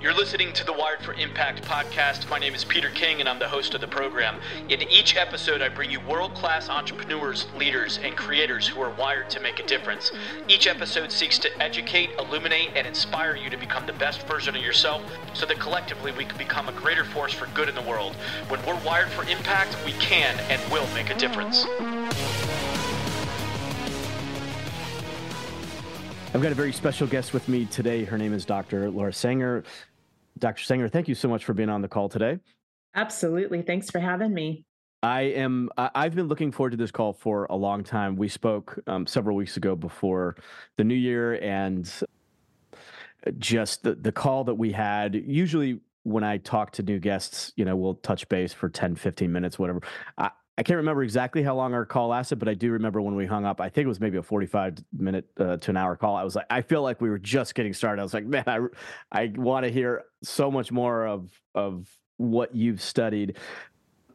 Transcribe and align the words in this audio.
You're 0.00 0.14
listening 0.14 0.52
to 0.52 0.64
the 0.64 0.72
Wired 0.72 1.02
for 1.02 1.12
Impact 1.14 1.64
podcast. 1.64 2.30
My 2.30 2.38
name 2.38 2.54
is 2.54 2.64
Peter 2.64 2.88
King, 2.88 3.18
and 3.18 3.28
I'm 3.28 3.40
the 3.40 3.48
host 3.48 3.74
of 3.74 3.80
the 3.80 3.88
program. 3.88 4.38
In 4.68 4.80
each 4.82 5.16
episode, 5.16 5.60
I 5.60 5.68
bring 5.68 5.90
you 5.90 5.98
world 5.98 6.34
class 6.34 6.68
entrepreneurs, 6.68 7.48
leaders, 7.56 7.98
and 8.04 8.16
creators 8.16 8.68
who 8.68 8.80
are 8.80 8.90
wired 8.90 9.28
to 9.30 9.40
make 9.40 9.58
a 9.58 9.66
difference. 9.66 10.12
Each 10.46 10.68
episode 10.68 11.10
seeks 11.10 11.36
to 11.40 11.60
educate, 11.60 12.10
illuminate, 12.16 12.70
and 12.76 12.86
inspire 12.86 13.34
you 13.34 13.50
to 13.50 13.56
become 13.56 13.86
the 13.86 13.92
best 13.94 14.24
version 14.28 14.54
of 14.54 14.62
yourself 14.62 15.02
so 15.34 15.46
that 15.46 15.58
collectively 15.58 16.12
we 16.12 16.24
can 16.24 16.38
become 16.38 16.68
a 16.68 16.72
greater 16.72 17.04
force 17.04 17.32
for 17.32 17.46
good 17.46 17.68
in 17.68 17.74
the 17.74 17.82
world. 17.82 18.14
When 18.46 18.64
we're 18.64 18.80
wired 18.84 19.08
for 19.08 19.24
impact, 19.24 19.76
we 19.84 19.90
can 19.94 20.38
and 20.48 20.62
will 20.70 20.86
make 20.94 21.10
a 21.10 21.18
difference. 21.18 21.66
I've 26.34 26.42
got 26.42 26.52
a 26.52 26.54
very 26.54 26.72
special 26.72 27.06
guest 27.06 27.32
with 27.32 27.48
me 27.48 27.64
today. 27.64 28.04
Her 28.04 28.18
name 28.18 28.34
is 28.34 28.44
Dr. 28.44 28.90
Laura 28.90 29.12
Sanger. 29.14 29.64
Dr. 30.38 30.62
Sanger, 30.62 30.88
thank 30.88 31.08
you 31.08 31.14
so 31.14 31.28
much 31.28 31.44
for 31.44 31.54
being 31.54 31.68
on 31.68 31.82
the 31.82 31.88
call 31.88 32.08
today. 32.08 32.38
Absolutely. 32.94 33.62
Thanks 33.62 33.90
for 33.90 33.98
having 33.98 34.32
me. 34.32 34.64
I 35.02 35.20
am. 35.22 35.70
I've 35.76 36.16
been 36.16 36.26
looking 36.26 36.50
forward 36.50 36.70
to 36.70 36.76
this 36.76 36.90
call 36.90 37.12
for 37.12 37.46
a 37.50 37.54
long 37.54 37.84
time. 37.84 38.16
We 38.16 38.28
spoke 38.28 38.80
um, 38.88 39.06
several 39.06 39.36
weeks 39.36 39.56
ago 39.56 39.76
before 39.76 40.36
the 40.76 40.82
new 40.82 40.96
year, 40.96 41.34
and 41.34 41.88
just 43.38 43.84
the 43.84 43.94
the 43.94 44.10
call 44.10 44.42
that 44.44 44.54
we 44.54 44.72
had. 44.72 45.14
Usually, 45.14 45.78
when 46.02 46.24
I 46.24 46.38
talk 46.38 46.72
to 46.72 46.82
new 46.82 46.98
guests, 46.98 47.52
you 47.54 47.64
know, 47.64 47.76
we'll 47.76 47.94
touch 47.94 48.28
base 48.28 48.52
for 48.52 48.68
10, 48.68 48.96
15 48.96 49.30
minutes, 49.30 49.56
whatever. 49.56 49.82
I, 50.16 50.30
I 50.58 50.64
can't 50.64 50.78
remember 50.78 51.04
exactly 51.04 51.44
how 51.44 51.54
long 51.54 51.72
our 51.72 51.86
call 51.86 52.08
lasted, 52.08 52.40
but 52.40 52.48
I 52.48 52.54
do 52.54 52.72
remember 52.72 53.00
when 53.00 53.14
we 53.14 53.26
hung 53.26 53.44
up. 53.44 53.60
I 53.60 53.68
think 53.68 53.84
it 53.84 53.88
was 53.88 54.00
maybe 54.00 54.18
a 54.18 54.22
forty-five 54.22 54.74
minute 54.92 55.24
uh, 55.38 55.56
to 55.58 55.70
an 55.70 55.76
hour 55.76 55.94
call. 55.94 56.16
I 56.16 56.24
was 56.24 56.34
like, 56.34 56.46
I 56.50 56.62
feel 56.62 56.82
like 56.82 57.00
we 57.00 57.08
were 57.08 57.18
just 57.18 57.54
getting 57.54 57.72
started. 57.72 58.00
I 58.00 58.02
was 58.02 58.12
like, 58.12 58.26
man, 58.26 58.42
I 58.44 58.58
I 59.12 59.32
want 59.36 59.66
to 59.66 59.70
hear 59.70 60.06
so 60.24 60.50
much 60.50 60.72
more 60.72 61.06
of 61.06 61.30
of 61.54 61.88
what 62.16 62.56
you've 62.56 62.82
studied. 62.82 63.36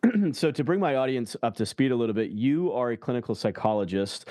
so 0.34 0.52
to 0.52 0.64
bring 0.66 0.82
my 0.82 0.98
audience 0.98 1.38
up 1.44 1.56
to 1.56 1.66
speed 1.66 1.94
a 1.94 1.96
little 1.96 2.14
bit, 2.14 2.32
you 2.32 2.74
are 2.74 2.92
a 2.92 2.98
clinical 2.98 3.36
psychologist, 3.36 4.28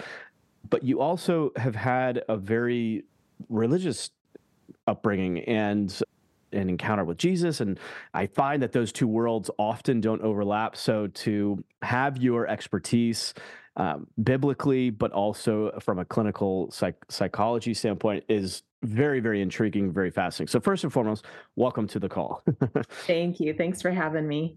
but 0.69 0.83
you 0.83 1.01
also 1.01 1.51
have 1.57 1.75
had 1.75 2.23
a 2.29 2.37
very 2.37 3.05
religious 3.49 4.11
upbringing 4.87 5.39
and 5.45 6.03
an 6.53 6.69
encounter 6.69 7.05
with 7.05 7.19
Jesus. 7.19 7.61
And 7.61 7.78
I 8.14 8.27
find 8.27 8.62
that 8.62 8.72
those 8.72 8.92
two 8.92 9.08
worlds 9.08 9.50
often 9.58 10.00
don't 10.00 10.22
overlap. 10.22 10.77
So 10.77 11.06
to 11.08 11.62
have 11.83 12.19
your 12.19 12.47
expertise 12.47 13.34
um, 13.77 14.06
biblically, 14.22 14.91
but 14.91 15.12
also 15.12 15.78
from 15.80 15.98
a 15.98 16.05
clinical 16.05 16.70
psych- 16.70 17.05
psychology 17.08 17.75
standpoint 17.75 18.25
is 18.28 18.62
very, 18.83 19.20
very 19.20 19.41
intriguing, 19.41 19.92
very 19.92 20.11
fascinating. 20.11 20.50
So 20.50 20.61
first 20.61 20.84
and 20.84 20.92
foremost, 20.92 21.25
welcome 21.56 21.86
to 21.89 21.98
the 21.98 22.08
call. 22.08 22.42
Thank 23.06 23.41
you. 23.41 23.55
Thanks 23.55 23.80
for 23.80 23.91
having 23.91 24.28
me. 24.28 24.56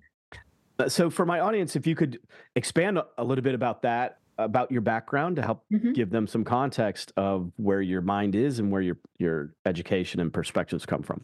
Uh, 0.77 0.89
so 0.89 1.09
for 1.09 1.25
my 1.25 1.39
audience, 1.39 1.75
if 1.75 1.87
you 1.87 1.95
could 1.95 2.19
expand 2.55 2.99
a 3.17 3.23
little 3.23 3.43
bit 3.43 3.55
about 3.55 3.81
that, 3.83 4.19
about 4.37 4.71
your 4.71 4.81
background 4.81 5.37
to 5.37 5.41
help 5.41 5.63
mm-hmm. 5.71 5.93
give 5.93 6.09
them 6.09 6.27
some 6.27 6.43
context 6.43 7.13
of 7.15 7.51
where 7.55 7.81
your 7.81 8.01
mind 8.01 8.35
is 8.35 8.59
and 8.59 8.71
where 8.71 8.81
your 8.81 8.97
your 9.17 9.53
education 9.65 10.19
and 10.19 10.33
perspectives 10.33 10.85
come 10.85 11.01
from. 11.01 11.23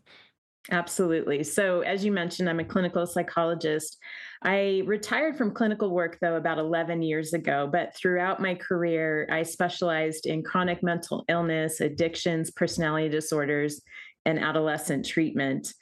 Absolutely. 0.69 1.43
So, 1.43 1.81
as 1.81 2.05
you 2.05 2.11
mentioned, 2.11 2.47
I'm 2.47 2.59
a 2.59 2.65
clinical 2.65 3.07
psychologist. 3.07 3.97
I 4.43 4.83
retired 4.85 5.35
from 5.35 5.53
clinical 5.53 5.89
work, 5.89 6.19
though, 6.21 6.35
about 6.35 6.59
11 6.59 7.01
years 7.01 7.33
ago. 7.33 7.67
But 7.71 7.95
throughout 7.95 8.39
my 8.39 8.53
career, 8.53 9.27
I 9.31 9.41
specialized 9.41 10.27
in 10.27 10.43
chronic 10.43 10.83
mental 10.83 11.25
illness, 11.27 11.81
addictions, 11.81 12.51
personality 12.51 13.09
disorders, 13.09 13.81
and 14.25 14.37
adolescent 14.37 15.03
treatment 15.05 15.73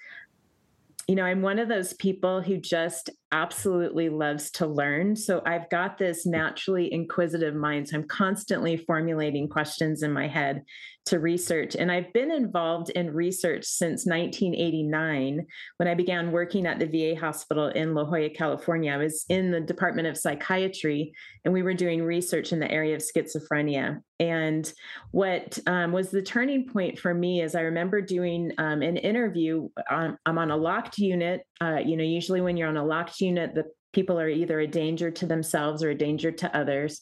you 1.10 1.16
know, 1.16 1.24
I'm 1.24 1.42
one 1.42 1.58
of 1.58 1.68
those 1.68 1.94
people 1.94 2.40
who 2.40 2.58
just 2.58 3.10
absolutely 3.32 4.10
loves 4.10 4.52
to 4.52 4.68
learn. 4.68 5.16
So 5.16 5.42
I've 5.44 5.68
got 5.72 5.98
this 5.98 6.28
naturally 6.28 6.94
inquisitive 6.94 7.56
mind. 7.56 7.90
So 7.90 7.98
I'm 7.98 8.08
constantly 8.08 8.78
formulating 8.78 9.50
questions 9.50 10.04
in 10.04 10.14
my 10.14 10.28
head 10.28 10.62
to 11.10 11.20
research. 11.20 11.76
And 11.76 11.92
I've 11.92 12.14
been 12.14 12.32
involved 12.32 12.92
in 12.92 13.12
research 13.12 13.66
since 13.66 14.06
1989 14.06 15.44
when 15.78 15.88
I 15.90 15.96
began 15.96 16.32
working 16.32 16.68
at 16.68 16.78
the 16.78 16.86
VA 16.86 17.20
hospital 17.20 17.68
in 17.70 17.96
La 17.96 18.06
Jolla, 18.06 18.30
California. 18.30 18.94
I 18.94 18.98
was 18.98 19.26
in 19.28 19.50
the 19.50 19.60
Department 19.60 20.08
of 20.08 20.18
Psychiatry 20.18 21.12
and 21.44 21.54
we 21.54 21.64
were 21.64 21.74
doing 21.74 22.04
research 22.04 22.54
in 22.54 22.60
the 22.60 22.72
area 22.72 22.96
of 22.96 23.02
schizophrenia. 23.02 24.02
And 24.20 24.72
what 25.10 25.58
um, 25.66 25.94
was 25.94 26.12
the 26.12 26.22
turning 26.22 26.68
point 26.68 27.00
for 27.00 27.14
me 27.14 27.42
is 27.42 27.56
I 27.56 27.62
remember 27.62 28.02
doing 28.02 28.52
um, 28.60 28.84
an 28.84 28.98
interview. 28.98 29.68
On, 29.90 30.16
I'm 30.28 30.38
on 30.38 30.52
a 30.52 30.58
locked 30.58 31.00
unit. 31.00 31.42
Uh, 31.60 31.80
you 31.84 31.98
know, 31.98 32.04
usually 32.04 32.42
when 32.42 32.56
you're 32.56 32.70
on 32.70 32.78
a 32.78 32.86
locked 32.86 33.20
unit, 33.20 33.56
the 33.56 33.64
people 33.94 34.20
are 34.20 34.30
either 34.30 34.60
a 34.60 34.68
danger 34.68 35.10
to 35.10 35.26
themselves 35.26 35.82
or 35.82 35.90
a 35.90 35.98
danger 35.98 36.32
to 36.32 36.56
others. 36.56 37.02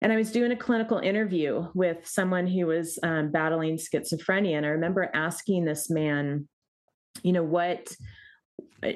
And 0.00 0.12
I 0.12 0.16
was 0.16 0.30
doing 0.30 0.52
a 0.52 0.56
clinical 0.56 0.98
interview 0.98 1.66
with 1.74 2.06
someone 2.06 2.46
who 2.46 2.66
was 2.66 2.98
um, 3.02 3.30
battling 3.30 3.76
schizophrenia. 3.76 4.56
And 4.56 4.64
I 4.64 4.70
remember 4.70 5.10
asking 5.12 5.64
this 5.64 5.90
man, 5.90 6.48
you 7.22 7.32
know, 7.32 7.42
what 7.42 7.94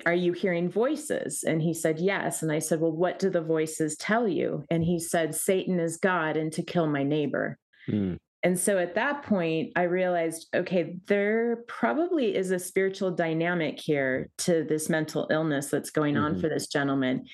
are 0.06 0.14
you 0.14 0.32
hearing 0.32 0.70
voices? 0.70 1.42
And 1.42 1.60
he 1.60 1.74
said, 1.74 1.98
yes. 1.98 2.42
And 2.42 2.52
I 2.52 2.60
said, 2.60 2.80
well, 2.80 2.92
what 2.92 3.18
do 3.18 3.30
the 3.30 3.40
voices 3.42 3.96
tell 3.96 4.28
you? 4.28 4.64
And 4.70 4.84
he 4.84 5.00
said, 5.00 5.34
Satan 5.34 5.80
is 5.80 5.96
God 5.96 6.36
and 6.36 6.52
to 6.52 6.62
kill 6.62 6.86
my 6.86 7.02
neighbor. 7.02 7.58
Mm. 7.90 8.16
And 8.44 8.58
so 8.58 8.78
at 8.78 8.94
that 8.94 9.22
point, 9.22 9.72
I 9.76 9.82
realized, 9.82 10.48
okay, 10.54 10.96
there 11.06 11.64
probably 11.68 12.34
is 12.36 12.50
a 12.50 12.58
spiritual 12.58 13.12
dynamic 13.12 13.80
here 13.80 14.30
to 14.38 14.64
this 14.64 14.88
mental 14.88 15.28
illness 15.30 15.68
that's 15.68 15.90
going 15.90 16.14
mm-hmm. 16.14 16.24
on 16.24 16.40
for 16.40 16.48
this 16.48 16.66
gentleman. 16.66 17.26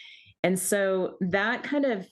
And 0.43 0.59
so 0.59 1.17
that 1.21 1.62
kind 1.62 1.85
of 1.85 2.06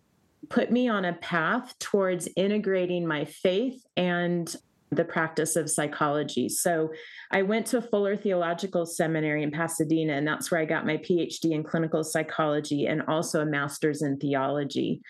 put 0.48 0.70
me 0.70 0.88
on 0.88 1.04
a 1.04 1.14
path 1.14 1.74
towards 1.78 2.28
integrating 2.36 3.06
my 3.06 3.24
faith 3.24 3.84
and 3.96 4.54
the 4.90 5.04
practice 5.04 5.56
of 5.56 5.68
psychology. 5.68 6.48
So 6.48 6.90
I 7.32 7.42
went 7.42 7.66
to 7.68 7.82
Fuller 7.82 8.16
Theological 8.16 8.86
Seminary 8.86 9.42
in 9.42 9.50
Pasadena, 9.50 10.12
and 10.12 10.26
that's 10.26 10.50
where 10.50 10.60
I 10.60 10.64
got 10.64 10.86
my 10.86 10.96
PhD 10.98 11.52
in 11.52 11.64
clinical 11.64 12.04
psychology 12.04 12.86
and 12.86 13.02
also 13.08 13.40
a 13.40 13.46
master's 13.46 14.02
in 14.02 14.18
theology. 14.18 15.00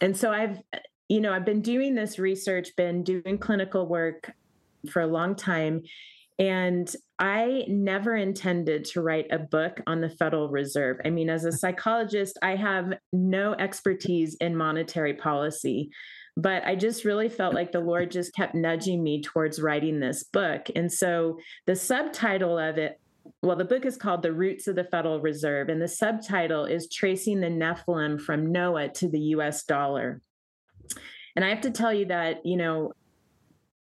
And 0.00 0.16
so 0.16 0.32
I've, 0.32 0.58
you 1.08 1.20
know, 1.20 1.32
I've 1.32 1.46
been 1.46 1.62
doing 1.62 1.94
this 1.94 2.18
research, 2.18 2.74
been 2.76 3.04
doing 3.04 3.38
clinical 3.38 3.86
work 3.86 4.32
for 4.90 5.02
a 5.02 5.06
long 5.06 5.36
time. 5.36 5.82
And 6.38 6.94
I 7.18 7.64
never 7.68 8.14
intended 8.14 8.84
to 8.86 9.00
write 9.00 9.26
a 9.30 9.38
book 9.38 9.80
on 9.86 10.02
the 10.02 10.10
Federal 10.10 10.50
Reserve. 10.50 10.98
I 11.04 11.10
mean, 11.10 11.30
as 11.30 11.44
a 11.44 11.52
psychologist, 11.52 12.38
I 12.42 12.56
have 12.56 12.92
no 13.12 13.54
expertise 13.54 14.36
in 14.40 14.54
monetary 14.54 15.14
policy, 15.14 15.90
but 16.36 16.62
I 16.66 16.76
just 16.76 17.06
really 17.06 17.30
felt 17.30 17.54
like 17.54 17.72
the 17.72 17.80
Lord 17.80 18.10
just 18.10 18.34
kept 18.34 18.54
nudging 18.54 19.02
me 19.02 19.22
towards 19.22 19.62
writing 19.62 19.98
this 19.98 20.24
book. 20.24 20.66
And 20.76 20.92
so 20.92 21.38
the 21.66 21.76
subtitle 21.76 22.58
of 22.58 22.76
it 22.76 23.00
well, 23.42 23.56
the 23.56 23.64
book 23.64 23.84
is 23.84 23.96
called 23.96 24.22
The 24.22 24.32
Roots 24.32 24.68
of 24.68 24.76
the 24.76 24.84
Federal 24.84 25.20
Reserve, 25.20 25.68
and 25.68 25.82
the 25.82 25.88
subtitle 25.88 26.64
is 26.64 26.88
Tracing 26.88 27.40
the 27.40 27.48
Nephilim 27.48 28.20
from 28.20 28.52
Noah 28.52 28.88
to 28.90 29.08
the 29.08 29.18
US 29.18 29.64
Dollar. 29.64 30.20
And 31.34 31.44
I 31.44 31.48
have 31.48 31.62
to 31.62 31.70
tell 31.70 31.92
you 31.92 32.06
that, 32.06 32.44
you 32.44 32.56
know, 32.56 32.92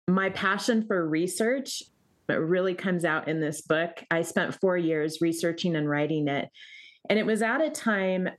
my 0.07 0.29
passion 0.29 0.85
for 0.85 1.07
research 1.07 1.83
it 2.29 2.39
really 2.39 2.73
comes 2.73 3.05
out 3.05 3.27
in 3.27 3.39
this 3.39 3.61
book. 3.61 4.03
I 4.09 4.21
spent 4.21 4.59
four 4.59 4.77
years 4.77 5.21
researching 5.21 5.75
and 5.75 5.89
writing 5.89 6.27
it. 6.27 6.49
And 7.09 7.19
it 7.19 7.25
was 7.25 7.41
at 7.41 7.61
a 7.61 7.69
time, 7.69 8.29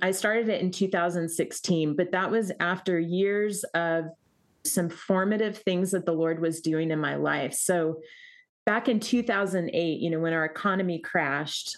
I 0.00 0.10
started 0.10 0.48
it 0.48 0.62
in 0.62 0.70
2016, 0.70 1.96
but 1.96 2.12
that 2.12 2.30
was 2.30 2.50
after 2.60 2.98
years 2.98 3.62
of 3.74 4.06
some 4.64 4.88
formative 4.88 5.58
things 5.58 5.90
that 5.90 6.06
the 6.06 6.12
Lord 6.12 6.40
was 6.40 6.60
doing 6.60 6.90
in 6.90 6.98
my 6.98 7.16
life. 7.16 7.54
So 7.54 8.00
back 8.64 8.88
in 8.88 9.00
2008, 9.00 10.00
you 10.00 10.10
know, 10.10 10.18
when 10.18 10.32
our 10.32 10.44
economy 10.44 10.98
crashed, 10.98 11.76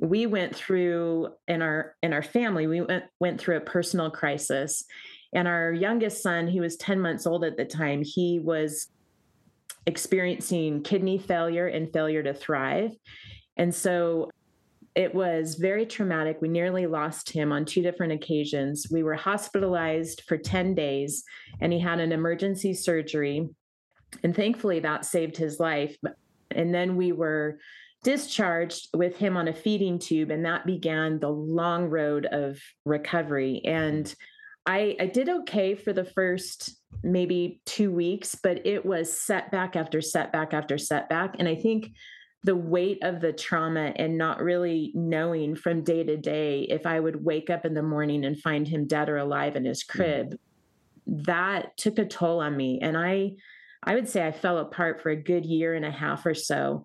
we 0.00 0.26
went 0.26 0.54
through 0.54 1.28
in 1.48 1.62
our 1.62 1.94
in 2.02 2.12
our 2.12 2.22
family 2.22 2.66
we 2.66 2.80
went 2.80 3.04
went 3.18 3.40
through 3.40 3.56
a 3.56 3.60
personal 3.60 4.10
crisis 4.10 4.84
and 5.32 5.48
our 5.48 5.72
youngest 5.72 6.22
son 6.22 6.46
he 6.46 6.60
was 6.60 6.76
10 6.76 7.00
months 7.00 7.26
old 7.26 7.44
at 7.44 7.56
the 7.56 7.64
time 7.64 8.02
he 8.04 8.38
was 8.38 8.88
experiencing 9.86 10.82
kidney 10.82 11.18
failure 11.18 11.66
and 11.66 11.92
failure 11.92 12.22
to 12.22 12.34
thrive. 12.34 12.92
And 13.56 13.74
so 13.74 14.30
it 14.94 15.14
was 15.14 15.56
very 15.56 15.86
traumatic. 15.86 16.38
We 16.40 16.48
nearly 16.48 16.86
lost 16.86 17.30
him 17.30 17.52
on 17.52 17.64
two 17.64 17.82
different 17.82 18.14
occasions. 18.14 18.86
We 18.90 19.02
were 19.02 19.14
hospitalized 19.14 20.22
for 20.26 20.38
10 20.38 20.74
days 20.74 21.22
and 21.60 21.72
he 21.72 21.78
had 21.78 22.00
an 22.00 22.12
emergency 22.12 22.74
surgery. 22.74 23.48
And 24.22 24.34
thankfully, 24.34 24.80
that 24.80 25.04
saved 25.04 25.36
his 25.36 25.60
life. 25.60 25.96
And 26.50 26.74
then 26.74 26.96
we 26.96 27.12
were 27.12 27.58
discharged 28.02 28.88
with 28.94 29.16
him 29.16 29.36
on 29.36 29.48
a 29.48 29.52
feeding 29.52 29.98
tube, 29.98 30.30
and 30.30 30.44
that 30.44 30.64
began 30.64 31.18
the 31.18 31.28
long 31.28 31.86
road 31.86 32.24
of 32.26 32.58
recovery. 32.84 33.60
And 33.64 34.14
I, 34.66 34.96
I 34.98 35.06
did 35.06 35.28
okay 35.28 35.74
for 35.74 35.92
the 35.92 36.04
first 36.04 36.76
maybe 37.02 37.60
two 37.66 37.92
weeks, 37.92 38.34
but 38.34 38.66
it 38.66 38.84
was 38.84 39.12
setback 39.12 39.76
after 39.76 40.00
setback 40.00 40.52
after 40.52 40.76
setback. 40.76 41.36
And 41.38 41.48
I 41.48 41.54
think 41.54 41.92
the 42.42 42.56
weight 42.56 42.98
of 43.02 43.20
the 43.20 43.32
trauma 43.32 43.92
and 43.96 44.18
not 44.18 44.42
really 44.42 44.92
knowing 44.94 45.56
from 45.56 45.82
day 45.82 46.04
to 46.04 46.16
day 46.16 46.62
if 46.62 46.86
I 46.86 47.00
would 47.00 47.24
wake 47.24 47.50
up 47.50 47.64
in 47.64 47.74
the 47.74 47.82
morning 47.82 48.24
and 48.24 48.40
find 48.40 48.66
him 48.66 48.86
dead 48.86 49.08
or 49.08 49.18
alive 49.18 49.56
in 49.56 49.64
his 49.64 49.84
mm. 49.84 49.88
crib, 49.88 50.26
mm-hmm. 50.30 51.22
that 51.22 51.76
took 51.76 51.98
a 51.98 52.04
toll 52.04 52.40
on 52.40 52.56
me. 52.56 52.80
And 52.82 52.96
I 52.96 53.32
I 53.82 53.94
would 53.94 54.08
say 54.08 54.26
I 54.26 54.32
fell 54.32 54.58
apart 54.58 55.00
for 55.00 55.10
a 55.10 55.16
good 55.16 55.46
year 55.46 55.74
and 55.74 55.84
a 55.84 55.90
half 55.90 56.26
or 56.26 56.34
so. 56.34 56.84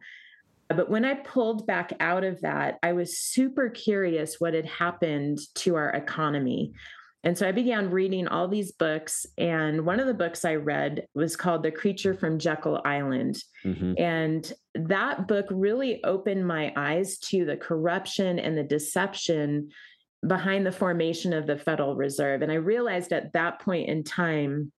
But 0.68 0.90
when 0.90 1.04
I 1.04 1.16
pulled 1.16 1.66
back 1.66 1.94
out 2.00 2.24
of 2.24 2.42
that, 2.42 2.78
I 2.84 2.94
was 2.94 3.18
super 3.18 3.70
curious 3.70 4.40
what 4.40 4.54
had 4.54 4.66
happened 4.66 5.40
to 5.56 5.76
our 5.76 5.90
economy. 5.90 6.74
And 7.24 7.38
so 7.38 7.48
I 7.48 7.52
began 7.52 7.92
reading 7.92 8.28
all 8.28 8.48
these 8.48 8.72
books. 8.72 9.26
And 9.38 9.86
one 9.86 10.00
of 10.00 10.08
the 10.08 10.14
books 10.14 10.44
I 10.44 10.56
read 10.56 11.08
was 11.14 11.36
called 11.36 11.62
The 11.62 11.72
Creature 11.72 12.16
from 12.16 12.40
Jekyll 12.40 12.82
Island. 12.84 13.38
Mm-hmm. 13.64 13.94
And 13.98 14.54
that 14.74 15.28
book 15.28 15.46
really 15.52 16.04
opened 16.04 16.48
my 16.48 16.74
eyes 16.76 17.20
to 17.20 17.46
the 17.46 17.58
corruption 17.58 18.40
and 18.40 18.58
the 18.58 18.64
deception 18.64 19.70
behind 20.28 20.66
the 20.66 20.72
formation 20.72 21.34
of 21.34 21.48
the 21.48 21.58
Federal 21.58 21.96
Reserve. 21.96 22.42
And 22.42 22.52
I 22.52 22.56
realized 22.56 23.12
at 23.12 23.34
that 23.34 23.60
point 23.60 23.90
in 23.90 24.04
time 24.04 24.72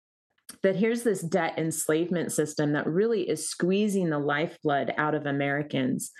that 0.62 0.76
here's 0.76 1.02
this 1.02 1.22
debt 1.22 1.54
enslavement 1.58 2.32
system 2.32 2.72
that 2.72 2.86
really 2.86 3.28
is 3.28 3.48
squeezing 3.48 4.10
the 4.10 4.18
lifeblood 4.18 4.92
out 4.98 5.14
of 5.14 5.26
Americans. 5.26 6.12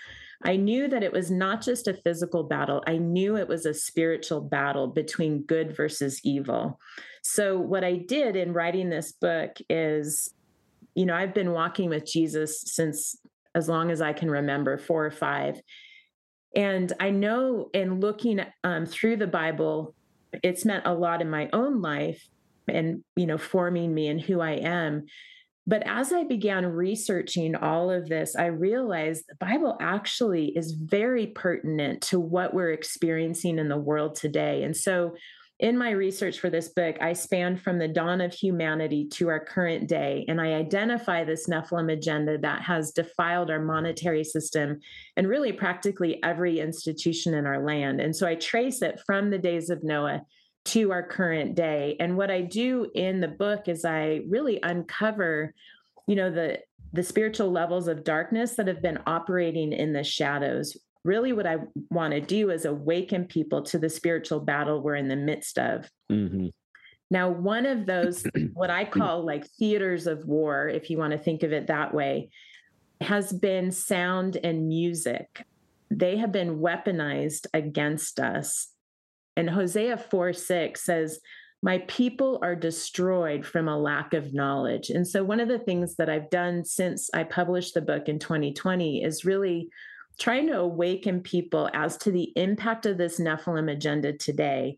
I 0.43 0.57
knew 0.57 0.87
that 0.87 1.03
it 1.03 1.11
was 1.11 1.31
not 1.31 1.61
just 1.61 1.87
a 1.87 1.93
physical 1.93 2.43
battle, 2.43 2.83
I 2.87 2.97
knew 2.97 3.37
it 3.37 3.47
was 3.47 3.65
a 3.65 3.73
spiritual 3.73 4.41
battle 4.41 4.87
between 4.87 5.43
good 5.43 5.75
versus 5.75 6.21
evil. 6.23 6.79
So, 7.23 7.57
what 7.57 7.83
I 7.83 7.97
did 7.97 8.35
in 8.35 8.53
writing 8.53 8.89
this 8.89 9.13
book 9.13 9.57
is, 9.69 10.33
you 10.95 11.05
know, 11.05 11.15
I've 11.15 11.33
been 11.33 11.51
walking 11.51 11.89
with 11.89 12.05
Jesus 12.05 12.61
since 12.65 13.17
as 13.55 13.69
long 13.69 13.91
as 13.91 14.01
I 14.01 14.13
can 14.13 14.29
remember, 14.29 14.77
four 14.77 15.05
or 15.05 15.11
five. 15.11 15.61
And 16.55 16.91
I 16.99 17.11
know 17.11 17.69
in 17.73 17.99
looking 17.99 18.41
um, 18.63 18.85
through 18.85 19.17
the 19.17 19.27
Bible, 19.27 19.95
it's 20.41 20.65
meant 20.65 20.85
a 20.85 20.93
lot 20.93 21.21
in 21.21 21.29
my 21.29 21.49
own 21.53 21.81
life 21.81 22.27
and 22.67 23.03
you 23.15 23.25
know 23.25 23.37
forming 23.37 23.93
me 23.93 24.07
and 24.07 24.21
who 24.21 24.39
i 24.39 24.51
am 24.51 25.05
but 25.65 25.83
as 25.85 26.11
I 26.11 26.23
began 26.23 26.65
researching 26.65 27.55
all 27.55 27.89
of 27.89 28.09
this, 28.09 28.35
I 28.35 28.47
realized 28.47 29.25
the 29.29 29.35
Bible 29.35 29.77
actually 29.79 30.47
is 30.57 30.73
very 30.73 31.27
pertinent 31.27 32.01
to 32.03 32.19
what 32.19 32.53
we're 32.53 32.71
experiencing 32.71 33.59
in 33.59 33.69
the 33.69 33.77
world 33.77 34.15
today. 34.15 34.63
And 34.63 34.75
so, 34.75 35.15
in 35.59 35.77
my 35.77 35.91
research 35.91 36.39
for 36.39 36.49
this 36.49 36.69
book, 36.69 36.97
I 36.99 37.13
span 37.13 37.55
from 37.55 37.77
the 37.77 37.87
dawn 37.87 38.19
of 38.19 38.33
humanity 38.33 39.07
to 39.13 39.29
our 39.29 39.39
current 39.39 39.87
day, 39.87 40.25
and 40.27 40.41
I 40.41 40.55
identify 40.55 41.23
this 41.23 41.47
Nephilim 41.47 41.93
agenda 41.93 42.37
that 42.39 42.63
has 42.63 42.91
defiled 42.91 43.49
our 43.49 43.61
monetary 43.61 44.25
system 44.25 44.79
and 45.15 45.29
really 45.29 45.53
practically 45.53 46.21
every 46.23 46.59
institution 46.59 47.35
in 47.35 47.45
our 47.45 47.63
land. 47.63 48.01
And 48.01 48.13
so 48.13 48.27
I 48.27 48.35
trace 48.35 48.81
it 48.81 48.99
from 49.05 49.29
the 49.29 49.37
days 49.37 49.69
of 49.69 49.83
Noah 49.83 50.23
to 50.65 50.91
our 50.91 51.03
current 51.03 51.55
day. 51.55 51.95
And 51.99 52.17
what 52.17 52.31
I 52.31 52.41
do 52.41 52.89
in 52.95 53.19
the 53.19 53.27
book 53.27 53.67
is 53.67 53.85
I 53.85 54.21
really 54.29 54.59
uncover, 54.63 55.53
you 56.07 56.15
know, 56.15 56.31
the 56.31 56.59
the 56.93 57.03
spiritual 57.03 57.51
levels 57.51 57.87
of 57.87 58.03
darkness 58.03 58.53
that 58.55 58.67
have 58.67 58.81
been 58.81 58.99
operating 59.07 59.73
in 59.73 59.93
the 59.93 60.03
shadows. 60.03 60.77
Really, 61.03 61.33
what 61.33 61.47
I 61.47 61.57
want 61.89 62.13
to 62.13 62.21
do 62.21 62.51
is 62.51 62.65
awaken 62.65 63.25
people 63.25 63.63
to 63.63 63.79
the 63.79 63.89
spiritual 63.89 64.39
battle 64.39 64.81
we're 64.81 64.95
in 64.95 65.07
the 65.07 65.15
midst 65.15 65.57
of. 65.57 65.89
Mm-hmm. 66.11 66.47
Now, 67.09 67.29
one 67.29 67.65
of 67.65 67.85
those, 67.85 68.23
what 68.53 68.69
I 68.69 68.85
call 68.85 69.25
like 69.25 69.47
theaters 69.59 70.07
of 70.07 70.25
war, 70.25 70.69
if 70.69 70.89
you 70.89 70.97
want 70.97 71.11
to 71.11 71.17
think 71.17 71.43
of 71.43 71.51
it 71.51 71.67
that 71.67 71.93
way, 71.93 72.29
has 73.01 73.33
been 73.33 73.71
sound 73.71 74.37
and 74.43 74.67
music. 74.67 75.45
They 75.89 76.17
have 76.17 76.31
been 76.31 76.59
weaponized 76.59 77.47
against 77.53 78.19
us 78.19 78.72
and 79.35 79.49
Hosea 79.49 79.97
4 79.97 80.33
6 80.33 80.83
says, 80.83 81.19
My 81.61 81.79
people 81.87 82.39
are 82.41 82.55
destroyed 82.55 83.45
from 83.45 83.67
a 83.67 83.77
lack 83.77 84.13
of 84.13 84.33
knowledge. 84.33 84.89
And 84.89 85.07
so, 85.07 85.23
one 85.23 85.39
of 85.39 85.47
the 85.47 85.59
things 85.59 85.95
that 85.95 86.09
I've 86.09 86.29
done 86.29 86.63
since 86.63 87.09
I 87.13 87.23
published 87.23 87.73
the 87.73 87.81
book 87.81 88.09
in 88.09 88.19
2020 88.19 89.03
is 89.03 89.25
really 89.25 89.69
trying 90.19 90.47
to 90.47 90.59
awaken 90.59 91.21
people 91.21 91.69
as 91.73 91.97
to 91.97 92.11
the 92.11 92.31
impact 92.35 92.85
of 92.85 92.97
this 92.97 93.19
Nephilim 93.19 93.71
agenda 93.71 94.13
today 94.13 94.77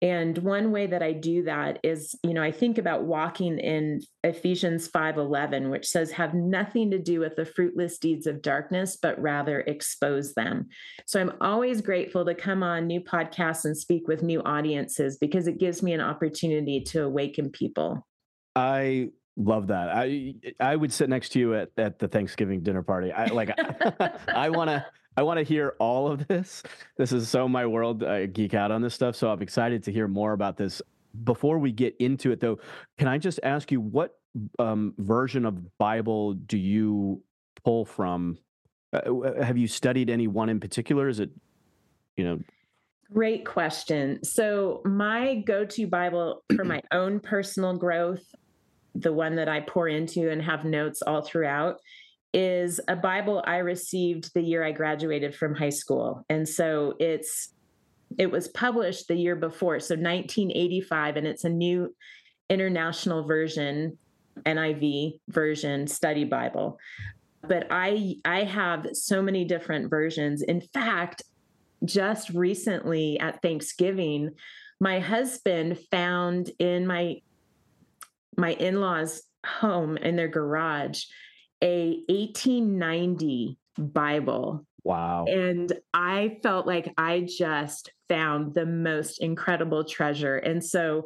and 0.00 0.38
one 0.38 0.70
way 0.70 0.86
that 0.86 1.02
I 1.02 1.12
do 1.12 1.42
that 1.44 1.80
is, 1.82 2.14
you 2.22 2.32
know, 2.32 2.42
I 2.42 2.52
think 2.52 2.78
about 2.78 3.04
walking 3.04 3.58
in 3.58 4.00
Ephesians 4.22 4.88
5:11, 4.88 5.70
which 5.70 5.86
says 5.86 6.12
have 6.12 6.34
nothing 6.34 6.90
to 6.92 6.98
do 6.98 7.18
with 7.18 7.34
the 7.34 7.44
fruitless 7.44 7.98
deeds 7.98 8.26
of 8.26 8.40
darkness, 8.40 8.96
but 9.00 9.20
rather 9.20 9.60
expose 9.62 10.34
them. 10.34 10.68
So 11.06 11.20
I'm 11.20 11.32
always 11.40 11.80
grateful 11.80 12.24
to 12.26 12.34
come 12.34 12.62
on 12.62 12.86
new 12.86 13.00
podcasts 13.00 13.64
and 13.64 13.76
speak 13.76 14.06
with 14.06 14.22
new 14.22 14.40
audiences 14.42 15.18
because 15.18 15.48
it 15.48 15.58
gives 15.58 15.82
me 15.82 15.92
an 15.92 16.00
opportunity 16.00 16.80
to 16.82 17.02
awaken 17.02 17.50
people. 17.50 18.06
I 18.54 19.10
love 19.36 19.66
that. 19.68 19.88
I 19.88 20.34
I 20.60 20.76
would 20.76 20.92
sit 20.92 21.08
next 21.08 21.30
to 21.30 21.40
you 21.40 21.54
at, 21.54 21.70
at 21.76 21.98
the 21.98 22.06
Thanksgiving 22.06 22.62
dinner 22.62 22.82
party. 22.82 23.10
I 23.10 23.26
like 23.26 23.50
I 24.28 24.50
want 24.50 24.70
to 24.70 24.86
I 25.18 25.22
want 25.22 25.38
to 25.38 25.44
hear 25.44 25.74
all 25.80 26.06
of 26.06 26.28
this. 26.28 26.62
This 26.96 27.10
is 27.10 27.28
so 27.28 27.48
my 27.48 27.66
world. 27.66 28.04
I 28.04 28.26
geek 28.26 28.54
out 28.54 28.70
on 28.70 28.82
this 28.82 28.94
stuff. 28.94 29.16
So 29.16 29.28
I'm 29.28 29.42
excited 29.42 29.82
to 29.82 29.92
hear 29.92 30.06
more 30.06 30.32
about 30.32 30.56
this. 30.56 30.80
Before 31.24 31.58
we 31.58 31.72
get 31.72 31.96
into 31.98 32.30
it, 32.30 32.38
though, 32.38 32.60
can 32.98 33.08
I 33.08 33.18
just 33.18 33.40
ask 33.42 33.72
you 33.72 33.80
what 33.80 34.16
um, 34.60 34.94
version 34.98 35.44
of 35.44 35.76
Bible 35.76 36.34
do 36.34 36.56
you 36.56 37.20
pull 37.64 37.84
from? 37.84 38.38
Uh, 38.92 39.42
have 39.42 39.58
you 39.58 39.66
studied 39.66 40.08
any 40.08 40.28
one 40.28 40.48
in 40.48 40.60
particular? 40.60 41.08
Is 41.08 41.18
it, 41.18 41.30
you 42.16 42.22
know, 42.22 42.38
Great 43.12 43.44
question. 43.44 44.22
So, 44.22 44.82
my 44.84 45.36
go 45.36 45.64
to 45.64 45.86
Bible 45.88 46.44
for 46.54 46.64
my 46.64 46.80
own 46.92 47.18
personal 47.18 47.76
growth, 47.76 48.22
the 48.94 49.12
one 49.12 49.34
that 49.34 49.48
I 49.48 49.60
pour 49.60 49.88
into 49.88 50.30
and 50.30 50.40
have 50.42 50.64
notes 50.64 51.02
all 51.02 51.22
throughout, 51.22 51.80
is 52.32 52.80
a 52.88 52.96
Bible 52.96 53.42
I 53.46 53.58
received 53.58 54.32
the 54.34 54.42
year 54.42 54.64
I 54.64 54.72
graduated 54.72 55.34
from 55.34 55.54
high 55.54 55.70
school. 55.70 56.24
And 56.28 56.48
so 56.48 56.94
it's 56.98 57.54
it 58.16 58.30
was 58.30 58.48
published 58.48 59.08
the 59.08 59.14
year 59.14 59.36
before, 59.36 59.80
so 59.80 59.94
1985 59.94 61.16
and 61.16 61.26
it's 61.26 61.44
a 61.44 61.48
new 61.48 61.94
international 62.48 63.24
version, 63.24 63.98
NIV 64.46 65.20
version 65.28 65.86
study 65.86 66.24
Bible. 66.24 66.78
But 67.42 67.66
I 67.70 68.16
I 68.24 68.44
have 68.44 68.88
so 68.92 69.22
many 69.22 69.44
different 69.44 69.90
versions. 69.90 70.42
In 70.42 70.60
fact, 70.60 71.22
just 71.84 72.30
recently 72.30 73.20
at 73.20 73.40
Thanksgiving, 73.42 74.30
my 74.80 74.98
husband 75.00 75.78
found 75.90 76.50
in 76.58 76.86
my 76.86 77.20
my 78.36 78.52
in-laws 78.54 79.22
home 79.44 79.96
in 79.96 80.16
their 80.16 80.28
garage 80.28 81.04
a 81.62 82.02
1890 82.08 83.58
Bible. 83.78 84.64
Wow. 84.84 85.26
And 85.26 85.72
I 85.92 86.38
felt 86.42 86.66
like 86.66 86.92
I 86.96 87.26
just 87.28 87.90
found 88.08 88.54
the 88.54 88.66
most 88.66 89.20
incredible 89.20 89.84
treasure. 89.84 90.36
And 90.36 90.64
so 90.64 91.04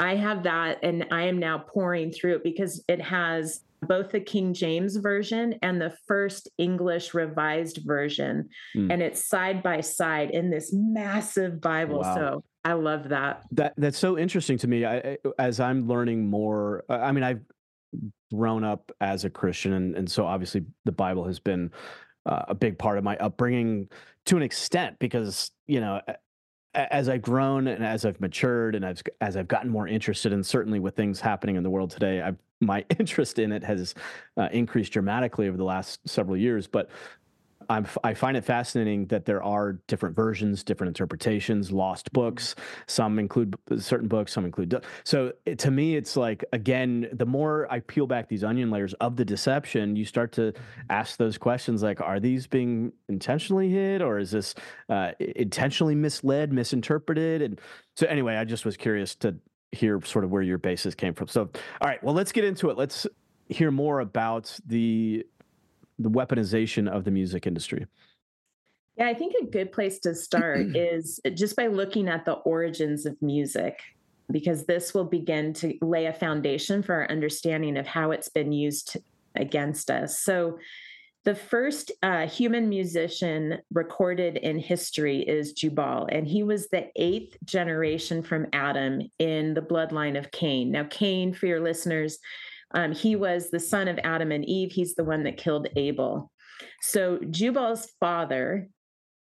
I 0.00 0.16
have 0.16 0.42
that 0.44 0.80
and 0.82 1.06
I 1.10 1.22
am 1.24 1.38
now 1.38 1.58
pouring 1.58 2.10
through 2.10 2.36
it 2.36 2.44
because 2.44 2.82
it 2.88 3.00
has 3.00 3.60
both 3.82 4.10
the 4.10 4.20
King 4.20 4.54
James 4.54 4.96
version 4.96 5.54
and 5.62 5.80
the 5.80 5.94
first 6.06 6.48
English 6.58 7.14
revised 7.14 7.80
version. 7.84 8.48
Mm. 8.76 8.92
And 8.92 9.02
it's 9.02 9.28
side 9.28 9.62
by 9.62 9.80
side 9.80 10.30
in 10.30 10.50
this 10.50 10.72
massive 10.72 11.60
Bible. 11.60 12.00
Wow. 12.00 12.14
So 12.14 12.44
I 12.64 12.72
love 12.72 13.10
that. 13.10 13.42
That 13.52 13.74
that's 13.76 13.98
so 13.98 14.18
interesting 14.18 14.58
to 14.58 14.66
me. 14.66 14.86
I, 14.86 15.18
as 15.38 15.60
I'm 15.60 15.86
learning 15.86 16.28
more, 16.28 16.84
I 16.88 17.12
mean, 17.12 17.22
I've 17.22 17.42
grown 18.36 18.64
up 18.64 18.92
as 19.00 19.24
a 19.24 19.30
Christian, 19.30 19.72
and, 19.72 19.94
and 19.96 20.10
so 20.10 20.26
obviously 20.26 20.64
the 20.84 20.92
Bible 20.92 21.24
has 21.24 21.38
been 21.38 21.70
uh, 22.26 22.42
a 22.48 22.54
big 22.54 22.78
part 22.78 22.98
of 22.98 23.04
my 23.04 23.16
upbringing 23.18 23.88
to 24.26 24.36
an 24.36 24.42
extent 24.42 24.98
because 24.98 25.50
you 25.66 25.80
know 25.80 26.00
as 26.74 27.08
I've 27.08 27.22
grown 27.22 27.68
and 27.68 27.84
as 27.84 28.04
I've 28.04 28.20
matured 28.20 28.74
and 28.74 28.84
I've, 28.84 29.02
as 29.20 29.36
I've 29.36 29.48
gotten 29.48 29.70
more 29.70 29.86
interested 29.86 30.32
and 30.32 30.40
in, 30.40 30.44
certainly 30.44 30.80
with 30.80 30.96
things 30.96 31.20
happening 31.20 31.56
in 31.56 31.62
the 31.62 31.70
world 31.70 31.90
today, 31.90 32.20
I've, 32.20 32.36
my 32.60 32.84
interest 32.98 33.38
in 33.38 33.52
it 33.52 33.62
has 33.62 33.94
uh, 34.36 34.48
increased 34.52 34.92
dramatically 34.92 35.48
over 35.48 35.56
the 35.56 35.64
last 35.64 36.00
several 36.08 36.36
years. 36.36 36.66
But 36.66 36.90
I'm, 37.68 37.86
I 38.02 38.14
find 38.14 38.36
it 38.36 38.44
fascinating 38.44 39.06
that 39.06 39.24
there 39.24 39.42
are 39.42 39.74
different 39.86 40.16
versions, 40.16 40.64
different 40.64 40.88
interpretations, 40.88 41.70
lost 41.70 42.06
mm-hmm. 42.06 42.20
books. 42.20 42.54
Some 42.86 43.18
include 43.18 43.56
certain 43.78 44.08
books, 44.08 44.32
some 44.32 44.44
include. 44.44 44.82
So 45.04 45.32
it, 45.46 45.58
to 45.60 45.70
me, 45.70 45.96
it's 45.96 46.16
like, 46.16 46.44
again, 46.52 47.08
the 47.12 47.26
more 47.26 47.66
I 47.70 47.80
peel 47.80 48.06
back 48.06 48.28
these 48.28 48.44
onion 48.44 48.70
layers 48.70 48.94
of 48.94 49.16
the 49.16 49.24
deception, 49.24 49.96
you 49.96 50.04
start 50.04 50.32
to 50.32 50.52
mm-hmm. 50.52 50.62
ask 50.90 51.16
those 51.16 51.38
questions 51.38 51.82
like, 51.82 52.00
are 52.00 52.20
these 52.20 52.46
being 52.46 52.92
intentionally 53.08 53.70
hid 53.70 54.02
or 54.02 54.18
is 54.18 54.30
this 54.30 54.54
uh, 54.88 55.12
intentionally 55.18 55.94
misled, 55.94 56.52
misinterpreted? 56.52 57.42
And 57.42 57.60
so, 57.96 58.06
anyway, 58.06 58.36
I 58.36 58.44
just 58.44 58.64
was 58.64 58.76
curious 58.76 59.14
to 59.16 59.36
hear 59.72 60.00
sort 60.04 60.24
of 60.24 60.30
where 60.30 60.42
your 60.42 60.58
basis 60.58 60.94
came 60.94 61.14
from. 61.14 61.28
So, 61.28 61.50
all 61.80 61.88
right, 61.88 62.02
well, 62.02 62.14
let's 62.14 62.32
get 62.32 62.44
into 62.44 62.70
it. 62.70 62.78
Let's 62.78 63.06
hear 63.48 63.70
more 63.70 64.00
about 64.00 64.58
the 64.66 65.26
the 65.98 66.10
weaponization 66.10 66.88
of 66.88 67.04
the 67.04 67.10
music 67.10 67.46
industry. 67.46 67.86
Yeah, 68.96 69.08
I 69.08 69.14
think 69.14 69.34
a 69.40 69.46
good 69.46 69.72
place 69.72 69.98
to 70.00 70.14
start 70.14 70.60
is 70.76 71.20
just 71.34 71.56
by 71.56 71.66
looking 71.66 72.08
at 72.08 72.24
the 72.24 72.34
origins 72.34 73.06
of 73.06 73.20
music, 73.20 73.80
because 74.30 74.64
this 74.64 74.94
will 74.94 75.04
begin 75.04 75.52
to 75.54 75.76
lay 75.82 76.06
a 76.06 76.12
foundation 76.12 76.82
for 76.82 76.94
our 76.94 77.10
understanding 77.10 77.76
of 77.76 77.86
how 77.86 78.10
it's 78.12 78.28
been 78.28 78.52
used 78.52 78.96
against 79.34 79.90
us. 79.90 80.20
So, 80.20 80.58
the 81.24 81.34
first 81.34 81.90
uh, 82.02 82.26
human 82.26 82.68
musician 82.68 83.56
recorded 83.72 84.36
in 84.36 84.58
history 84.58 85.20
is 85.20 85.54
Jubal, 85.54 86.06
and 86.12 86.28
he 86.28 86.42
was 86.42 86.68
the 86.68 86.88
eighth 86.96 87.38
generation 87.46 88.22
from 88.22 88.46
Adam 88.52 89.00
in 89.18 89.54
the 89.54 89.62
bloodline 89.62 90.18
of 90.18 90.30
Cain. 90.32 90.70
Now, 90.70 90.84
Cain, 90.84 91.32
for 91.32 91.46
your 91.46 91.60
listeners, 91.60 92.18
um, 92.74 92.92
he 92.92 93.16
was 93.16 93.50
the 93.50 93.60
son 93.60 93.88
of 93.88 93.98
Adam 94.04 94.32
and 94.32 94.44
Eve. 94.44 94.72
He's 94.72 94.94
the 94.94 95.04
one 95.04 95.22
that 95.24 95.36
killed 95.36 95.68
Abel. 95.76 96.30
So, 96.82 97.18
Jubal's 97.30 97.90
father 98.00 98.68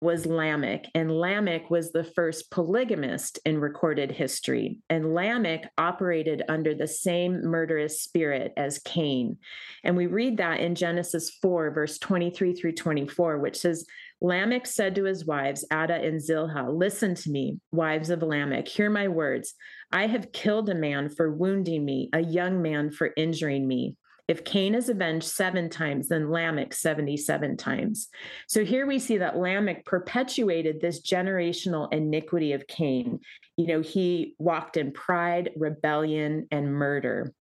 was 0.02 0.26
Lamech, 0.26 0.86
and 0.94 1.10
Lamech 1.10 1.70
was 1.70 1.90
the 1.90 2.04
first 2.04 2.50
polygamist 2.50 3.38
in 3.46 3.58
recorded 3.58 4.12
history. 4.12 4.78
And 4.90 5.14
Lamech 5.14 5.70
operated 5.78 6.42
under 6.48 6.74
the 6.74 6.86
same 6.86 7.42
murderous 7.42 8.02
spirit 8.02 8.52
as 8.58 8.78
Cain. 8.80 9.38
And 9.84 9.96
we 9.96 10.06
read 10.06 10.36
that 10.36 10.60
in 10.60 10.74
Genesis 10.74 11.30
4, 11.40 11.70
verse 11.70 11.98
23 11.98 12.54
through 12.54 12.72
24, 12.72 13.38
which 13.38 13.56
says, 13.56 13.86
Lamech 14.20 14.66
said 14.66 14.94
to 14.94 15.04
his 15.04 15.26
wives, 15.26 15.64
Adah 15.70 16.02
and 16.02 16.20
Zillah, 16.20 16.70
Listen 16.70 17.14
to 17.14 17.30
me, 17.30 17.58
wives 17.72 18.10
of 18.10 18.22
Lamech, 18.22 18.66
hear 18.66 18.90
my 18.90 19.08
words. 19.08 19.54
I 19.92 20.06
have 20.06 20.32
killed 20.32 20.68
a 20.68 20.74
man 20.74 21.10
for 21.10 21.32
wounding 21.32 21.84
me, 21.84 22.08
a 22.12 22.20
young 22.20 22.62
man 22.62 22.90
for 22.90 23.12
injuring 23.16 23.68
me. 23.68 23.96
If 24.28 24.44
Cain 24.44 24.74
is 24.74 24.88
avenged 24.88 25.28
seven 25.28 25.70
times, 25.70 26.08
then 26.08 26.30
Lamech 26.30 26.74
77 26.74 27.56
times. 27.56 28.08
So 28.48 28.64
here 28.64 28.84
we 28.84 28.98
see 28.98 29.18
that 29.18 29.36
Lamech 29.36 29.84
perpetuated 29.84 30.80
this 30.80 31.00
generational 31.00 31.92
iniquity 31.92 32.52
of 32.52 32.66
Cain. 32.66 33.20
You 33.56 33.66
know, 33.68 33.80
he 33.82 34.34
walked 34.38 34.76
in 34.76 34.92
pride, 34.92 35.50
rebellion, 35.56 36.48
and 36.50 36.72
murder. 36.72 37.32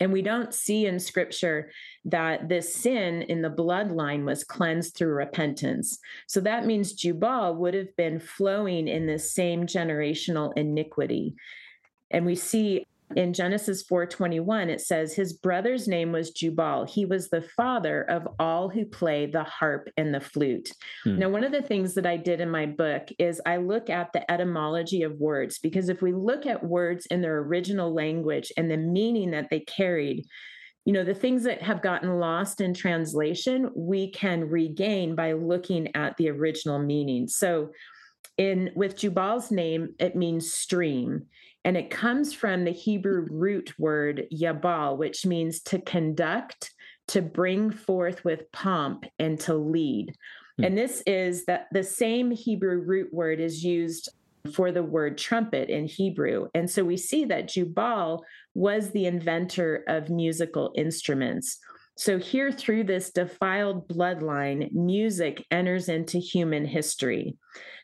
And 0.00 0.12
we 0.12 0.22
don't 0.22 0.52
see 0.52 0.86
in 0.86 0.98
scripture 0.98 1.70
that 2.06 2.48
this 2.48 2.74
sin 2.74 3.22
in 3.22 3.42
the 3.42 3.50
bloodline 3.50 4.24
was 4.24 4.44
cleansed 4.44 4.96
through 4.96 5.14
repentance. 5.14 5.98
So 6.26 6.40
that 6.40 6.66
means 6.66 6.94
Jubal 6.94 7.56
would 7.56 7.74
have 7.74 7.94
been 7.96 8.18
flowing 8.18 8.88
in 8.88 9.06
this 9.06 9.32
same 9.32 9.66
generational 9.66 10.52
iniquity. 10.56 11.34
And 12.10 12.24
we 12.24 12.34
see 12.34 12.86
in 13.16 13.32
Genesis 13.32 13.82
4:21 13.84 14.68
it 14.68 14.80
says 14.80 15.14
his 15.14 15.32
brother's 15.32 15.88
name 15.88 16.12
was 16.12 16.30
Jubal. 16.30 16.84
He 16.84 17.04
was 17.04 17.28
the 17.28 17.42
father 17.42 18.02
of 18.02 18.28
all 18.38 18.68
who 18.68 18.84
play 18.84 19.26
the 19.26 19.44
harp 19.44 19.88
and 19.96 20.14
the 20.14 20.20
flute. 20.20 20.70
Hmm. 21.04 21.18
Now 21.18 21.28
one 21.28 21.44
of 21.44 21.52
the 21.52 21.62
things 21.62 21.94
that 21.94 22.06
I 22.06 22.16
did 22.16 22.40
in 22.40 22.50
my 22.50 22.66
book 22.66 23.08
is 23.18 23.40
I 23.46 23.56
look 23.56 23.90
at 23.90 24.12
the 24.12 24.30
etymology 24.30 25.02
of 25.02 25.18
words 25.18 25.58
because 25.58 25.88
if 25.88 26.02
we 26.02 26.12
look 26.12 26.46
at 26.46 26.64
words 26.64 27.06
in 27.06 27.22
their 27.22 27.38
original 27.38 27.92
language 27.92 28.52
and 28.56 28.70
the 28.70 28.76
meaning 28.76 29.30
that 29.30 29.48
they 29.50 29.60
carried, 29.60 30.24
you 30.84 30.92
know, 30.92 31.04
the 31.04 31.14
things 31.14 31.44
that 31.44 31.62
have 31.62 31.82
gotten 31.82 32.18
lost 32.18 32.60
in 32.60 32.72
translation, 32.72 33.70
we 33.74 34.10
can 34.10 34.48
regain 34.48 35.14
by 35.14 35.32
looking 35.32 35.94
at 35.94 36.16
the 36.16 36.30
original 36.30 36.78
meaning. 36.78 37.28
So 37.28 37.70
in 38.38 38.70
with 38.74 38.96
Jubal's 38.96 39.50
name, 39.50 39.94
it 39.98 40.16
means 40.16 40.52
stream. 40.52 41.26
And 41.68 41.76
it 41.76 41.90
comes 41.90 42.32
from 42.32 42.64
the 42.64 42.70
Hebrew 42.70 43.26
root 43.30 43.78
word 43.78 44.24
yabal, 44.32 44.96
which 44.96 45.26
means 45.26 45.60
to 45.64 45.78
conduct, 45.78 46.72
to 47.08 47.20
bring 47.20 47.70
forth 47.70 48.24
with 48.24 48.50
pomp, 48.52 49.04
and 49.18 49.38
to 49.40 49.52
lead. 49.52 50.16
Hmm. 50.56 50.64
And 50.64 50.78
this 50.78 51.02
is 51.06 51.44
that 51.44 51.66
the 51.70 51.82
same 51.82 52.30
Hebrew 52.30 52.78
root 52.78 53.12
word 53.12 53.38
is 53.38 53.62
used 53.62 54.08
for 54.54 54.72
the 54.72 54.82
word 54.82 55.18
trumpet 55.18 55.68
in 55.68 55.86
Hebrew. 55.86 56.48
And 56.54 56.70
so 56.70 56.82
we 56.82 56.96
see 56.96 57.26
that 57.26 57.48
Jubal 57.48 58.24
was 58.54 58.90
the 58.92 59.04
inventor 59.04 59.84
of 59.88 60.08
musical 60.08 60.72
instruments. 60.74 61.58
So, 61.98 62.16
here 62.16 62.50
through 62.50 62.84
this 62.84 63.10
defiled 63.10 63.88
bloodline, 63.88 64.72
music 64.72 65.44
enters 65.50 65.90
into 65.90 66.16
human 66.16 66.64
history. 66.64 67.36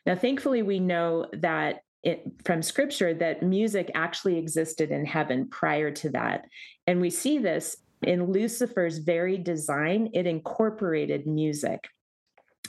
Now, 0.07 0.15
thankfully, 0.15 0.63
we 0.63 0.79
know 0.79 1.27
that 1.33 1.81
it, 2.05 2.23
from 2.45 2.61
scripture 2.61 3.13
that 3.15 3.43
music 3.43 3.91
actually 3.95 4.37
existed 4.37 4.91
in 4.91 5.05
heaven 5.05 5.49
prior 5.49 5.91
to 5.91 6.09
that. 6.11 6.45
And 6.87 7.01
we 7.01 7.09
see 7.09 7.39
this 7.39 7.75
in 8.03 8.31
Lucifer's 8.31 8.99
very 8.99 9.37
design, 9.37 10.11
it 10.13 10.27
incorporated 10.27 11.25
music. 11.25 11.87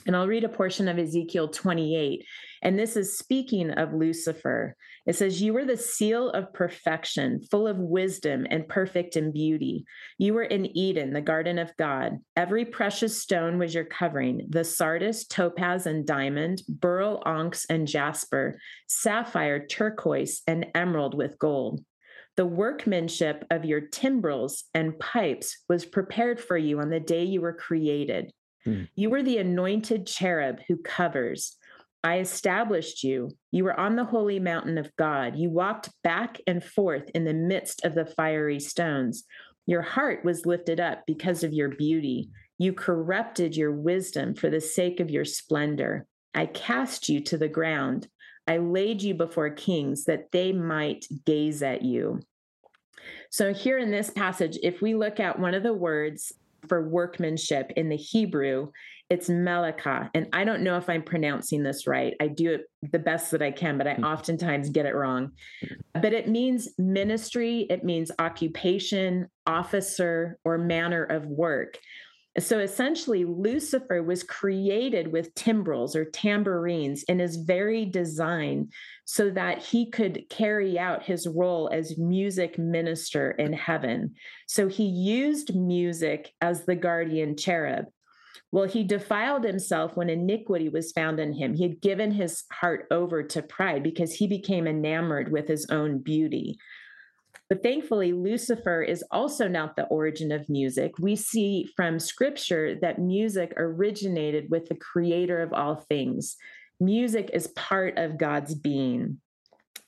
And 0.07 0.15
I'll 0.15 0.27
read 0.27 0.43
a 0.43 0.49
portion 0.49 0.87
of 0.87 0.97
Ezekiel 0.97 1.49
28. 1.49 2.25
And 2.63 2.79
this 2.79 2.95
is 2.95 3.17
speaking 3.17 3.71
of 3.71 3.93
Lucifer. 3.93 4.75
It 5.07 5.15
says, 5.15 5.41
You 5.41 5.53
were 5.53 5.65
the 5.65 5.77
seal 5.77 6.29
of 6.31 6.53
perfection, 6.53 7.41
full 7.49 7.65
of 7.65 7.77
wisdom 7.77 8.45
and 8.49 8.67
perfect 8.67 9.15
in 9.15 9.31
beauty. 9.31 9.85
You 10.17 10.33
were 10.33 10.43
in 10.43 10.65
Eden, 10.77 11.13
the 11.13 11.21
garden 11.21 11.57
of 11.57 11.75
God. 11.77 12.19
Every 12.35 12.65
precious 12.65 13.19
stone 13.19 13.57
was 13.57 13.73
your 13.73 13.85
covering 13.85 14.47
the 14.49 14.65
sardius, 14.65 15.25
topaz, 15.25 15.85
and 15.85 16.05
diamond, 16.05 16.61
beryl, 16.67 17.23
onyx, 17.25 17.65
and 17.69 17.87
jasper, 17.87 18.59
sapphire, 18.87 19.65
turquoise, 19.65 20.41
and 20.45 20.67
emerald 20.75 21.15
with 21.15 21.39
gold. 21.39 21.83
The 22.35 22.45
workmanship 22.45 23.45
of 23.49 23.65
your 23.65 23.81
timbrels 23.81 24.65
and 24.73 24.99
pipes 24.99 25.63
was 25.69 25.85
prepared 25.85 26.39
for 26.39 26.57
you 26.57 26.81
on 26.81 26.89
the 26.89 26.99
day 26.99 27.23
you 27.23 27.41
were 27.41 27.53
created. 27.53 28.31
Hmm. 28.65 28.83
You 28.95 29.09
were 29.09 29.23
the 29.23 29.37
anointed 29.37 30.05
cherub 30.05 30.59
who 30.67 30.77
covers. 30.77 31.55
I 32.03 32.19
established 32.19 33.03
you. 33.03 33.29
You 33.51 33.63
were 33.63 33.79
on 33.79 33.95
the 33.95 34.05
holy 34.05 34.39
mountain 34.39 34.77
of 34.77 34.95
God. 34.95 35.35
You 35.35 35.49
walked 35.49 35.89
back 36.03 36.39
and 36.47 36.63
forth 36.63 37.09
in 37.13 37.25
the 37.25 37.33
midst 37.33 37.83
of 37.83 37.95
the 37.95 38.05
fiery 38.05 38.59
stones. 38.59 39.23
Your 39.65 39.81
heart 39.81 40.23
was 40.23 40.45
lifted 40.45 40.79
up 40.79 41.03
because 41.05 41.43
of 41.43 41.53
your 41.53 41.69
beauty. 41.69 42.29
You 42.57 42.73
corrupted 42.73 43.55
your 43.55 43.71
wisdom 43.71 44.35
for 44.35 44.49
the 44.49 44.61
sake 44.61 44.99
of 44.99 45.11
your 45.11 45.25
splendor. 45.25 46.05
I 46.33 46.45
cast 46.45 47.09
you 47.09 47.19
to 47.25 47.37
the 47.37 47.49
ground. 47.49 48.07
I 48.47 48.57
laid 48.57 49.01
you 49.01 49.13
before 49.13 49.49
kings 49.49 50.05
that 50.05 50.31
they 50.31 50.53
might 50.53 51.05
gaze 51.25 51.61
at 51.61 51.81
you. 51.81 52.21
So, 53.29 53.53
here 53.53 53.77
in 53.77 53.91
this 53.91 54.09
passage, 54.09 54.57
if 54.63 54.81
we 54.81 54.95
look 54.95 55.19
at 55.19 55.39
one 55.39 55.53
of 55.53 55.63
the 55.63 55.73
words 55.73 56.31
for 56.67 56.87
workmanship 56.87 57.71
in 57.75 57.89
the 57.89 57.97
Hebrew, 57.97 58.71
it's 59.09 59.29
melaka. 59.29 60.09
And 60.13 60.27
I 60.33 60.43
don't 60.43 60.63
know 60.63 60.77
if 60.77 60.89
I'm 60.89 61.03
pronouncing 61.03 61.63
this 61.63 61.87
right. 61.87 62.13
I 62.19 62.27
do 62.27 62.53
it 62.53 62.61
the 62.91 62.99
best 62.99 63.31
that 63.31 63.41
I 63.41 63.51
can, 63.51 63.77
but 63.77 63.87
I 63.87 63.95
hmm. 63.95 64.03
oftentimes 64.03 64.69
get 64.69 64.85
it 64.85 64.95
wrong. 64.95 65.31
But 65.93 66.13
it 66.13 66.27
means 66.27 66.69
ministry, 66.77 67.67
it 67.69 67.83
means 67.83 68.11
occupation, 68.19 69.27
officer, 69.45 70.37
or 70.43 70.57
manner 70.57 71.03
of 71.03 71.25
work. 71.25 71.77
So 72.39 72.59
essentially, 72.59 73.25
Lucifer 73.25 74.03
was 74.03 74.21
created 74.21 75.11
with 75.11 75.33
timbrels 75.33 75.95
or 75.95 76.05
tambourines 76.05 77.01
in 77.03 77.17
his 77.17 77.37
very 77.37 77.83
design 77.83 78.69
so 79.05 79.31
that 79.31 79.63
he 79.63 79.89
could 79.89 80.25
carry 80.29 80.77
out 80.77 81.01
his 81.01 81.25
role 81.25 81.67
as 81.73 81.97
music 81.97 82.59
minister 82.59 83.31
in 83.31 83.53
heaven. 83.53 84.13
So 84.45 84.67
he 84.67 84.85
used 84.85 85.55
music 85.55 86.31
as 86.39 86.65
the 86.65 86.75
guardian 86.75 87.37
cherub. 87.37 87.85
Well, 88.51 88.67
he 88.67 88.83
defiled 88.83 89.43
himself 89.43 89.97
when 89.97 90.09
iniquity 90.09 90.69
was 90.69 90.93
found 90.93 91.19
in 91.19 91.33
him. 91.33 91.53
He 91.53 91.63
had 91.63 91.81
given 91.81 92.11
his 92.11 92.43
heart 92.51 92.87
over 92.91 93.21
to 93.23 93.41
pride 93.41 93.83
because 93.83 94.13
he 94.13 94.27
became 94.27 94.67
enamored 94.67 95.31
with 95.31 95.47
his 95.47 95.67
own 95.69 95.99
beauty. 95.99 96.57
But 97.49 97.63
thankfully, 97.63 98.11
Lucifer 98.13 98.81
is 98.81 99.03
also 99.11 99.47
not 99.47 99.75
the 99.75 99.85
origin 99.85 100.31
of 100.31 100.49
music. 100.49 100.97
We 100.99 101.15
see 101.15 101.69
from 101.75 101.99
scripture 101.99 102.75
that 102.81 102.99
music 102.99 103.53
originated 103.57 104.49
with 104.49 104.67
the 104.67 104.75
creator 104.75 105.41
of 105.41 105.53
all 105.53 105.75
things. 105.75 106.35
Music 106.79 107.29
is 107.33 107.47
part 107.47 107.97
of 107.97 108.17
God's 108.17 108.53
being. 108.53 109.19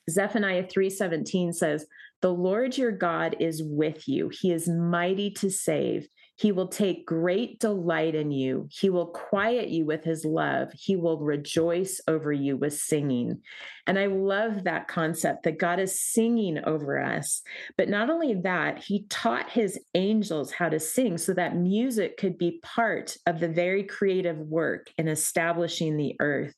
Zephaniah 0.09 0.67
3:17 0.67 1.53
says, 1.53 1.85
"The 2.21 2.33
Lord 2.33 2.77
your 2.77 2.91
God 2.91 3.35
is 3.39 3.61
with 3.61 4.07
you. 4.07 4.29
He 4.29 4.51
is 4.51 4.67
mighty 4.67 5.29
to 5.31 5.49
save. 5.49 6.07
He 6.39 6.53
will 6.53 6.69
take 6.69 7.05
great 7.05 7.59
delight 7.59 8.15
in 8.15 8.31
you. 8.31 8.69
He 8.71 8.89
will 8.89 9.07
quiet 9.07 9.67
you 9.67 9.85
with 9.85 10.05
his 10.05 10.23
love. 10.23 10.71
He 10.71 10.95
will 10.95 11.19
rejoice 11.19 11.99
over 12.07 12.31
you 12.31 12.55
with 12.55 12.79
singing. 12.79 13.41
And 13.85 13.99
I 13.99 14.05
love 14.05 14.63
that 14.63 14.87
concept 14.87 15.43
that 15.43 15.59
God 15.59 15.81
is 15.81 15.99
singing 15.99 16.57
over 16.63 16.97
us. 16.97 17.41
But 17.77 17.89
not 17.89 18.09
only 18.09 18.35
that, 18.35 18.81
he 18.81 19.03
taught 19.09 19.49
his 19.49 19.77
angels 19.95 20.49
how 20.49 20.69
to 20.69 20.79
sing 20.79 21.17
so 21.17 21.33
that 21.33 21.57
music 21.57 22.15
could 22.15 22.37
be 22.37 22.61
part 22.63 23.17
of 23.25 23.41
the 23.41 23.49
very 23.49 23.83
creative 23.83 24.37
work 24.37 24.87
in 24.97 25.09
establishing 25.09 25.97
the 25.97 26.15
earth. 26.21 26.55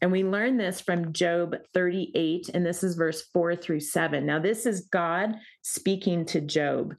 And 0.00 0.10
we 0.10 0.24
learn 0.24 0.56
this 0.56 0.80
from 0.80 1.12
Job 1.12 1.54
38, 1.72 2.50
and 2.52 2.66
this 2.66 2.82
is 2.82 2.96
verse 2.96 3.22
4 3.32 3.54
through 3.54 3.80
7. 3.80 4.26
Now, 4.26 4.40
this 4.40 4.66
is 4.66 4.88
God 4.90 5.36
speaking 5.62 6.26
to 6.26 6.40
Job. 6.40 6.96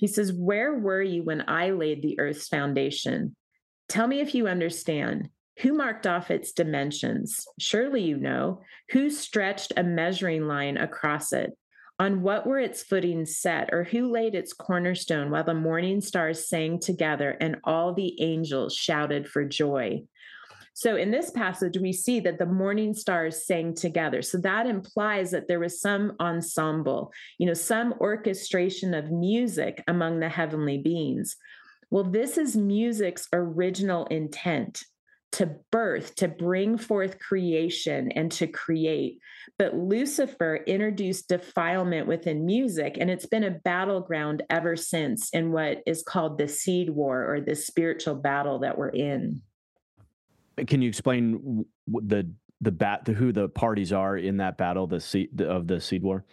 He 0.00 0.06
says, 0.06 0.32
Where 0.32 0.72
were 0.78 1.02
you 1.02 1.22
when 1.22 1.44
I 1.46 1.72
laid 1.72 2.00
the 2.00 2.18
earth's 2.18 2.48
foundation? 2.48 3.36
Tell 3.86 4.06
me 4.06 4.20
if 4.20 4.34
you 4.34 4.48
understand. 4.48 5.28
Who 5.58 5.74
marked 5.74 6.06
off 6.06 6.30
its 6.30 6.52
dimensions? 6.52 7.44
Surely 7.58 8.02
you 8.02 8.16
know. 8.16 8.62
Who 8.92 9.10
stretched 9.10 9.74
a 9.76 9.82
measuring 9.82 10.46
line 10.46 10.78
across 10.78 11.34
it? 11.34 11.50
On 11.98 12.22
what 12.22 12.46
were 12.46 12.58
its 12.58 12.82
footings 12.82 13.36
set, 13.36 13.68
or 13.72 13.84
who 13.84 14.10
laid 14.10 14.34
its 14.34 14.54
cornerstone 14.54 15.30
while 15.30 15.44
the 15.44 15.52
morning 15.52 16.00
stars 16.00 16.48
sang 16.48 16.80
together 16.80 17.36
and 17.38 17.56
all 17.64 17.92
the 17.92 18.22
angels 18.22 18.74
shouted 18.74 19.28
for 19.28 19.44
joy? 19.44 20.00
So 20.80 20.96
in 20.96 21.10
this 21.10 21.30
passage, 21.30 21.76
we 21.76 21.92
see 21.92 22.20
that 22.20 22.38
the 22.38 22.46
morning 22.46 22.94
stars 22.94 23.44
sang 23.44 23.74
together. 23.74 24.22
So 24.22 24.38
that 24.38 24.66
implies 24.66 25.30
that 25.30 25.46
there 25.46 25.60
was 25.60 25.78
some 25.78 26.14
ensemble, 26.18 27.12
you 27.36 27.46
know, 27.46 27.52
some 27.52 27.92
orchestration 28.00 28.94
of 28.94 29.10
music 29.10 29.84
among 29.88 30.20
the 30.20 30.30
heavenly 30.30 30.78
beings. 30.78 31.36
Well, 31.90 32.04
this 32.04 32.38
is 32.38 32.56
music's 32.56 33.28
original 33.30 34.06
intent 34.06 34.82
to 35.32 35.54
birth, 35.70 36.14
to 36.14 36.28
bring 36.28 36.78
forth 36.78 37.18
creation 37.18 38.10
and 38.12 38.32
to 38.32 38.46
create. 38.46 39.18
But 39.58 39.74
Lucifer 39.74 40.64
introduced 40.66 41.28
defilement 41.28 42.06
within 42.06 42.46
music, 42.46 42.96
and 42.98 43.10
it's 43.10 43.26
been 43.26 43.44
a 43.44 43.50
battleground 43.50 44.44
ever 44.48 44.76
since 44.76 45.28
in 45.34 45.52
what 45.52 45.82
is 45.86 46.02
called 46.02 46.38
the 46.38 46.48
seed 46.48 46.88
war 46.88 47.30
or 47.30 47.42
the 47.42 47.54
spiritual 47.54 48.14
battle 48.14 48.60
that 48.60 48.78
we're 48.78 48.88
in. 48.88 49.42
Can 50.66 50.82
you 50.82 50.88
explain 50.88 51.64
the 51.86 52.30
the 52.60 52.70
bat 52.70 53.04
the, 53.04 53.12
who 53.12 53.32
the 53.32 53.48
parties 53.48 53.92
are 53.92 54.16
in 54.16 54.36
that 54.38 54.58
battle 54.58 54.86
the 54.86 55.00
seed 55.00 55.40
of 55.40 55.66
the 55.66 55.80
seed 55.80 56.02
war? 56.02 56.24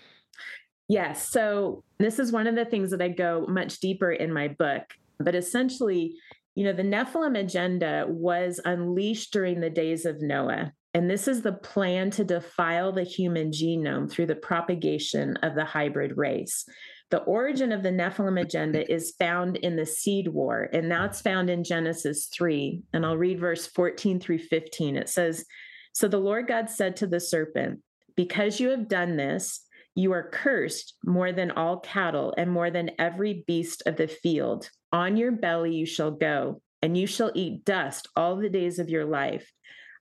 Yes. 0.89 1.29
So 1.29 1.83
this 1.99 2.19
is 2.19 2.31
one 2.31 2.47
of 2.47 2.55
the 2.55 2.65
things 2.65 2.91
that 2.91 3.01
I 3.01 3.09
go 3.09 3.45
much 3.47 3.79
deeper 3.79 4.11
in 4.11 4.33
my 4.33 4.47
book. 4.47 4.83
But 5.19 5.35
essentially, 5.35 6.15
you 6.55 6.63
know, 6.63 6.73
the 6.73 6.83
Nephilim 6.83 7.37
agenda 7.37 8.05
was 8.07 8.59
unleashed 8.63 9.33
during 9.33 9.59
the 9.59 9.69
days 9.69 10.05
of 10.05 10.21
Noah. 10.21 10.73
And 10.93 11.09
this 11.09 11.27
is 11.27 11.41
the 11.41 11.53
plan 11.53 12.09
to 12.11 12.23
defile 12.23 12.91
the 12.91 13.03
human 13.03 13.51
genome 13.51 14.09
through 14.09 14.27
the 14.27 14.35
propagation 14.35 15.37
of 15.37 15.55
the 15.55 15.65
hybrid 15.65 16.17
race. 16.17 16.65
The 17.09 17.19
origin 17.19 17.71
of 17.71 17.83
the 17.83 17.89
Nephilim 17.89 18.39
agenda 18.41 18.89
is 18.91 19.15
found 19.17 19.55
in 19.57 19.77
the 19.77 19.85
seed 19.85 20.27
war, 20.27 20.69
and 20.73 20.91
that's 20.91 21.21
found 21.21 21.49
in 21.49 21.63
Genesis 21.63 22.27
3. 22.33 22.81
And 22.91 23.05
I'll 23.05 23.17
read 23.17 23.39
verse 23.39 23.65
14 23.67 24.19
through 24.19 24.39
15. 24.39 24.97
It 24.97 25.07
says, 25.07 25.45
So 25.93 26.09
the 26.09 26.17
Lord 26.17 26.47
God 26.47 26.69
said 26.69 26.97
to 26.97 27.07
the 27.07 27.21
serpent, 27.21 27.79
Because 28.17 28.59
you 28.59 28.69
have 28.69 28.89
done 28.89 29.15
this, 29.15 29.61
you 29.95 30.11
are 30.11 30.29
cursed 30.29 30.95
more 31.05 31.31
than 31.31 31.51
all 31.51 31.79
cattle 31.79 32.33
and 32.37 32.51
more 32.51 32.69
than 32.69 32.91
every 32.99 33.45
beast 33.47 33.83
of 33.85 33.95
the 33.95 34.07
field. 34.07 34.69
On 34.91 35.15
your 35.15 35.31
belly 35.31 35.73
you 35.73 35.85
shall 35.85 36.11
go, 36.11 36.61
and 36.81 36.97
you 36.97 37.07
shall 37.07 37.31
eat 37.33 37.63
dust 37.63 38.09
all 38.17 38.35
the 38.35 38.49
days 38.49 38.79
of 38.79 38.89
your 38.89 39.05
life. 39.05 39.51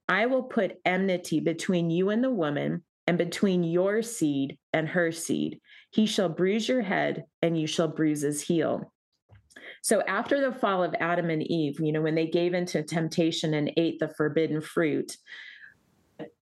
I 0.08 0.26
will 0.26 0.42
put 0.42 0.80
enmity 0.84 1.40
between 1.40 1.90
you 1.90 2.10
and 2.10 2.22
the 2.22 2.30
woman, 2.30 2.82
and 3.06 3.16
between 3.16 3.62
your 3.62 4.02
seed 4.02 4.58
and 4.72 4.88
her 4.88 5.12
seed. 5.12 5.60
He 5.97 6.05
shall 6.05 6.29
bruise 6.29 6.69
your 6.69 6.83
head, 6.83 7.25
and 7.41 7.59
you 7.59 7.67
shall 7.67 7.88
bruise 7.88 8.21
his 8.21 8.43
heel. 8.43 8.93
So, 9.81 10.03
after 10.03 10.43
the 10.43 10.53
fall 10.53 10.85
of 10.85 10.95
Adam 11.00 11.31
and 11.31 11.43
Eve, 11.43 11.81
you 11.81 11.91
know, 11.91 12.03
when 12.03 12.15
they 12.15 12.26
gave 12.26 12.53
into 12.53 12.83
temptation 12.83 13.55
and 13.55 13.73
ate 13.79 13.99
the 13.99 14.09
forbidden 14.09 14.61
fruit, 14.61 15.17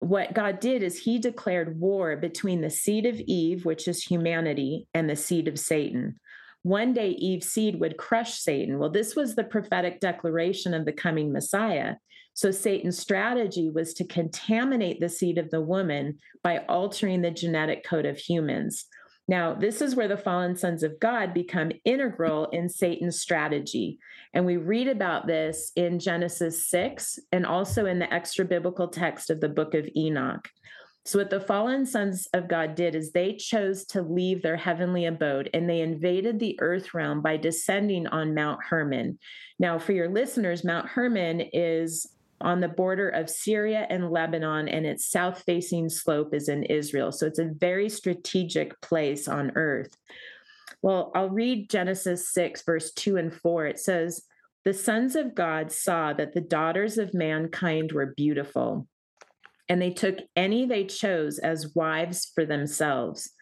what 0.00 0.34
God 0.34 0.60
did 0.60 0.82
is 0.82 0.98
he 0.98 1.18
declared 1.18 1.80
war 1.80 2.14
between 2.14 2.60
the 2.60 2.68
seed 2.68 3.06
of 3.06 3.18
Eve, 3.20 3.64
which 3.64 3.88
is 3.88 4.02
humanity, 4.02 4.86
and 4.92 5.08
the 5.08 5.16
seed 5.16 5.48
of 5.48 5.58
Satan. 5.58 6.20
One 6.62 6.92
day 6.92 7.12
Eve's 7.12 7.50
seed 7.50 7.80
would 7.80 7.96
crush 7.96 8.34
Satan. 8.34 8.78
Well, 8.78 8.90
this 8.90 9.16
was 9.16 9.34
the 9.34 9.44
prophetic 9.44 9.98
declaration 9.98 10.74
of 10.74 10.84
the 10.84 10.92
coming 10.92 11.32
Messiah. 11.32 11.94
So 12.34 12.50
Satan's 12.50 12.98
strategy 12.98 13.70
was 13.70 13.94
to 13.94 14.04
contaminate 14.04 15.00
the 15.00 15.08
seed 15.08 15.38
of 15.38 15.50
the 15.50 15.62
woman 15.62 16.18
by 16.42 16.58
altering 16.68 17.22
the 17.22 17.30
genetic 17.30 17.82
code 17.82 18.04
of 18.04 18.18
humans. 18.18 18.84
Now, 19.28 19.52
this 19.52 19.82
is 19.82 19.94
where 19.94 20.08
the 20.08 20.16
fallen 20.16 20.56
sons 20.56 20.82
of 20.82 20.98
God 20.98 21.34
become 21.34 21.70
integral 21.84 22.46
in 22.46 22.68
Satan's 22.68 23.20
strategy. 23.20 23.98
And 24.32 24.46
we 24.46 24.56
read 24.56 24.88
about 24.88 25.26
this 25.26 25.70
in 25.76 25.98
Genesis 25.98 26.66
6 26.68 27.18
and 27.30 27.44
also 27.44 27.84
in 27.84 27.98
the 27.98 28.12
extra 28.12 28.46
biblical 28.46 28.88
text 28.88 29.28
of 29.28 29.40
the 29.40 29.48
book 29.50 29.74
of 29.74 29.88
Enoch. 29.94 30.48
So, 31.04 31.18
what 31.18 31.30
the 31.30 31.40
fallen 31.40 31.86
sons 31.86 32.28
of 32.34 32.48
God 32.48 32.74
did 32.74 32.94
is 32.94 33.12
they 33.12 33.34
chose 33.34 33.86
to 33.86 34.02
leave 34.02 34.42
their 34.42 34.58
heavenly 34.58 35.06
abode 35.06 35.48
and 35.54 35.68
they 35.68 35.80
invaded 35.80 36.38
the 36.38 36.58
earth 36.60 36.92
realm 36.92 37.22
by 37.22 37.38
descending 37.38 38.06
on 38.08 38.34
Mount 38.34 38.60
Hermon. 38.62 39.18
Now, 39.58 39.78
for 39.78 39.92
your 39.92 40.10
listeners, 40.10 40.64
Mount 40.64 40.86
Hermon 40.86 41.40
is 41.40 42.06
on 42.40 42.60
the 42.60 42.68
border 42.68 43.08
of 43.08 43.30
Syria 43.30 43.86
and 43.90 44.10
Lebanon, 44.10 44.68
and 44.68 44.86
its 44.86 45.10
south 45.10 45.42
facing 45.44 45.88
slope 45.88 46.34
is 46.34 46.48
in 46.48 46.64
Israel. 46.64 47.12
So 47.12 47.26
it's 47.26 47.38
a 47.38 47.52
very 47.58 47.88
strategic 47.88 48.80
place 48.80 49.28
on 49.28 49.52
earth. 49.54 49.96
Well, 50.82 51.10
I'll 51.14 51.30
read 51.30 51.70
Genesis 51.70 52.32
6, 52.32 52.62
verse 52.62 52.92
2 52.92 53.16
and 53.16 53.34
4. 53.34 53.66
It 53.66 53.78
says, 53.78 54.22
The 54.64 54.74
sons 54.74 55.16
of 55.16 55.34
God 55.34 55.72
saw 55.72 56.12
that 56.12 56.34
the 56.34 56.40
daughters 56.40 56.98
of 56.98 57.14
mankind 57.14 57.92
were 57.92 58.14
beautiful, 58.16 58.86
and 59.68 59.82
they 59.82 59.90
took 59.90 60.18
any 60.36 60.66
they 60.66 60.84
chose 60.84 61.38
as 61.38 61.74
wives 61.74 62.30
for 62.34 62.44
themselves. 62.44 63.32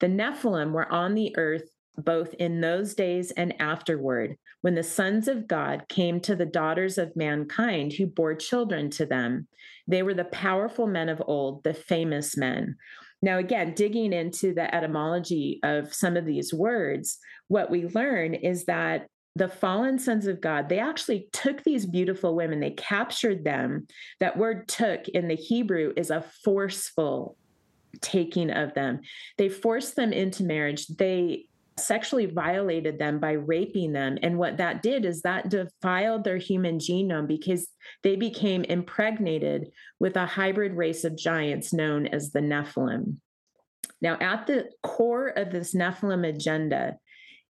The 0.00 0.06
Nephilim 0.06 0.72
were 0.72 0.90
on 0.90 1.14
the 1.14 1.34
earth 1.36 1.73
both 1.96 2.34
in 2.34 2.60
those 2.60 2.94
days 2.94 3.30
and 3.32 3.60
afterward, 3.60 4.36
when 4.62 4.74
the 4.74 4.82
sons 4.82 5.28
of 5.28 5.46
God 5.46 5.84
came 5.88 6.20
to 6.20 6.34
the 6.34 6.46
daughters 6.46 6.98
of 6.98 7.16
mankind 7.16 7.92
who 7.92 8.06
bore 8.06 8.34
children 8.34 8.90
to 8.90 9.06
them. 9.06 9.46
They 9.86 10.02
were 10.02 10.14
the 10.14 10.24
powerful 10.24 10.86
men 10.86 11.08
of 11.08 11.22
old, 11.26 11.62
the 11.64 11.74
famous 11.74 12.36
men. 12.36 12.76
Now, 13.22 13.38
again, 13.38 13.74
digging 13.74 14.12
into 14.12 14.52
the 14.52 14.74
etymology 14.74 15.60
of 15.62 15.94
some 15.94 16.16
of 16.16 16.26
these 16.26 16.52
words, 16.52 17.18
what 17.48 17.70
we 17.70 17.86
learn 17.86 18.34
is 18.34 18.64
that 18.64 19.06
the 19.36 19.48
fallen 19.48 19.98
sons 19.98 20.26
of 20.26 20.40
God, 20.40 20.68
they 20.68 20.78
actually 20.78 21.28
took 21.32 21.62
these 21.62 21.86
beautiful 21.86 22.36
women, 22.36 22.60
they 22.60 22.70
captured 22.70 23.44
them. 23.44 23.86
That 24.20 24.36
word 24.36 24.68
took 24.68 25.08
in 25.08 25.28
the 25.28 25.34
Hebrew 25.34 25.92
is 25.96 26.10
a 26.10 26.24
forceful 26.44 27.36
taking 28.00 28.50
of 28.50 28.74
them. 28.74 29.00
They 29.38 29.48
forced 29.48 29.96
them 29.96 30.12
into 30.12 30.44
marriage. 30.44 30.86
They 30.86 31.46
sexually 31.76 32.26
violated 32.26 32.98
them 32.98 33.18
by 33.18 33.32
raping 33.32 33.92
them. 33.92 34.18
And 34.22 34.38
what 34.38 34.58
that 34.58 34.82
did 34.82 35.04
is 35.04 35.22
that 35.22 35.48
defiled 35.48 36.24
their 36.24 36.36
human 36.36 36.78
genome 36.78 37.26
because 37.26 37.68
they 38.02 38.16
became 38.16 38.64
impregnated 38.64 39.70
with 39.98 40.16
a 40.16 40.26
hybrid 40.26 40.74
race 40.74 41.04
of 41.04 41.16
giants 41.16 41.72
known 41.72 42.06
as 42.06 42.30
the 42.30 42.40
Nephilim. 42.40 43.16
Now, 44.00 44.18
at 44.20 44.46
the 44.46 44.70
core 44.82 45.28
of 45.28 45.50
this 45.50 45.74
Nephilim 45.74 46.28
agenda 46.28 46.96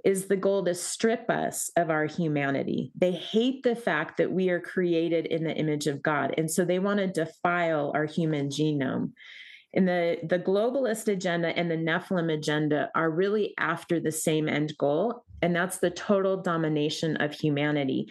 is 0.05 0.27
the 0.27 0.37
goal 0.37 0.65
to 0.65 0.75
strip 0.75 1.31
us 1.31 1.71
of 1.77 1.91
our 1.91 2.07
humanity. 2.07 2.93
They 2.97 3.13
hate 3.13 3.63
the 3.63 3.77
fact 3.77 4.17
that 4.17 4.33
we 4.33 4.51
are 4.51 4.61
created 4.61 5.27
in 5.27 5.45
the 5.45 5.55
image 5.55 5.87
of 5.87 6.03
God. 6.03 6.35
And 6.37 6.51
so 6.51 6.65
they 6.65 6.79
want 6.79 6.99
to 6.99 7.07
defile 7.07 7.93
our 7.95 8.05
human 8.05 8.49
genome. 8.49 9.13
And 9.75 9.89
the, 9.89 10.19
the 10.23 10.39
globalist 10.39 11.09
agenda 11.09 11.49
and 11.49 11.71
the 11.71 11.77
Nephilim 11.77 12.33
agenda 12.33 12.91
are 12.95 13.11
really 13.11 13.55
after 13.59 14.01
the 14.01 14.13
same 14.13 14.49
end 14.49 14.77
goal, 14.79 15.25
and 15.41 15.57
that's 15.57 15.79
the 15.79 15.91
total 15.91 16.37
domination 16.37 17.17
of 17.17 17.33
humanity. 17.33 18.09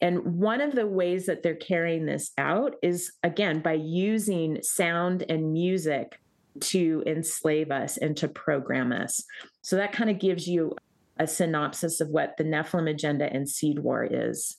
And 0.00 0.20
one 0.38 0.60
of 0.60 0.74
the 0.74 0.86
ways 0.86 1.26
that 1.26 1.42
they're 1.42 1.54
carrying 1.54 2.04
this 2.04 2.32
out 2.36 2.74
is, 2.82 3.12
again, 3.22 3.60
by 3.60 3.74
using 3.74 4.58
sound 4.62 5.24
and 5.28 5.52
music 5.52 6.20
to 6.60 7.02
enslave 7.06 7.70
us 7.70 7.96
and 7.96 8.16
to 8.16 8.28
program 8.28 8.92
us. 8.92 9.24
So 9.62 9.76
that 9.76 9.92
kind 9.92 10.10
of 10.10 10.18
gives 10.18 10.46
you 10.46 10.74
a 11.18 11.26
synopsis 11.26 12.00
of 12.00 12.08
what 12.08 12.36
the 12.36 12.44
Nephilim 12.44 12.90
agenda 12.90 13.32
and 13.32 13.48
seed 13.48 13.78
war 13.78 14.04
is. 14.04 14.56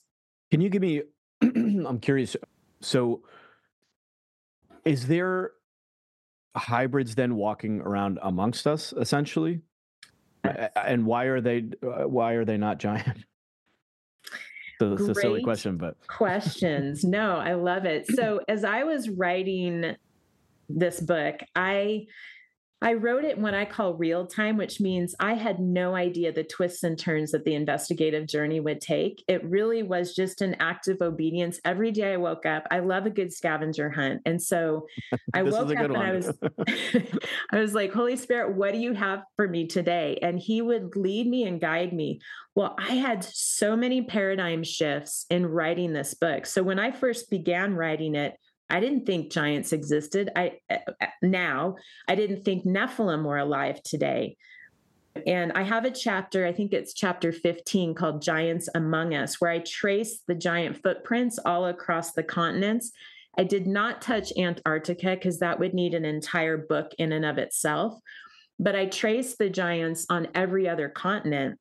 Can 0.50 0.60
you 0.60 0.68
give 0.68 0.82
me, 0.82 1.02
I'm 1.42 2.00
curious. 2.00 2.36
So 2.80 3.22
is 4.84 5.06
there 5.06 5.52
hybrids 6.56 7.14
then 7.14 7.36
walking 7.36 7.80
around 7.80 8.18
amongst 8.22 8.66
us 8.66 8.92
essentially? 8.96 9.60
And 10.76 11.06
why 11.06 11.24
are 11.24 11.40
they 11.40 11.64
uh, 11.82 12.08
why 12.08 12.32
are 12.32 12.44
they 12.44 12.56
not 12.56 12.78
giant? 12.78 13.24
So 14.78 14.92
it's 14.92 15.08
a 15.08 15.14
silly 15.14 15.42
question 15.42 15.78
but 15.78 15.96
questions. 16.06 17.02
No 17.02 17.36
i 17.36 17.54
love 17.54 17.86
it. 17.86 18.06
So 18.14 18.40
as 18.46 18.62
i 18.62 18.84
was 18.84 19.08
writing 19.08 19.96
this 20.68 21.00
book 21.00 21.36
i 21.54 22.04
I 22.82 22.92
wrote 22.92 23.24
it 23.24 23.38
in 23.38 23.42
what 23.42 23.54
I 23.54 23.64
call 23.64 23.94
real 23.94 24.26
time, 24.26 24.58
which 24.58 24.80
means 24.80 25.14
I 25.18 25.32
had 25.32 25.60
no 25.60 25.94
idea 25.94 26.30
the 26.30 26.44
twists 26.44 26.82
and 26.82 26.98
turns 26.98 27.32
that 27.32 27.44
the 27.44 27.54
investigative 27.54 28.26
journey 28.26 28.60
would 28.60 28.82
take. 28.82 29.24
It 29.28 29.42
really 29.44 29.82
was 29.82 30.14
just 30.14 30.42
an 30.42 30.56
act 30.60 30.86
of 30.88 31.00
obedience. 31.00 31.58
Every 31.64 31.90
day 31.90 32.12
I 32.12 32.18
woke 32.18 32.44
up, 32.44 32.66
I 32.70 32.80
love 32.80 33.06
a 33.06 33.10
good 33.10 33.32
scavenger 33.32 33.88
hunt. 33.88 34.20
And 34.26 34.40
so 34.42 34.86
I 35.34 35.42
woke 35.42 35.74
up 35.74 35.90
and. 35.90 35.96
I 35.96 36.12
was 36.12 36.30
I 37.52 37.58
was 37.58 37.72
like, 37.72 37.92
Holy 37.92 38.16
Spirit, 38.16 38.54
what 38.56 38.72
do 38.72 38.78
you 38.78 38.92
have 38.92 39.22
for 39.36 39.48
me 39.48 39.66
today? 39.66 40.18
And 40.20 40.38
he 40.38 40.60
would 40.60 40.96
lead 40.96 41.26
me 41.26 41.44
and 41.44 41.58
guide 41.58 41.94
me. 41.94 42.20
Well, 42.54 42.76
I 42.78 42.94
had 42.94 43.24
so 43.24 43.74
many 43.76 44.02
paradigm 44.02 44.62
shifts 44.62 45.24
in 45.30 45.46
writing 45.46 45.92
this 45.92 46.14
book. 46.14 46.44
So 46.44 46.62
when 46.62 46.78
I 46.78 46.90
first 46.90 47.30
began 47.30 47.74
writing 47.74 48.14
it, 48.14 48.34
I 48.68 48.80
didn't 48.80 49.06
think 49.06 49.30
giants 49.30 49.72
existed. 49.72 50.30
I 50.34 50.58
eh, 50.68 50.78
eh, 51.00 51.06
now 51.22 51.76
I 52.08 52.14
didn't 52.14 52.44
think 52.44 52.64
Nephilim 52.64 53.24
were 53.24 53.38
alive 53.38 53.82
today. 53.82 54.36
And 55.26 55.52
I 55.52 55.62
have 55.62 55.84
a 55.84 55.90
chapter, 55.90 56.46
I 56.46 56.52
think 56.52 56.72
it's 56.72 56.92
chapter 56.92 57.32
15 57.32 57.94
called 57.94 58.20
Giants 58.20 58.68
Among 58.74 59.14
Us, 59.14 59.40
where 59.40 59.50
I 59.50 59.60
trace 59.60 60.20
the 60.26 60.34
giant 60.34 60.82
footprints 60.82 61.38
all 61.44 61.66
across 61.66 62.12
the 62.12 62.22
continents. 62.22 62.92
I 63.38 63.44
did 63.44 63.66
not 63.66 64.02
touch 64.02 64.32
Antarctica 64.36 65.14
because 65.14 65.38
that 65.38 65.58
would 65.58 65.74
need 65.74 65.94
an 65.94 66.04
entire 66.04 66.56
book 66.58 66.92
in 66.98 67.12
and 67.12 67.24
of 67.24 67.38
itself. 67.38 67.98
But 68.58 68.76
I 68.76 68.86
traced 68.86 69.38
the 69.38 69.50
giants 69.50 70.06
on 70.10 70.28
every 70.34 70.68
other 70.68 70.88
continent. 70.88 71.58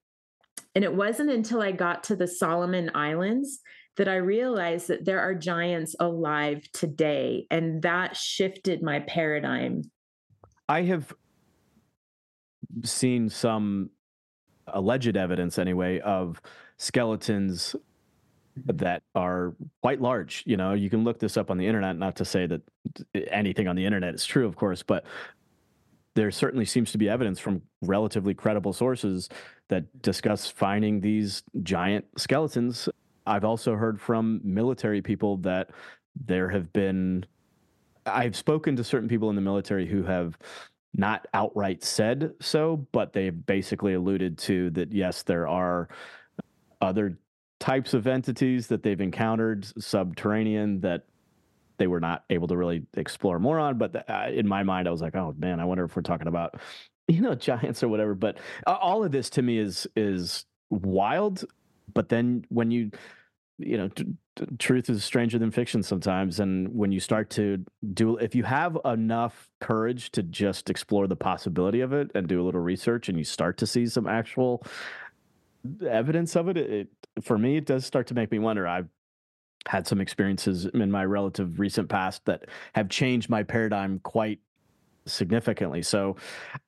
And 0.74 0.84
it 0.84 0.94
wasn't 0.94 1.30
until 1.30 1.62
I 1.62 1.72
got 1.72 2.04
to 2.06 2.16
the 2.16 2.28
Solomon 2.28 2.92
Islands 2.94 3.60
that 3.98 4.08
I 4.08 4.16
realized 4.16 4.88
that 4.88 5.06
there 5.06 5.20
are 5.20 5.34
giants 5.34 5.96
alive 6.00 6.70
today. 6.74 7.48
And 7.50 7.82
that 7.84 8.16
shifted 8.16 8.82
my 8.82 9.00
paradigm. 9.00 9.84
I 10.68 10.82
have 10.84 11.14
seen 12.84 13.30
some 13.30 13.90
alleged 14.68 15.16
evidence, 15.16 15.60
anyway, 15.60 16.00
of 16.00 16.42
skeletons 16.78 17.76
that 18.66 19.04
are 19.14 19.54
quite 19.82 20.02
large. 20.02 20.44
You 20.46 20.58
know, 20.58 20.74
you 20.74 20.90
can 20.90 21.04
look 21.04 21.20
this 21.20 21.38
up 21.38 21.52
on 21.52 21.58
the 21.58 21.68
internet, 21.68 21.98
not 21.98 22.16
to 22.18 22.26
say 22.26 22.48
that 22.48 22.62
anything 23.30 23.68
on 23.68 23.76
the 23.76 23.86
internet 23.86 24.16
is 24.16 24.26
true, 24.26 24.46
of 24.46 24.56
course, 24.56 24.82
but 24.82 25.06
there 26.16 26.32
certainly 26.32 26.66
seems 26.66 26.92
to 26.94 26.98
be 26.98 27.10
evidence 27.10 27.40
from 27.40 27.62
relatively 27.82 28.34
credible 28.34 28.72
sources 28.72 29.30
that 29.68 30.02
discuss 30.02 30.50
finding 30.50 31.02
these 31.02 31.44
giant 31.64 32.06
skeletons 32.18 32.88
I've 33.26 33.46
also 33.46 33.76
heard 33.76 34.00
from 34.00 34.42
military 34.44 35.02
people 35.02 35.38
that 35.38 35.70
there 36.26 36.50
have 36.50 36.72
been. 36.74 37.26
I've 38.06 38.36
spoken 38.36 38.76
to 38.76 38.84
certain 38.84 39.10
people 39.10 39.30
in 39.30 39.36
the 39.36 39.42
military 39.42 39.88
who 39.88 40.04
have 40.04 40.38
not 40.94 41.28
outright 41.34 41.84
said 41.84 42.34
so, 42.40 42.88
but 42.92 43.14
they've 43.14 43.46
basically 43.46 43.94
alluded 43.94 44.38
to 44.38 44.70
that 44.72 44.94
yes, 44.94 45.24
there 45.24 45.48
are 45.48 45.90
other 46.82 47.18
types 47.60 47.94
of 47.94 48.08
entities 48.08 48.68
that 48.68 48.84
they've 48.84 49.02
encountered 49.02 49.66
subterranean 49.82 50.82
that 50.82 51.06
they 51.78 51.88
were 51.88 52.00
not 52.00 52.24
able 52.30 52.48
to 52.48 52.56
really 52.56 52.84
explore 52.96 53.40
more 53.40 53.60
on. 53.60 53.78
But 53.78 54.10
uh, 54.10 54.28
in 54.32 54.48
my 54.48 54.64
mind, 54.64 54.88
I 54.88 54.92
was 54.92 55.02
like, 55.02 55.16
oh 55.16 55.36
man, 55.38 55.60
I 55.60 55.66
wonder 55.66 55.84
if 55.84 55.96
we're 55.96 56.02
talking 56.02 56.28
about 56.28 56.56
you 57.08 57.22
know 57.22 57.36
giants 57.36 57.84
or 57.84 57.88
whatever. 57.88 58.16
But 58.16 58.38
all 58.66 59.04
of 59.04 59.12
this 59.12 59.30
to 59.32 59.42
me 59.42 59.58
is 59.58 59.88
is 59.96 60.46
wild 60.70 61.46
but 61.96 62.10
then 62.10 62.46
when 62.50 62.70
you 62.70 62.92
you 63.58 63.78
know 63.78 63.88
t- 63.88 64.06
t- 64.36 64.46
truth 64.60 64.90
is 64.90 65.04
stranger 65.04 65.40
than 65.40 65.50
fiction 65.50 65.82
sometimes 65.82 66.40
and 66.40 66.68
when 66.76 66.92
you 66.92 67.00
start 67.00 67.30
to 67.30 67.64
do 67.94 68.18
if 68.18 68.36
you 68.36 68.44
have 68.44 68.78
enough 68.86 69.50
courage 69.62 70.12
to 70.12 70.22
just 70.22 70.70
explore 70.70 71.08
the 71.08 71.16
possibility 71.16 71.82
of 71.82 71.94
it 71.94 72.12
and 72.14 72.28
do 72.28 72.42
a 72.42 72.44
little 72.44 72.62
research 72.62 73.10
and 73.10 73.18
you 73.18 73.24
start 73.24 73.58
to 73.58 73.66
see 73.66 73.88
some 73.88 74.08
actual 74.08 74.62
evidence 75.90 76.36
of 76.36 76.50
it, 76.50 76.58
it, 76.58 76.88
for 77.22 77.38
me 77.38 77.58
it 77.58 77.66
does 77.66 77.86
start 77.86 78.08
to 78.08 78.14
make 78.14 78.32
me 78.32 78.40
wonder. 78.40 78.68
I've 78.68 78.90
had 79.68 79.88
some 79.88 80.00
experiences 80.00 80.66
in 80.66 80.92
my 80.92 81.06
relative 81.06 81.60
recent 81.60 81.90
past 81.90 82.24
that 82.26 82.46
have 82.74 82.88
changed 82.88 83.30
my 83.30 83.42
paradigm 83.42 84.00
quite 84.00 84.40
significantly. 85.08 85.82
So 85.82 86.18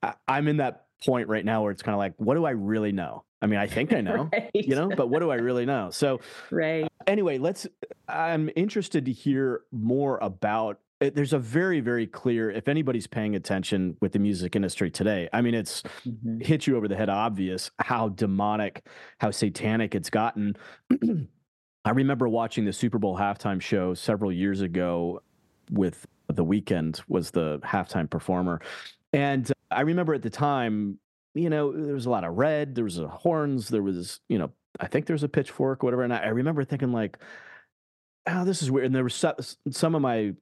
I, 0.02 0.14
i'm 0.26 0.48
in 0.48 0.56
that 0.58 0.86
point 1.04 1.28
right 1.28 1.44
now 1.44 1.62
where 1.62 1.70
it's 1.70 1.82
kind 1.82 1.94
of 1.94 1.98
like 1.98 2.14
what 2.16 2.34
do 2.34 2.44
i 2.44 2.50
really 2.50 2.90
know 2.90 3.22
I 3.40 3.46
mean, 3.46 3.58
I 3.58 3.66
think 3.66 3.92
I 3.92 4.00
know, 4.00 4.28
right. 4.32 4.50
you 4.54 4.74
know, 4.74 4.88
but 4.88 5.08
what 5.08 5.20
do 5.20 5.30
I 5.30 5.36
really 5.36 5.64
know? 5.64 5.90
So, 5.90 6.20
right. 6.50 6.88
Anyway, 7.06 7.38
let's. 7.38 7.66
I'm 8.08 8.50
interested 8.56 9.04
to 9.06 9.12
hear 9.12 9.62
more 9.70 10.18
about. 10.18 10.80
Eh, 11.00 11.10
there's 11.14 11.32
a 11.32 11.38
very, 11.38 11.80
very 11.80 12.06
clear. 12.06 12.50
If 12.50 12.66
anybody's 12.66 13.06
paying 13.06 13.36
attention 13.36 13.96
with 14.00 14.12
the 14.12 14.18
music 14.18 14.56
industry 14.56 14.90
today, 14.90 15.28
I 15.32 15.40
mean, 15.40 15.54
it's 15.54 15.82
mm-hmm. 16.06 16.40
hit 16.40 16.66
you 16.66 16.76
over 16.76 16.88
the 16.88 16.96
head. 16.96 17.08
Obvious 17.08 17.70
how 17.78 18.08
demonic, 18.08 18.84
how 19.18 19.30
satanic 19.30 19.94
it's 19.94 20.10
gotten. 20.10 20.56
I 21.84 21.90
remember 21.90 22.28
watching 22.28 22.64
the 22.64 22.72
Super 22.72 22.98
Bowl 22.98 23.16
halftime 23.16 23.60
show 23.60 23.94
several 23.94 24.32
years 24.32 24.60
ago 24.60 25.22
with 25.70 26.06
The 26.26 26.44
Weeknd 26.44 27.00
was 27.08 27.30
the 27.30 27.60
halftime 27.60 28.10
performer, 28.10 28.60
and 29.12 29.50
I 29.70 29.82
remember 29.82 30.12
at 30.12 30.22
the 30.22 30.30
time 30.30 30.98
you 31.38 31.50
know, 31.50 31.72
there 31.72 31.94
was 31.94 32.06
a 32.06 32.10
lot 32.10 32.24
of 32.24 32.36
red, 32.36 32.74
there 32.74 32.84
was 32.84 32.98
horns, 32.98 33.68
there 33.68 33.82
was, 33.82 34.20
you 34.28 34.38
know, 34.38 34.50
I 34.80 34.86
think 34.86 35.06
there's 35.06 35.22
a 35.22 35.28
pitchfork, 35.28 35.82
whatever. 35.82 36.02
And 36.02 36.12
I, 36.12 36.18
I 36.18 36.28
remember 36.28 36.64
thinking 36.64 36.92
like, 36.92 37.18
oh, 38.26 38.44
this 38.44 38.62
is 38.62 38.70
weird. 38.70 38.86
And 38.86 38.94
there 38.94 39.04
was 39.04 39.24
some 39.70 39.94
of 39.94 40.02
my 40.02 40.34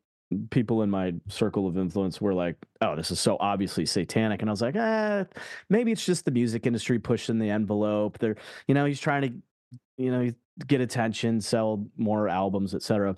people 0.51 0.83
in 0.83 0.91
my 0.91 1.15
circle 1.29 1.69
of 1.69 1.79
influence 1.79 2.21
were 2.21 2.35
like, 2.35 2.57
oh, 2.81 2.97
this 2.97 3.11
is 3.11 3.21
so 3.21 3.37
obviously 3.39 3.87
satanic. 3.87 4.41
And 4.41 4.51
I 4.51 4.53
was 4.53 4.63
like, 4.63 4.75
ah, 4.77 5.25
maybe 5.71 5.93
it's 5.93 6.05
just 6.05 6.25
the 6.25 6.31
music 6.31 6.67
industry 6.67 6.99
pushing 6.99 7.39
the 7.39 7.51
envelope. 7.51 8.19
They're, 8.19 8.37
you 8.67 8.75
know, 8.75 8.85
he's 8.85 9.01
trying 9.01 9.23
to, 9.23 9.33
you 9.99 10.11
know, 10.11 10.33
get 10.67 10.81
attention, 10.81 11.41
sell 11.41 11.87
more 11.97 12.29
albums, 12.29 12.75
etc. 12.75 13.17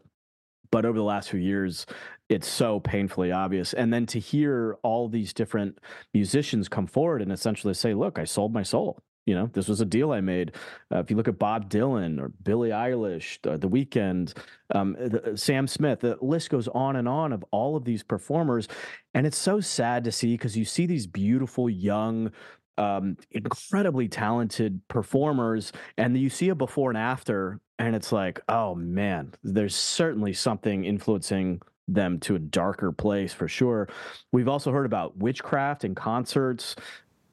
But 0.70 0.84
over 0.84 0.98
the 0.98 1.04
last 1.04 1.30
few 1.30 1.40
years, 1.40 1.86
it's 2.28 2.48
so 2.48 2.80
painfully 2.80 3.32
obvious. 3.32 3.72
And 3.72 3.92
then 3.92 4.06
to 4.06 4.18
hear 4.18 4.76
all 4.82 5.08
these 5.08 5.32
different 5.32 5.78
musicians 6.12 6.68
come 6.68 6.86
forward 6.86 7.22
and 7.22 7.32
essentially 7.32 7.74
say, 7.74 7.94
look, 7.94 8.18
I 8.18 8.24
sold 8.24 8.52
my 8.52 8.62
soul. 8.62 9.02
You 9.26 9.34
know, 9.34 9.50
this 9.52 9.68
was 9.68 9.82
a 9.82 9.84
deal 9.84 10.12
I 10.12 10.22
made. 10.22 10.54
Uh, 10.90 11.00
if 11.00 11.10
you 11.10 11.16
look 11.16 11.28
at 11.28 11.38
Bob 11.38 11.68
Dylan 11.68 12.18
or 12.18 12.30
Billie 12.42 12.70
Eilish, 12.70 13.38
uh, 13.46 13.58
The 13.58 13.68
Weeknd, 13.68 14.34
um, 14.74 14.96
the, 14.98 15.32
uh, 15.32 15.36
Sam 15.36 15.66
Smith, 15.66 16.00
the 16.00 16.16
list 16.22 16.48
goes 16.48 16.66
on 16.68 16.96
and 16.96 17.06
on 17.06 17.34
of 17.34 17.44
all 17.50 17.76
of 17.76 17.84
these 17.84 18.02
performers. 18.02 18.68
And 19.12 19.26
it's 19.26 19.36
so 19.36 19.60
sad 19.60 20.04
to 20.04 20.12
see 20.12 20.32
because 20.32 20.56
you 20.56 20.64
see 20.64 20.86
these 20.86 21.06
beautiful, 21.06 21.68
young, 21.68 22.32
um, 22.78 23.18
incredibly 23.32 24.08
talented 24.08 24.80
performers, 24.88 25.72
and 25.98 26.16
you 26.16 26.30
see 26.30 26.48
a 26.48 26.54
before 26.54 26.90
and 26.90 26.98
after, 26.98 27.60
and 27.78 27.94
it's 27.94 28.12
like, 28.12 28.40
oh 28.48 28.74
man, 28.74 29.34
there's 29.42 29.76
certainly 29.76 30.32
something 30.32 30.84
influencing 30.84 31.60
them 31.88 32.20
to 32.20 32.36
a 32.36 32.38
darker 32.38 32.92
place 32.92 33.32
for 33.32 33.48
sure. 33.48 33.88
We've 34.32 34.48
also 34.48 34.70
heard 34.70 34.86
about 34.86 35.16
witchcraft 35.16 35.84
and 35.84 35.96
concerts, 35.96 36.76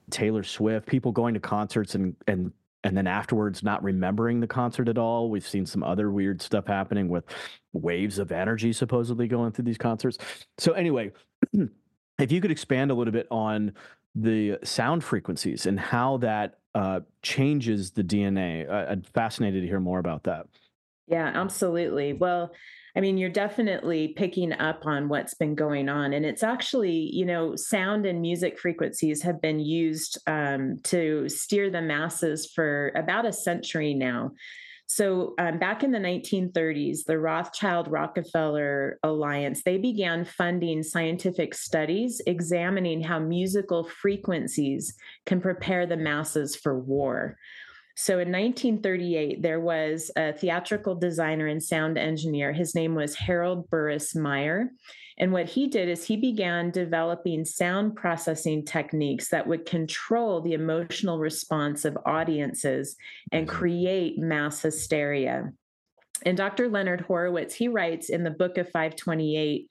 Taylor 0.10 0.44
Swift, 0.44 0.88
people 0.88 1.12
going 1.12 1.34
to 1.34 1.40
concerts 1.40 1.96
and 1.96 2.16
and 2.28 2.52
and 2.84 2.96
then 2.96 3.08
afterwards 3.08 3.64
not 3.64 3.84
remembering 3.84 4.40
the 4.40 4.48
concert 4.48 4.88
at 4.88 4.98
all. 4.98 5.32
We've 5.32 5.48
seen 5.48 5.66
some 5.66 5.82
other 5.82 6.12
weird 6.12 6.40
stuff 6.40 6.68
happening 6.68 7.10
with 7.10 7.26
waves 7.74 8.20
of 8.20 8.32
energy 8.32 8.72
supposedly 8.74 9.28
going 9.28 9.52
through 9.52 9.66
these 9.66 9.78
concerts. 9.78 10.20
So 10.60 10.74
anyway, 10.74 11.12
if 12.20 12.32
you 12.32 12.42
could 12.42 12.52
expand 12.52 12.92
a 12.92 12.94
little 12.94 13.12
bit 13.12 13.28
on 13.32 13.74
the 14.14 14.60
sound 14.64 15.04
frequencies 15.04 15.66
and 15.66 15.80
how 15.80 16.18
that 16.18 16.60
uh, 16.76 17.00
changes 17.24 17.90
the 17.90 18.04
DNA, 18.04 18.70
I'm 18.70 19.02
fascinated 19.02 19.64
to 19.64 19.68
hear 19.68 19.80
more 19.80 19.98
about 19.98 20.24
that. 20.26 20.46
Yeah, 21.08 21.32
absolutely. 21.34 22.14
Well, 22.14 22.52
I 22.96 23.02
mean, 23.02 23.18
you're 23.18 23.30
definitely 23.30 24.10
picking 24.10 24.54
up 24.54 24.86
on 24.86 25.10
what's 25.10 25.34
been 25.34 25.54
going 25.54 25.90
on. 25.90 26.14
And 26.14 26.26
it's 26.26 26.44
actually, 26.44 27.10
you 27.14 27.26
know, 27.26 27.56
sound 27.56 28.06
and 28.06 28.22
music 28.22 28.58
frequencies 28.58 29.22
have 29.24 29.42
been 29.42 29.60
used 29.60 30.18
um, 30.28 30.78
to 30.84 31.28
steer 31.28 31.70
the 31.70 31.82
masses 31.82 32.50
for 32.56 32.94
about 32.96 33.26
a 33.26 33.34
century 33.34 33.94
now. 33.94 34.32
So 34.88 35.34
um, 35.40 35.58
back 35.58 35.84
in 35.84 35.92
the 35.92 36.00
1930s, 36.00 37.06
the 37.06 37.18
Rothschild 37.18 37.90
Rockefeller 37.90 39.00
Alliance, 39.04 39.64
they 39.64 39.78
began 39.78 40.26
funding 40.26 40.84
scientific 40.84 41.56
studies 41.56 42.22
examining 42.28 43.02
how 43.02 43.18
musical 43.18 43.84
frequencies 43.84 44.96
can 45.26 45.42
prepare 45.42 45.88
the 45.88 45.98
masses 45.98 46.56
for 46.56 46.80
war. 46.80 47.36
So 47.96 48.14
in 48.14 48.32
1938, 48.32 49.42
there 49.42 49.62
was 49.62 50.12
a 50.18 50.34
theatrical 50.34 50.96
designer 50.96 51.48
and 51.48 51.64
sound 51.64 51.98
engineer. 51.98 52.52
His 52.52 52.76
name 52.76 52.94
was 52.94 53.16
Harold 53.16 53.70
Burris 53.70 54.14
Meyer. 54.14 54.72
And 55.18 55.32
what 55.32 55.48
he 55.48 55.68
did 55.68 55.88
is 55.88 56.04
he 56.04 56.18
began 56.18 56.72
developing 56.72 57.46
sound 57.46 57.96
processing 57.96 58.66
techniques 58.66 59.30
that 59.30 59.48
would 59.48 59.66
control 59.66 60.42
the 60.42 60.54
emotional 60.54 61.20
response 61.20 61.86
of 61.86 61.98
audiences 62.06 62.98
and 63.32 63.48
mm-hmm. 63.48 63.58
create 63.58 64.20
mass 64.20 64.62
hysteria. 64.62 65.54
And 66.26 66.36
Dr. 66.36 66.68
Leonard 66.68 67.02
Horowitz, 67.02 67.56
he 67.56 67.70
writes 67.70 68.10
in 68.10 68.24
the 68.24 68.32
book 68.32 68.58
of 68.58 68.70
528 68.72 69.70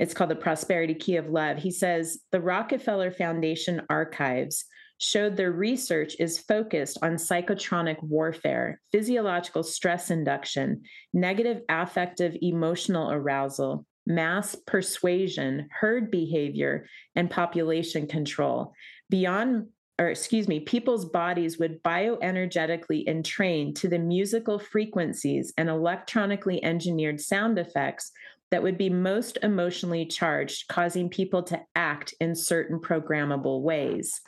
It's 0.00 0.14
called 0.14 0.30
the 0.30 0.36
Prosperity 0.36 0.94
Key 0.94 1.16
of 1.16 1.28
Love. 1.28 1.58
He 1.58 1.70
says 1.70 2.18
the 2.32 2.40
Rockefeller 2.40 3.12
Foundation 3.12 3.82
archives 3.88 4.64
showed 5.02 5.36
their 5.36 5.50
research 5.50 6.14
is 6.20 6.38
focused 6.38 6.96
on 7.02 7.14
psychotronic 7.16 8.00
warfare, 8.02 8.80
physiological 8.92 9.64
stress 9.64 10.10
induction, 10.10 10.82
negative 11.12 11.62
affective 11.68 12.36
emotional 12.40 13.10
arousal, 13.10 13.84
mass 14.06 14.54
persuasion, 14.66 15.68
herd 15.72 16.10
behavior, 16.10 16.86
and 17.16 17.28
population 17.28 18.06
control. 18.06 18.72
Beyond 19.10 19.66
or 19.98 20.08
excuse 20.08 20.48
me, 20.48 20.60
people's 20.60 21.04
bodies 21.04 21.58
would 21.58 21.82
bioenergetically 21.82 23.06
entrain 23.06 23.74
to 23.74 23.88
the 23.88 23.98
musical 23.98 24.58
frequencies 24.58 25.52
and 25.58 25.68
electronically 25.68 26.64
engineered 26.64 27.20
sound 27.20 27.58
effects 27.58 28.10
that 28.50 28.62
would 28.62 28.78
be 28.78 28.90
most 28.90 29.38
emotionally 29.42 30.06
charged, 30.06 30.66
causing 30.68 31.08
people 31.08 31.42
to 31.42 31.60
act 31.74 32.14
in 32.20 32.34
certain 32.34 32.80
programmable 32.80 33.62
ways. 33.62 34.20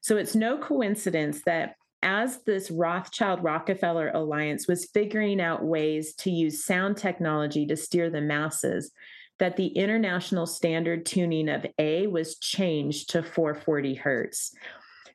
So 0.00 0.16
it's 0.16 0.34
no 0.34 0.58
coincidence 0.58 1.42
that 1.46 1.74
as 2.02 2.42
this 2.44 2.70
Rothschild 2.70 3.44
Rockefeller 3.44 4.10
alliance 4.14 4.66
was 4.66 4.86
figuring 4.86 5.40
out 5.40 5.64
ways 5.64 6.14
to 6.16 6.30
use 6.30 6.64
sound 6.64 6.96
technology 6.96 7.66
to 7.66 7.76
steer 7.76 8.08
the 8.08 8.22
masses, 8.22 8.90
that 9.38 9.56
the 9.56 9.68
international 9.68 10.46
standard 10.46 11.04
tuning 11.04 11.48
of 11.48 11.66
A 11.78 12.06
was 12.06 12.38
changed 12.38 13.10
to 13.10 13.22
440 13.22 13.94
hertz. 13.94 14.54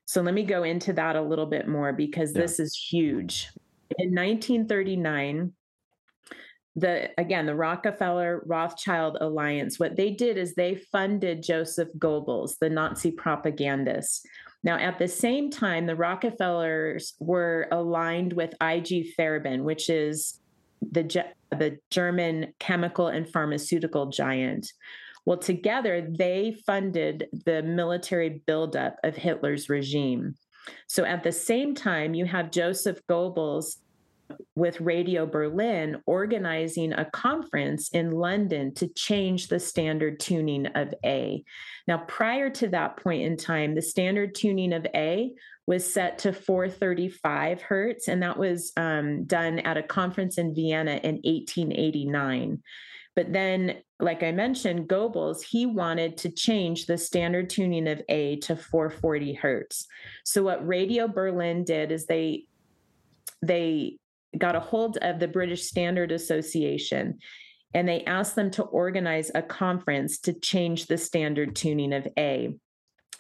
So 0.06 0.22
let 0.22 0.34
me 0.34 0.44
go 0.44 0.64
into 0.64 0.94
that 0.94 1.16
a 1.16 1.22
little 1.22 1.46
bit 1.48 1.68
more 1.68 1.92
because 1.94 2.34
yeah. 2.34 2.42
this 2.42 2.60
is 2.60 2.76
huge. 2.76 3.50
In 3.98 4.10
1939, 4.10 5.54
the 6.76 7.10
again 7.18 7.46
the 7.46 7.56
Rockefeller 7.56 8.44
Rothschild 8.46 9.18
alliance 9.22 9.80
what 9.80 9.96
they 9.96 10.12
did 10.12 10.38
is 10.38 10.54
they 10.54 10.76
funded 10.76 11.42
Joseph 11.42 11.88
Goebbels 11.98 12.58
the 12.60 12.70
Nazi 12.70 13.12
propagandist 13.12 14.28
now 14.66 14.78
at 14.78 15.00
the 15.00 15.08
same 15.08 15.50
time 15.50 15.86
the 15.86 15.96
Rockefellers 15.96 17.14
were 17.20 17.68
aligned 17.72 18.34
with 18.34 18.54
IG 18.62 19.16
Farben 19.18 19.64
which 19.64 19.90
is 19.90 20.42
the 20.82 21.04
the 21.52 21.78
German 21.90 22.54
chemical 22.60 23.08
and 23.08 23.30
pharmaceutical 23.30 24.08
giant 24.08 24.74
well, 25.26 25.38
together 25.38 26.08
they 26.08 26.56
funded 26.66 27.28
the 27.46 27.64
military 27.64 28.44
buildup 28.46 28.98
of 29.04 29.16
Hitler's 29.16 29.70
regime. 29.70 30.36
So 30.88 31.04
at 31.04 31.24
the 31.24 31.32
same 31.32 31.74
time, 31.74 32.14
you 32.14 32.26
have 32.26 32.52
Joseph 32.52 33.00
Goebbels 33.10 33.78
with 34.56 34.80
Radio 34.82 35.26
Berlin 35.26 36.02
organizing 36.06 36.94
a 36.94 37.06
conference 37.06 37.90
in 37.90 38.12
London 38.12 38.74
to 38.76 38.88
change 38.88 39.48
the 39.48 39.60
standard 39.60 40.20
tuning 40.20 40.66
of 40.68 40.94
A. 41.04 41.44
Now, 41.88 42.00
prior 42.08 42.50
to 42.52 42.70
that 42.70 42.98
point 42.98 43.24
in 43.24 43.38
time, 43.38 43.76
the 43.76 43.82
standard 43.82 44.34
tuning 44.34 44.74
of 44.74 44.88
A 44.96 45.32
was 45.68 45.92
set 45.92 46.20
to 46.20 46.32
435 46.32 47.62
hertz, 47.62 48.08
and 48.08 48.22
that 48.24 48.38
was 48.38 48.72
um, 48.78 49.26
done 49.26 49.60
at 49.60 49.78
a 49.78 49.84
conference 49.84 50.38
in 50.38 50.54
Vienna 50.54 51.00
in 51.04 51.16
1889. 51.24 52.62
But 53.16 53.32
then, 53.32 53.78
like 54.00 54.24
I 54.24 54.32
mentioned, 54.32 54.90
Goebbels, 54.90 55.42
he 55.42 55.66
wanted 55.66 56.18
to 56.18 56.30
change 56.30 56.86
the 56.86 56.98
standard 56.98 57.50
tuning 57.50 57.88
of 57.88 58.02
A 58.10 58.36
to 58.38 58.56
440 58.56 59.34
hertz. 59.34 59.88
So 60.24 60.44
what 60.44 60.68
Radio 60.68 61.08
Berlin 61.08 61.64
did 61.64 61.92
is 61.92 62.06
they 62.06 62.46
they 63.42 63.98
got 64.38 64.56
a 64.56 64.60
hold 64.60 64.98
of 64.98 65.20
the 65.20 65.28
British 65.28 65.64
Standard 65.64 66.12
Association 66.12 67.20
and 67.76 67.90
they 67.90 68.06
asked 68.06 68.36
them 68.36 68.50
to 68.52 68.64
organize 68.64 69.30
a 69.36 69.42
conference 69.42 70.20
to 70.20 70.34
change 70.34 70.88
the 70.88 70.98
standard 70.98 71.58
tuning 71.58 71.92
of 71.92 72.08
A. 72.18 72.56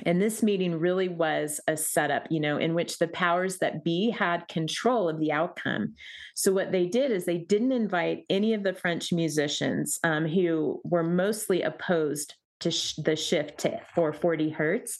And 0.05 0.21
this 0.21 0.41
meeting 0.41 0.79
really 0.79 1.09
was 1.09 1.59
a 1.67 1.75
setup, 1.75 2.27
you 2.29 2.39
know, 2.39 2.57
in 2.57 2.73
which 2.73 2.97
the 2.97 3.09
powers 3.09 3.57
that 3.57 3.83
be 3.83 4.09
had 4.09 4.47
control 4.47 5.09
of 5.09 5.19
the 5.19 5.33
outcome. 5.33 5.95
So, 6.35 6.53
what 6.53 6.71
they 6.71 6.85
did 6.85 7.11
is 7.11 7.25
they 7.25 7.37
didn't 7.37 7.73
invite 7.73 8.25
any 8.29 8.53
of 8.53 8.63
the 8.63 8.73
French 8.73 9.11
musicians 9.11 9.99
um, 10.03 10.25
who 10.25 10.81
were 10.83 11.03
mostly 11.03 11.61
opposed 11.61 12.33
to 12.61 12.71
sh- 12.71 12.95
the 12.95 13.15
shift 13.15 13.59
to 13.59 13.69
440 13.93 14.49
hertz. 14.49 14.99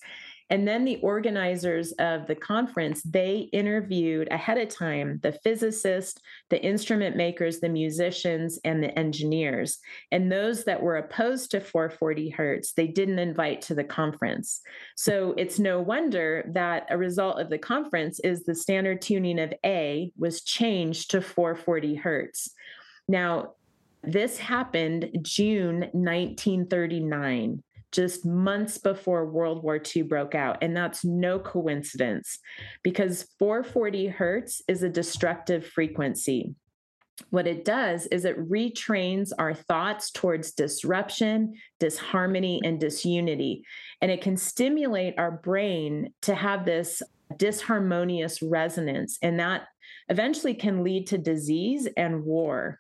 And 0.50 0.68
then 0.68 0.86
the 0.86 0.98
organizers 0.98 1.92
of 1.94 2.28
the 2.28 2.36
conference, 2.36 3.02
they 3.02 3.50
interviewed 3.52 4.28
ahead 4.30 4.60
of 4.60 4.70
time 4.70 5.20
the 5.24 5.32
physicists, 5.32 6.22
the 6.50 6.64
instrument 6.64 7.16
makers, 7.16 7.60
the 7.60 7.70
musicians, 7.70 8.60
and 8.64 8.84
the 8.84 8.98
engineers. 8.98 9.80
And 10.12 10.32
those 10.32 10.64
that 10.66 10.82
were 10.82 10.98
opposed 10.98 11.52
to 11.52 11.60
440 11.60 12.30
hertz, 12.30 12.74
they 12.74 12.88
didn't 12.88 13.20
invite 13.20 13.62
to 13.64 13.76
the 13.76 13.84
conference. 13.84 14.62
So 14.96 15.34
it's 15.38 15.58
no 15.58 15.82
wonder 15.82 16.50
that 16.54 16.88
a 16.90 16.98
result 16.98 17.40
of 17.40 17.50
the 17.50 17.58
conference 17.58 18.20
is 18.20 18.44
the 18.44 18.56
standard 18.56 19.02
tuning 19.02 19.40
of 19.40 19.54
A 19.66 20.12
was 20.18 20.44
changed 20.44 21.12
to 21.12 21.22
440 21.22 21.96
hertz. 21.96 22.52
Now, 23.08 23.54
this 24.04 24.38
happened 24.38 25.10
June 25.24 25.90
1939 25.94 27.64
just 27.96 28.26
months 28.26 28.78
before 28.78 29.26
World 29.26 29.64
War 29.64 29.82
II 29.96 30.04
broke 30.04 30.36
out. 30.36 30.58
And 30.62 30.76
that's 30.76 31.06
no 31.06 31.40
coincidence 31.40 32.40
because 32.84 33.28
440 33.40 34.08
hertz 34.08 34.62
is 34.68 34.84
a 34.84 34.90
destructive 34.90 35.66
frequency. 35.66 36.54
What 37.30 37.48
it 37.48 37.64
does 37.64 38.08
is 38.08 38.26
it 38.26 38.50
retrains 38.50 39.32
our 39.40 39.54
thoughts 39.54 40.12
towards 40.12 40.52
disruption, 40.52 41.54
disharmony, 41.80 42.60
and 42.64 42.80
disunity. 42.80 43.64
And 44.02 44.12
it 44.12 44.22
can 44.22 44.36
stimulate 44.36 45.18
our 45.18 45.32
brain 45.32 46.14
to 46.24 46.36
have 46.36 46.66
this 46.66 47.02
disharmonious 47.36 48.44
resonance. 48.44 49.18
And 49.22 49.40
that 49.40 49.68
eventually 50.10 50.54
can 50.54 50.84
lead 50.84 51.08
to 51.08 51.18
disease 51.18 51.88
and 51.96 52.24
war. 52.24 52.80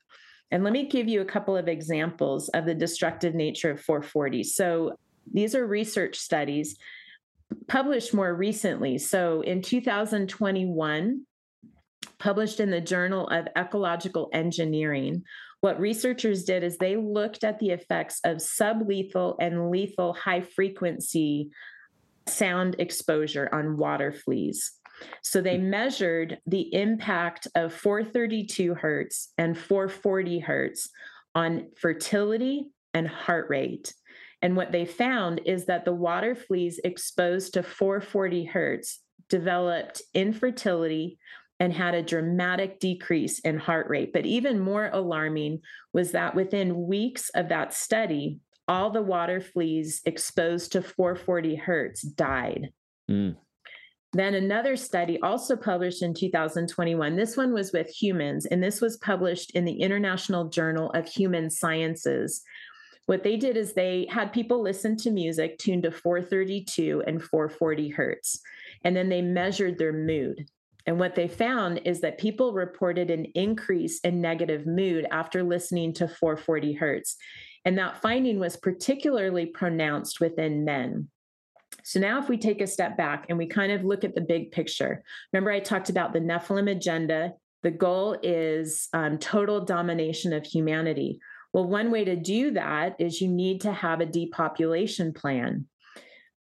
And 0.52 0.64
let 0.64 0.74
me 0.74 0.88
give 0.88 1.08
you 1.08 1.22
a 1.22 1.26
couple 1.26 1.58
of 1.58 1.68
examples 1.68 2.50
of 2.50 2.66
the 2.66 2.76
destructive 2.76 3.34
nature 3.34 3.72
of 3.72 3.82
440. 3.82 4.44
So, 4.44 4.98
these 5.32 5.56
are 5.56 5.66
research 5.66 6.18
studies 6.18 6.78
published 7.68 8.14
more 8.14 8.34
recently. 8.34 8.98
So 8.98 9.42
in 9.42 9.62
2021, 9.62 11.26
published 12.20 12.60
in 12.60 12.70
the 12.70 12.82
Journal 12.82 13.28
of 13.28 13.48
Ecological 13.58 14.30
Engineering, 14.34 15.24
what 15.62 15.80
researchers 15.80 16.44
did 16.44 16.64
is 16.64 16.78
they 16.78 16.96
looked 16.96 17.44
at 17.44 17.60
the 17.60 17.72
effects 17.72 18.20
of 18.24 18.38
sublethal 18.38 19.36
and 19.40 19.72
lethal 19.72 20.14
high 20.14 20.42
frequency 20.42 21.50
sound 22.28 22.76
exposure 22.80 23.50
on 23.52 23.78
water 23.78 24.12
fleas. 24.12 24.72
So 25.24 25.42
they 25.42 25.58
measured 25.58 26.40
the 26.46 26.74
impact 26.74 27.48
of 27.56 27.74
432 27.74 28.76
hertz 28.76 29.34
and 29.38 29.58
440 29.58 30.40
hertz 30.40 30.90
on 31.34 31.68
fertility 31.78 32.68
and 32.94 33.08
heart 33.08 33.48
rate. 33.50 33.94
And 34.46 34.56
what 34.56 34.72
they 34.72 34.86
found 34.86 35.42
is 35.46 35.66
that 35.66 35.86
the 35.86 35.92
water 35.92 36.36
fleas 36.36 36.80
exposed 36.84 37.56
to 37.56 37.64
440 37.64 38.46
hertz 38.46 39.00
developed 39.28 40.04
infertility 40.14 41.18
and 41.60 41.74
had 41.74 41.96
a 41.96 42.04
dramatic 42.04 42.80
decrease 42.80 43.40
in 43.40 43.58
heart 43.58 43.90
rate. 43.90 44.14
But 44.14 44.28
even 44.28 44.60
more 44.60 44.92
alarming 44.94 45.62
was 45.94 46.12
that 46.12 46.36
within 46.36 46.86
weeks 46.86 47.30
of 47.30 47.50
that 47.50 47.74
study, 47.74 48.38
all 48.68 48.92
the 48.92 49.02
water 49.02 49.42
fleas 49.42 50.02
exposed 50.06 50.74
to 50.74 50.84
440 50.84 51.56
hertz 51.56 52.04
died. 52.04 52.70
Mm. 53.10 53.38
Then 54.14 54.36
another 54.36 54.76
study, 54.76 55.20
also 55.22 55.56
published 55.56 56.04
in 56.04 56.14
2021, 56.14 57.16
this 57.16 57.36
one 57.36 57.52
was 57.52 57.74
with 57.74 57.90
humans, 57.90 58.46
and 58.46 58.62
this 58.62 58.80
was 58.80 58.98
published 58.98 59.56
in 59.56 59.66
the 59.66 59.82
International 59.82 60.50
Journal 60.50 60.92
of 60.92 61.08
Human 61.08 61.50
Sciences, 61.50 62.44
what 63.06 63.24
they 63.24 63.38
did 63.38 63.56
is 63.56 63.74
they 63.74 64.08
had 64.10 64.34
people 64.34 64.62
listen 64.62 64.98
to 64.98 65.12
music 65.12 65.58
tuned 65.58 65.84
to 65.84 65.92
432 65.92 67.04
and 67.06 67.22
440 67.22 67.90
hertz, 67.90 68.40
and 68.84 68.96
then 68.96 69.10
they 69.10 69.22
measured 69.22 69.78
their 69.78 69.94
mood. 69.94 70.50
And 70.88 71.00
what 71.00 71.16
they 71.16 71.28
found 71.28 71.82
is 71.86 72.02
that 72.02 72.20
people 72.20 72.54
reported 72.54 73.10
an 73.10 73.26
increase 73.36 74.00
in 74.02 74.22
negative 74.22 74.68
mood 74.68 75.08
after 75.12 75.44
listening 75.44 75.94
to 75.94 76.08
440 76.08 76.74
hertz. 76.74 77.18
And 77.64 77.78
that 77.80 78.02
finding 78.02 78.40
was 78.40 78.58
particularly 78.58 79.48
pronounced 79.48 80.20
within 80.20 80.64
men. 80.64 81.10
So 81.84 82.00
now, 82.00 82.20
if 82.20 82.30
we 82.30 82.38
take 82.38 82.62
a 82.62 82.68
step 82.68 82.98
back 82.98 83.26
and 83.30 83.38
we 83.38 83.48
kind 83.48 83.72
of 83.72 83.84
look 83.84 84.04
at 84.04 84.16
the 84.16 84.22
big 84.22 84.52
picture, 84.52 85.04
remember 85.34 85.52
I 85.52 85.60
talked 85.60 85.90
about 85.90 86.14
the 86.14 86.20
Nephilim 86.20 86.70
agenda. 86.70 87.34
The 87.64 87.72
goal 87.72 88.18
is 88.22 88.88
um, 88.94 89.18
total 89.18 89.66
domination 89.66 90.34
of 90.34 90.46
humanity. 90.46 91.20
Well, 91.56 91.64
one 91.64 91.90
way 91.90 92.04
to 92.04 92.18
do 92.18 92.52
that 92.52 92.98
is 93.00 93.22
you 93.22 93.30
need 93.30 93.62
to 93.62 93.72
have 93.72 94.02
a 94.02 94.06
depopulation 94.06 95.14
plan. 95.14 95.68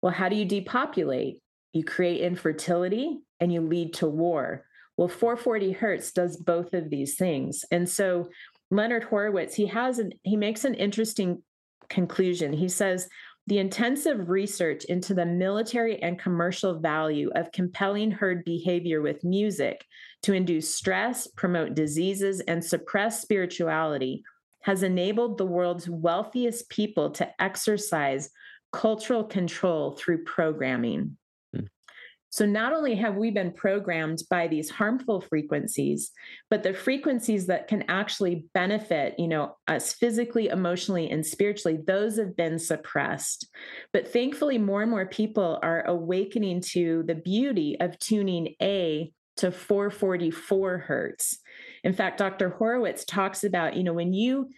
Well, 0.02 0.12
how 0.12 0.28
do 0.28 0.36
you 0.36 0.44
depopulate? 0.44 1.38
You 1.72 1.84
create 1.84 2.22
infertility 2.22 3.20
and 3.40 3.54
you 3.54 3.62
lead 3.62 3.94
to 3.96 4.08
war. 4.08 4.66
Well, 4.98 5.08
440 5.08 5.74
hertz 5.74 6.14
does 6.14 6.38
both 6.38 6.74
of 6.74 6.90
these 6.90 7.14
things. 7.14 7.64
And 7.72 7.88
so 7.88 8.30
Leonard 8.72 9.04
Horowitz, 9.04 9.54
he 9.54 9.68
has 9.68 10.00
an 10.00 10.14
he 10.24 10.36
makes 10.36 10.66
an 10.66 10.74
interesting 10.74 11.44
conclusion. 11.90 12.52
He 12.52 12.68
says, 12.68 13.08
the 13.46 13.60
intensive 13.60 14.30
research 14.30 14.86
into 14.86 15.14
the 15.14 15.28
military 15.28 16.02
and 16.02 16.18
commercial 16.18 16.80
value 16.80 17.30
of 17.36 17.52
compelling 17.52 18.10
herd 18.10 18.44
behavior 18.46 19.04
with 19.04 19.24
music 19.24 19.86
to 20.24 20.34
induce 20.34 20.74
stress, 20.74 21.28
promote 21.28 21.76
diseases, 21.76 22.40
and 22.40 22.66
suppress 22.66 23.22
spirituality 23.22 24.24
has 24.64 24.82
enabled 24.84 25.38
the 25.38 25.46
world's 25.46 25.88
wealthiest 25.90 26.70
people 26.70 27.12
to 27.12 27.30
exercise 27.42 28.30
cultural 28.72 29.24
control 29.24 29.92
through 29.92 30.24
programming. 30.24 31.18
Hmm. 31.54 31.66
So 32.30 32.46
not 32.46 32.74
only 32.74 32.96
have 32.96 33.16
we 33.16 33.30
been 33.30 33.52
programmed 33.52 34.24
by 34.30 34.48
these 34.48 34.70
harmful 34.70 35.22
frequencies, 35.22 36.12
but 36.50 36.64
the 36.64 36.74
frequencies 36.74 37.46
that 37.48 37.68
can 37.68 37.84
actually 37.90 38.46
benefit, 38.54 39.16
you 39.20 39.28
know, 39.28 39.56
us 39.68 39.94
physically, 39.94 40.48
emotionally, 40.48 41.10
and 41.10 41.26
spiritually, 41.26 41.80
those 41.86 42.18
have 42.18 42.36
been 42.36 42.58
suppressed. 42.58 43.48
But 43.92 44.12
thankfully, 44.12 44.58
more 44.58 44.82
and 44.82 44.90
more 44.90 45.06
people 45.06 45.60
are 45.62 45.86
awakening 45.86 46.62
to 46.72 47.04
the 47.06 47.16
beauty 47.16 47.78
of 47.80 48.00
tuning 48.00 48.56
A 48.62 49.12
to 49.38 49.52
444 49.52 50.78
hertz. 50.80 51.40
In 51.84 51.94
fact, 51.94 52.18
Dr. 52.18 52.50
Horowitz 52.50 53.06
talks 53.06 53.44
about, 53.44 53.76
you 53.76 53.84
know, 53.84 53.94
when 53.94 54.14
you 54.14 54.50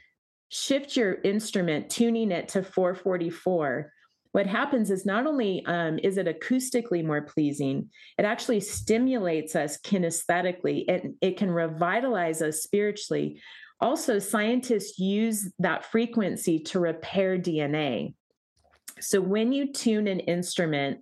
shift 0.50 0.96
your 0.96 1.16
instrument, 1.24 1.90
tuning 1.90 2.32
it 2.32 2.50
to 2.50 2.64
444, 2.64 3.92
what 4.32 4.48
happens 4.48 4.92
is 4.92 5.06
not 5.06 5.26
only 5.26 5.66
um, 5.66 5.98
is 6.04 6.18
it 6.18 6.28
acoustically 6.28 7.04
more 7.06 7.22
pleasing, 7.22 7.90
it 8.18 8.26
actually 8.26 8.60
stimulates 8.60 9.56
us 9.56 9.78
kinesthetically. 9.78 10.84
It, 10.90 11.14
it 11.22 11.38
can 11.38 11.50
revitalize 11.50 12.42
us 12.42 12.62
spiritually. 12.62 13.42
Also, 13.80 14.20
scientists 14.20 15.00
use 15.00 15.54
that 15.60 15.86
frequency 15.86 16.60
to 16.60 16.80
repair 16.80 17.38
DNA. 17.38 18.14
So 19.00 19.22
when 19.22 19.52
you 19.52 19.72
tune 19.72 20.08
an 20.08 20.20
instrument 20.20 21.00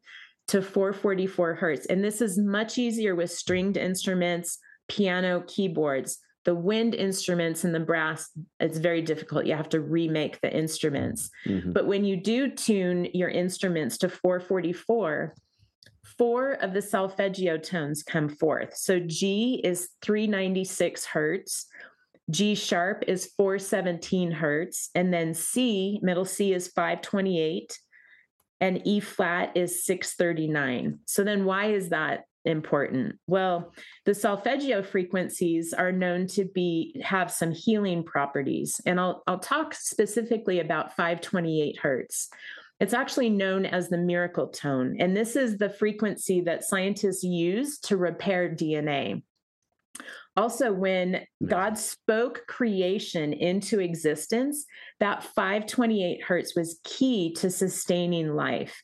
to 0.50 0.62
444 0.62 1.56
hertz, 1.56 1.86
and 1.88 2.04
this 2.04 2.22
is 2.22 2.38
much 2.38 2.78
easier 2.78 3.16
with 3.16 3.32
stringed 3.32 3.78
instruments, 3.78 4.60
piano, 4.88 5.44
keyboards 5.48 6.20
the 6.46 6.56
wind 6.56 6.94
instruments 6.94 7.64
and 7.64 7.74
the 7.74 7.80
brass 7.80 8.30
it's 8.60 8.78
very 8.78 9.02
difficult. 9.02 9.46
You 9.46 9.56
have 9.56 9.70
to 9.70 9.80
remake 9.80 10.42
the 10.42 10.54
instruments. 10.54 11.30
Mm-hmm. 11.46 11.72
but 11.72 11.88
when 11.88 12.04
you 12.04 12.18
do 12.18 12.50
tune 12.50 13.08
your 13.14 13.30
instruments 13.30 13.98
to 14.00 14.10
444 14.10 15.36
four 16.18 16.52
of 16.54 16.74
the 16.74 16.82
solfeggio 16.82 17.58
tones 17.58 18.04
come 18.04 18.30
forth. 18.30 18.76
So 18.76 19.00
g 19.00 19.62
is 19.64 19.90
396 20.02 21.06
hertz 21.06 21.66
g 22.30 22.56
sharp 22.56 23.04
is 23.08 23.32
417 23.38 24.32
hertz 24.32 24.90
and 24.96 25.14
then 25.14 25.34
c 25.34 26.00
middle 26.02 26.26
c 26.26 26.54
is 26.54 26.68
528 26.70 27.78
and 28.62 28.82
e 28.86 29.02
flat 29.02 29.52
is 29.56 29.84
639 29.84 31.00
so 31.06 31.26
then 31.26 31.44
why 31.44 31.66
is 31.66 31.90
that 31.90 32.24
important? 32.46 33.16
Well, 33.28 33.74
the 34.06 34.16
solfeggio 34.16 34.84
frequencies 34.84 35.74
are 35.74 35.92
known 35.92 36.28
to 36.28 36.46
be 36.46 37.02
have 37.04 37.32
some 37.32 37.52
healing 37.52 38.04
properties, 38.04 38.80
and 38.86 39.00
I'll 39.00 39.24
I'll 39.28 39.40
talk 39.40 39.74
specifically 39.74 40.60
about 40.60 40.96
528 40.96 41.80
hertz. 41.80 42.30
It's 42.80 42.94
actually 42.94 43.30
known 43.30 43.66
as 43.66 43.90
the 43.90 43.98
miracle 43.98 44.48
tone, 44.48 44.98
and 45.00 45.16
this 45.16 45.36
is 45.36 45.58
the 45.58 45.70
frequency 45.70 46.42
that 46.42 46.64
scientists 46.64 47.24
use 47.24 47.80
to 47.82 47.98
repair 47.98 48.50
DNA. 48.50 49.24
Also, 50.36 50.74
when 50.74 51.22
God 51.46 51.78
spoke 51.78 52.46
creation 52.48 53.34
into 53.34 53.80
existence, 53.80 54.66
that 55.00 55.24
528 55.24 56.24
hertz 56.24 56.56
was 56.56 56.80
key 56.84 57.34
to 57.36 57.52
sustaining 57.52 58.34
life 58.36 58.82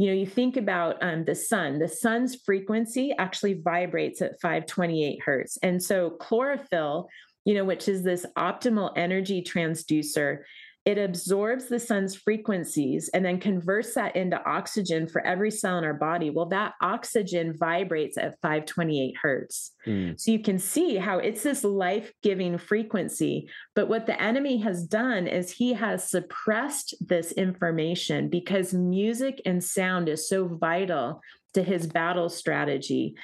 you 0.00 0.06
know 0.06 0.14
you 0.14 0.24
think 0.24 0.56
about 0.56 0.96
um, 1.02 1.26
the 1.26 1.34
sun 1.34 1.78
the 1.78 1.86
sun's 1.86 2.34
frequency 2.34 3.12
actually 3.18 3.52
vibrates 3.52 4.22
at 4.22 4.40
528 4.40 5.22
hertz. 5.22 5.58
And 5.62 5.82
so 5.82 6.10
chlorophyll 6.10 7.08
you 7.44 7.54
know 7.54 7.64
which 7.64 7.86
is 7.86 8.02
this 8.02 8.24
optimal 8.38 8.92
energy 8.96 9.42
transducer 9.42 10.38
it 10.86 10.96
absorbs 10.96 11.68
the 11.68 11.78
sun's 11.78 12.14
frequencies 12.14 13.10
and 13.12 13.22
then 13.24 13.38
converts 13.38 13.94
that 13.94 14.16
into 14.16 14.42
oxygen 14.48 15.06
for 15.06 15.24
every 15.26 15.50
cell 15.50 15.76
in 15.76 15.84
our 15.84 15.94
body. 15.94 16.30
Well, 16.30 16.46
that 16.46 16.72
oxygen 16.80 17.54
vibrates 17.56 18.16
at 18.16 18.40
528 18.40 19.14
hertz. 19.20 19.72
Mm. 19.86 20.18
So 20.18 20.30
you 20.30 20.38
can 20.38 20.58
see 20.58 20.96
how 20.96 21.18
it's 21.18 21.42
this 21.42 21.64
life 21.64 22.12
giving 22.22 22.56
frequency. 22.56 23.48
But 23.74 23.88
what 23.88 24.06
the 24.06 24.20
enemy 24.20 24.56
has 24.58 24.86
done 24.86 25.26
is 25.26 25.50
he 25.50 25.74
has 25.74 26.10
suppressed 26.10 26.94
this 27.06 27.32
information 27.32 28.30
because 28.30 28.72
music 28.72 29.42
and 29.44 29.62
sound 29.62 30.08
is 30.08 30.28
so 30.28 30.48
vital 30.48 31.20
to 31.52 31.62
his 31.62 31.86
battle 31.86 32.30
strategy. 32.30 33.14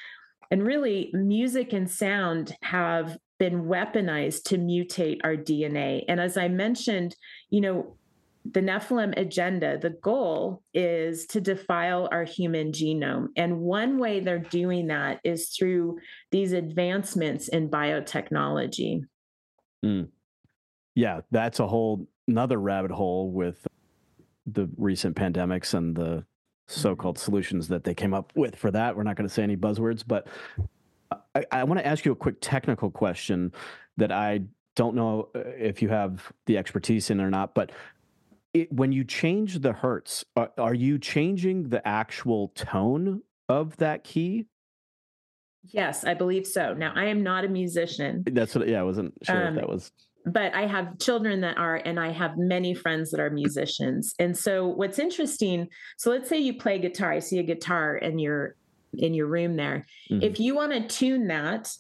And 0.51 0.63
really, 0.63 1.11
music 1.15 1.73
and 1.73 1.91
sound 1.91 2.55
have 2.63 3.17
been 3.39 3.65
weaponized 3.65 4.45
to 4.45 4.59
mutate 4.59 5.21
our 5.25 5.37
DNA. 5.37 6.05
And 6.09 6.21
as 6.21 6.37
I 6.37 6.49
mentioned, 6.49 7.17
you 7.51 7.61
know, 7.61 7.97
the 8.53 8.61
Nephilim 8.61 9.19
agenda, 9.19 9.79
the 9.79 9.91
goal 9.91 10.63
is 10.73 11.27
to 11.27 11.41
defile 11.41 12.09
our 12.13 12.25
human 12.25 12.73
genome. 12.73 13.29
And 13.37 13.61
one 13.61 13.99
way 13.99 14.21
they're 14.21 14.39
doing 14.39 14.87
that 14.89 15.21
is 15.25 15.49
through 15.49 15.99
these 16.31 16.53
advancements 16.53 17.49
in 17.49 17.69
biotechnology. 17.69 19.03
Mm. 19.85 20.09
Yeah, 20.95 21.21
that's 21.31 21.61
a 21.61 21.67
whole 21.67 22.09
another 22.29 22.59
rabbit 22.59 22.91
hole 22.91 23.31
with 23.31 23.67
the 24.47 24.69
recent 24.77 25.17
pandemics 25.17 25.75
and 25.75 25.95
the 25.95 26.25
so-called 26.69 27.19
solutions 27.19 27.69
that 27.69 27.85
they 27.85 27.95
came 27.95 28.15
up 28.15 28.33
with 28.35 28.57
for 28.57 28.71
that. 28.71 28.97
We're 28.97 29.05
not 29.05 29.17
going 29.17 29.29
to 29.29 29.33
say 29.33 29.43
any 29.43 29.57
buzzwords, 29.57 30.03
but 30.07 30.27
I, 31.35 31.45
I 31.53 31.65
want 31.65 31.81
to 31.81 31.87
ask 31.87 32.05
you 32.05 32.13
a 32.13 32.17
quick 32.17 32.37
technical 32.41 32.91
question 32.91 33.53
that 33.97 34.13
I 34.13 34.43
don't 34.75 34.95
know 34.95 35.29
uh, 35.35 35.41
if 35.59 35.83
you 35.83 35.89
have 35.89 36.33
the 36.47 36.59
expertise 36.59 37.11
in 37.11 37.21
or 37.21 37.31
not, 37.31 37.55
but 37.55 37.73
it, 38.55 38.73
when 38.73 38.93
you 38.93 39.05
change 39.05 39.61
the 39.61 39.73
hertz, 39.73 40.25
are, 40.37 40.51
are, 40.59 40.75
you 40.75 40.99
changing 40.99 41.69
the 41.69 41.87
actual 41.87 42.49
tone 42.55 43.23
of 43.49 43.77
that 43.79 44.05
key? 44.05 44.47
Yes, 45.65 46.05
I 46.05 46.15
believe 46.15 46.47
so. 46.47 46.75
Now, 46.75 46.93
I 46.95 47.07
am 47.07 47.23
not 47.23 47.45
a 47.45 47.49
musician. 47.49 48.23
That's 48.27 48.55
what, 48.55 48.69
yeah, 48.69 48.81
I 48.81 48.85
wasn't 48.85 49.15
sure 49.23 49.47
um, 49.49 49.55
if 49.55 49.61
that 49.63 49.69
was. 49.69 49.91
But 50.25 50.55
I 50.55 50.67
have 50.67 50.99
children 50.99 51.41
that 51.43 51.57
are, 51.59 51.77
and 51.77 52.01
I 52.01 52.11
have 52.11 52.37
many 52.37 52.75
friends 52.75 53.11
that 53.11 53.21
are 53.21 53.31
musicians. 53.31 54.15
And 54.19 54.37
so, 54.37 54.67
what's 54.67 54.99
interesting, 54.99 55.69
so 55.99 56.11
let's 56.11 56.29
say 56.29 56.39
you 56.39 56.55
play 56.55 56.79
guitar, 56.79 57.13
I 57.13 57.19
see 57.19 57.39
a 57.39 57.43
guitar 57.43 57.97
and 57.97 58.21
you're 58.21 58.57
in 58.95 59.15
your 59.15 59.27
room 59.27 59.57
there. 59.57 59.87
Mm-hmm. 60.11 60.23
If 60.23 60.41
you 60.41 60.55
want 60.55 60.73
to 60.73 60.87
tune 60.87 61.29
that, 61.29 61.71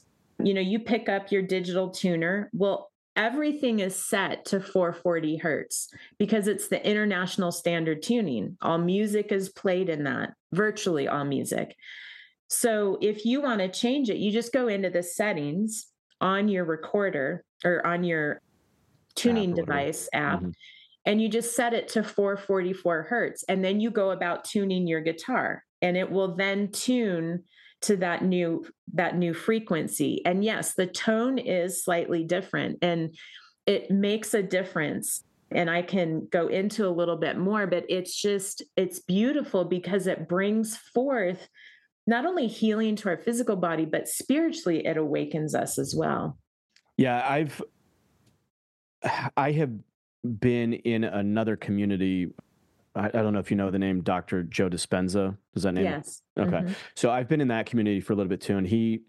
you 0.43 0.55
know, 0.55 0.61
you 0.61 0.79
pick 0.79 1.09
up 1.09 1.33
your 1.33 1.43
digital 1.43 1.91
tuner. 1.91 2.51
Well, 2.53 2.91
everything 3.17 3.81
is 3.81 3.97
set 3.97 4.45
to 4.47 4.61
440 4.61 5.39
hertz 5.39 5.89
because 6.19 6.47
it's 6.47 6.69
the 6.69 6.87
international 6.87 7.51
standard 7.51 8.03
tuning. 8.03 8.59
All 8.61 8.79
music 8.79 9.33
is 9.33 9.49
played 9.49 9.89
in 9.89 10.05
that, 10.05 10.35
virtually 10.53 11.09
all 11.09 11.25
music. 11.25 11.75
So 12.49 12.99
if 13.01 13.25
you 13.25 13.41
want 13.41 13.61
to 13.61 13.69
change 13.69 14.11
it, 14.11 14.19
you 14.19 14.31
just 14.31 14.53
go 14.53 14.69
into 14.69 14.91
the 14.91 15.03
settings 15.03 15.87
on 16.21 16.49
your 16.49 16.65
recorder 16.65 17.45
or 17.65 17.85
on 17.87 18.05
your 18.05 18.41
tuning 19.15 19.51
app 19.51 19.57
device 19.57 20.09
app. 20.13 20.41
Mm-hmm. 20.41 20.51
And 21.07 21.23
you 21.23 21.29
just 21.29 21.55
set 21.55 21.73
it 21.73 21.89
to 21.89 22.03
444 22.03 23.05
hertz. 23.05 23.45
And 23.49 23.65
then 23.65 23.81
you 23.81 23.91
go 23.91 24.11
about 24.11 24.45
tuning 24.45 24.87
your 24.87 25.01
guitar 25.01 25.63
and 25.83 25.97
it 25.97 26.11
will 26.11 26.35
then 26.35 26.71
tune 26.73 27.45
to 27.83 27.97
that 27.97 28.25
new 28.25 28.65
that 28.95 29.17
new 29.17 29.35
frequency 29.35 30.23
and 30.25 30.43
yes 30.43 30.75
the 30.75 30.87
tone 30.87 31.39
is 31.39 31.85
slightly 31.85 32.25
different 32.25 32.79
and 32.83 33.15
it 33.67 33.91
makes 33.91 34.35
a 34.35 34.43
difference 34.43 35.23
and 35.51 35.71
i 35.71 35.83
can 35.83 36.27
go 36.33 36.49
into 36.49 36.87
a 36.87 36.91
little 36.91 37.17
bit 37.17 37.37
more 37.37 37.67
but 37.67 37.85
it's 37.89 38.21
just 38.21 38.63
it's 38.77 39.01
beautiful 39.01 39.65
because 39.65 40.07
it 40.07 40.29
brings 40.29 40.77
forth 40.77 41.49
not 42.07 42.25
only 42.25 42.47
healing 42.47 42.97
to 42.97 43.09
our 43.09 43.19
physical 43.19 43.57
body 43.57 43.85
but 43.85 44.09
spiritually 44.09 44.87
it 44.87 44.97
awakens 44.97 45.55
us 45.55 45.79
as 45.79 45.95
well 45.95 46.39
yeah 46.97 47.25
i've 47.29 47.63
i 49.37 49.53
have 49.53 49.71
been 50.35 50.75
in 50.75 51.05
another 51.05 51.57
community 51.57 52.29
I, 52.97 53.09
I, 53.09 53.23
don't 53.23 53.33
know 53.35 53.39
if 53.39 53.51
you 53.51 53.57
know 53.59 53.71
the 53.71 53.79
name 53.79 54.01
Dr. 54.01 54.43
Joe 54.43 54.71
Dispenza. 54.71 55.37
Does 55.53 55.65
that 55.65 55.73
name? 55.73 55.85
Yes. 55.85 56.23
Okay. 56.39 56.51
Mm-hmm. 56.51 56.73
So 56.95 57.11
I've 57.11 57.29
been 57.29 57.43
in 57.43 57.49
that 57.49 57.67
community 57.67 58.01
for 58.01 58.15
a 58.15 58.17
little 58.17 58.31
bit 58.31 58.41
too, 58.41 58.57
and 58.57 58.67
he 58.67 59.03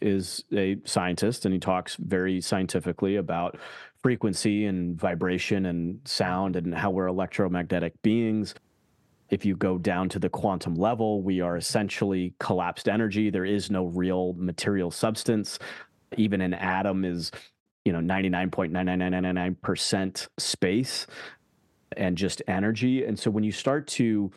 is 0.00 0.44
a 0.52 0.78
scientist 0.84 1.44
and 1.44 1.52
he 1.52 1.60
talks 1.60 1.96
very 1.96 2.40
scientifically 2.40 3.16
about 3.16 3.58
frequency 4.02 4.66
and 4.66 4.98
vibration 4.98 5.66
and 5.66 6.00
sound 6.04 6.56
and 6.56 6.74
how 6.74 6.90
we're 6.90 7.06
electromagnetic 7.06 8.00
beings. 8.02 8.54
If 9.28 9.44
you 9.44 9.56
go 9.56 9.78
down 9.78 10.08
to 10.10 10.18
the 10.18 10.28
quantum 10.28 10.74
level, 10.74 11.22
we 11.22 11.40
are 11.40 11.56
essentially 11.56 12.34
collapsed 12.40 12.88
energy. 12.88 13.30
There 13.30 13.44
is 13.44 13.70
no 13.70 13.86
real 13.86 14.34
material 14.36 14.90
substance. 14.90 15.58
Even 16.16 16.40
an 16.40 16.54
atom 16.54 17.04
is, 17.04 17.30
you 17.84 17.92
know, 17.92 18.00
99.99999% 18.00 20.28
space 20.38 21.06
and 21.96 22.16
just 22.16 22.42
energy. 22.46 23.04
And 23.04 23.18
so 23.18 23.30
when 23.30 23.44
you 23.44 23.52
start 23.52 23.86
to 23.88 24.30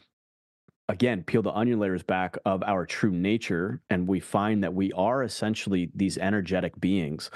again 0.89 1.23
peel 1.23 1.41
the 1.41 1.51
onion 1.51 1.79
layers 1.79 2.03
back 2.03 2.37
of 2.45 2.61
our 2.63 2.85
true 2.85 3.11
nature 3.11 3.81
and 3.89 4.07
we 4.07 4.19
find 4.19 4.63
that 4.63 4.73
we 4.73 4.91
are 4.93 5.23
essentially 5.23 5.89
these 5.95 6.17
energetic 6.17 6.79
beings 6.79 7.31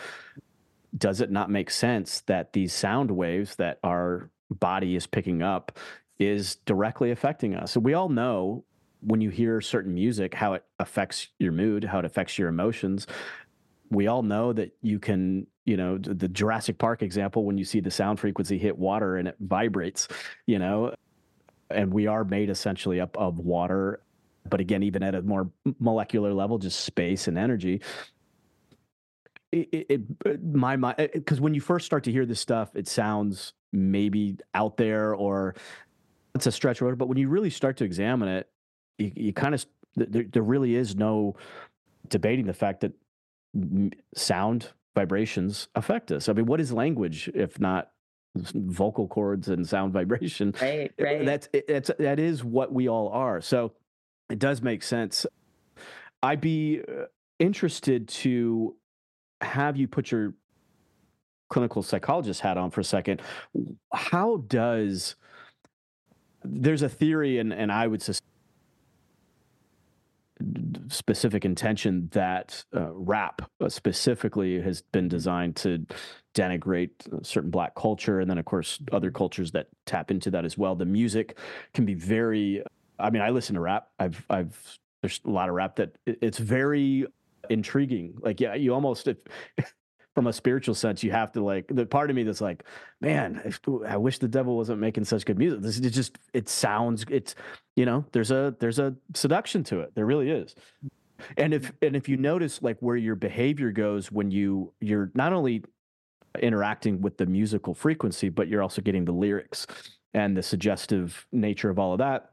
does 0.98 1.22
it 1.22 1.32
not 1.32 1.50
make 1.50 1.70
sense 1.70 2.22
that 2.22 2.54
these 2.54 2.74
sound 2.74 3.10
waves 3.10 3.56
that 3.56 3.80
our 3.84 4.30
body 4.50 4.96
is 4.96 5.08
picking 5.08 5.42
up 5.42 5.78
is 6.20 6.56
directly 6.66 7.12
affecting 7.12 7.56
us 7.56 7.72
so 7.72 7.80
we 7.80 7.94
all 7.94 8.10
know 8.10 8.66
when 9.00 9.22
you 9.22 9.30
hear 9.30 9.62
certain 9.62 9.94
music 9.94 10.34
how 10.34 10.54
it 10.54 10.66
affects 10.80 11.30
your 11.40 11.54
mood 11.54 11.86
how 11.86 12.00
it 12.00 12.06
affects 12.06 12.38
your 12.38 12.50
emotions 12.50 13.08
we 13.90 14.08
all 14.08 14.24
know 14.24 14.54
that 14.54 14.76
you 14.82 15.00
can 15.00 15.48
you 15.66 15.78
know 15.78 15.98
the 15.98 16.28
jurassic 16.28 16.78
park 16.78 17.02
example 17.02 17.46
when 17.46 17.58
you 17.58 17.66
see 17.66 17.80
the 17.80 17.92
sound 17.92 18.20
frequency 18.20 18.58
hit 18.58 18.78
water 18.78 19.18
and 19.18 19.28
it 19.28 19.36
vibrates 19.40 20.08
you 20.46 20.60
know 20.60 20.94
and 21.70 21.94
we 21.94 22.08
are 22.08 22.24
made 22.24 22.50
essentially 22.50 23.00
up 23.00 23.16
of 23.18 23.40
water 23.40 24.02
but 24.50 24.60
again 24.60 24.84
even 24.84 25.04
at 25.04 25.16
a 25.16 25.22
more 25.22 25.50
molecular 25.80 26.34
level 26.34 26.58
just 26.58 26.82
space 26.82 27.28
and 27.28 27.38
energy. 27.38 27.82
It, 29.52 29.70
it, 29.72 30.02
it 30.26 30.44
my 30.44 30.76
mind 30.76 31.10
because 31.14 31.40
when 31.40 31.54
you 31.54 31.62
first 31.62 31.86
start 31.86 32.04
to 32.04 32.12
hear 32.12 32.26
this 32.26 32.40
stuff 32.40 32.76
it 32.76 32.88
sounds 32.88 33.54
maybe 33.72 34.38
out 34.54 34.76
there 34.76 35.14
or 35.16 35.56
it's 36.36 36.48
a 36.48 36.52
stretch 36.52 36.80
but 36.80 37.08
when 37.08 37.18
you 37.18 37.30
really 37.30 37.50
start 37.50 37.78
to 37.78 37.86
examine 37.86 38.28
it 38.28 38.50
you, 38.98 39.12
you 39.16 39.34
kind 39.34 39.56
of 39.56 39.66
there, 39.96 40.26
there 40.30 40.44
really 40.44 40.76
is 40.76 40.98
no 40.98 41.36
debating 42.10 42.46
the 42.46 42.54
fact 42.54 42.82
that 42.82 42.92
sound 44.16 44.70
vibrations 44.96 45.68
affect 45.76 46.12
us 46.12 46.30
i 46.30 46.34
mean 46.34 46.46
what 46.46 46.60
is 46.60 46.72
language 46.72 47.30
if 47.34 47.60
not 47.60 47.92
vocal 48.38 49.08
cords 49.08 49.50
and 49.50 49.68
sound 49.68 49.94
vibration. 50.00 50.54
Right, 50.62 50.92
right. 51.00 51.26
That's 51.26 51.50
that's 51.68 51.92
that 52.00 52.20
is 52.20 52.44
what 52.44 52.72
we 52.72 52.88
all 52.88 53.10
are. 53.10 53.42
So 53.42 53.74
it 54.30 54.40
does 54.40 54.62
make 54.62 54.84
sense. 54.84 55.26
I'd 56.22 56.42
be 56.42 56.82
uh, 56.82 57.06
interested 57.40 58.08
to 58.10 58.76
have 59.42 59.78
you 59.78 59.88
put 59.88 60.12
your 60.12 60.34
clinical 61.50 61.84
psychologist 61.84 62.42
hat 62.42 62.58
on 62.58 62.72
for 62.72 62.82
a 62.82 62.84
second. 62.84 63.22
How 63.94 64.38
does 64.48 65.16
there's 66.44 66.82
a 66.82 66.90
theory, 66.90 67.40
and 67.40 67.54
and 67.54 67.72
I 67.72 67.88
would 67.88 68.02
say 68.02 68.14
specific 70.90 71.46
intention 71.46 72.10
that 72.12 72.64
uh, 72.76 72.92
rap 72.94 73.42
uh, 73.60 73.70
specifically 73.70 74.62
has 74.62 74.82
been 74.82 75.08
designed 75.08 75.56
to 75.56 75.86
denigrate 76.34 76.92
certain 77.26 77.50
black 77.50 77.74
culture 77.76 78.20
and 78.20 78.30
then 78.30 78.38
of 78.38 78.46
course 78.46 78.80
other 78.92 79.10
cultures 79.10 79.52
that 79.52 79.68
tap 79.86 80.12
into 80.12 80.30
that 80.32 80.46
as 80.46 80.58
well. 80.58 80.76
The 80.76 80.86
music 80.86 81.38
can 81.74 81.86
be 81.86 81.94
very 81.94 82.64
i 83.00 83.10
mean 83.10 83.22
i 83.22 83.30
listen 83.30 83.56
to 83.56 83.62
rap. 83.62 83.90
I've 84.00 84.26
i've 84.30 84.80
there's 85.02 85.22
a 85.26 85.30
lot 85.30 85.50
of 85.50 85.56
rap 85.56 85.76
that 85.78 85.98
it's 86.06 86.38
very 86.38 87.06
intriguing. 87.50 88.18
Like 88.22 88.40
yeah 88.40 88.54
you 88.54 88.74
almost 88.74 89.08
if, 89.08 89.18
from 90.18 90.26
a 90.26 90.34
spiritual 90.34 90.74
sense, 90.74 91.04
you 91.04 91.12
have 91.12 91.32
to 91.32 91.44
like 91.44 91.68
the 91.68 91.86
part 91.86 92.10
of 92.10 92.16
me 92.16 92.24
that's 92.24 92.42
like, 92.42 92.64
man, 93.02 93.54
I 93.88 93.98
wish 93.98 94.18
the 94.18 94.28
devil 94.28 94.58
wasn't 94.58 94.80
making 94.80 95.04
such 95.04 95.28
good 95.28 95.38
music. 95.38 95.62
This 95.62 95.78
is 95.78 95.92
just 95.92 96.18
it 96.34 96.50
sounds 96.50 97.06
it's 97.08 97.36
you 97.76 97.86
know 97.86 98.04
there's 98.14 98.32
a 98.32 98.56
there's 98.60 98.80
a 98.80 98.96
seduction 99.14 99.64
to 99.66 99.82
it. 99.82 99.94
There 99.94 100.08
really 100.08 100.32
is. 100.32 100.56
And 101.38 101.54
if 101.54 101.72
and 101.84 101.96
if 101.96 102.10
you 102.10 102.18
notice 102.18 102.64
like 102.64 102.78
where 102.80 102.96
your 102.96 103.14
behavior 103.14 103.72
goes 103.72 104.12
when 104.12 104.32
you 104.32 104.74
you're 104.82 105.12
not 105.14 105.34
only 105.34 105.64
interacting 106.40 107.00
with 107.00 107.18
the 107.18 107.28
musical 107.28 107.76
frequency, 107.76 108.30
but 108.30 108.48
you're 108.48 108.64
also 108.64 108.82
getting 108.82 109.06
the 109.06 109.12
lyrics 109.12 109.68
and 110.16 110.36
the 110.36 110.42
suggestive 110.42 111.28
nature 111.32 111.70
of 111.70 111.78
all 111.78 111.92
of 111.92 112.00
that. 112.00 112.32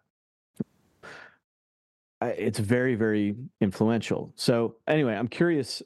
It's 2.23 2.59
very, 2.59 2.95
very 2.95 3.35
influential. 3.61 4.33
So, 4.37 4.77
anyway, 4.89 5.13
I'm 5.13 5.29
curious 5.29 5.83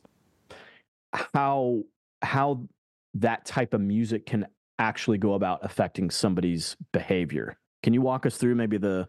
how 1.12 1.82
how 2.22 2.68
that 3.14 3.44
type 3.44 3.74
of 3.74 3.80
music 3.80 4.26
can 4.26 4.46
actually 4.78 5.18
go 5.18 5.34
about 5.34 5.60
affecting 5.64 6.10
somebody's 6.10 6.76
behavior. 6.92 7.58
Can 7.82 7.94
you 7.94 8.02
walk 8.02 8.26
us 8.26 8.36
through 8.36 8.54
maybe 8.54 8.78
the 8.78 9.08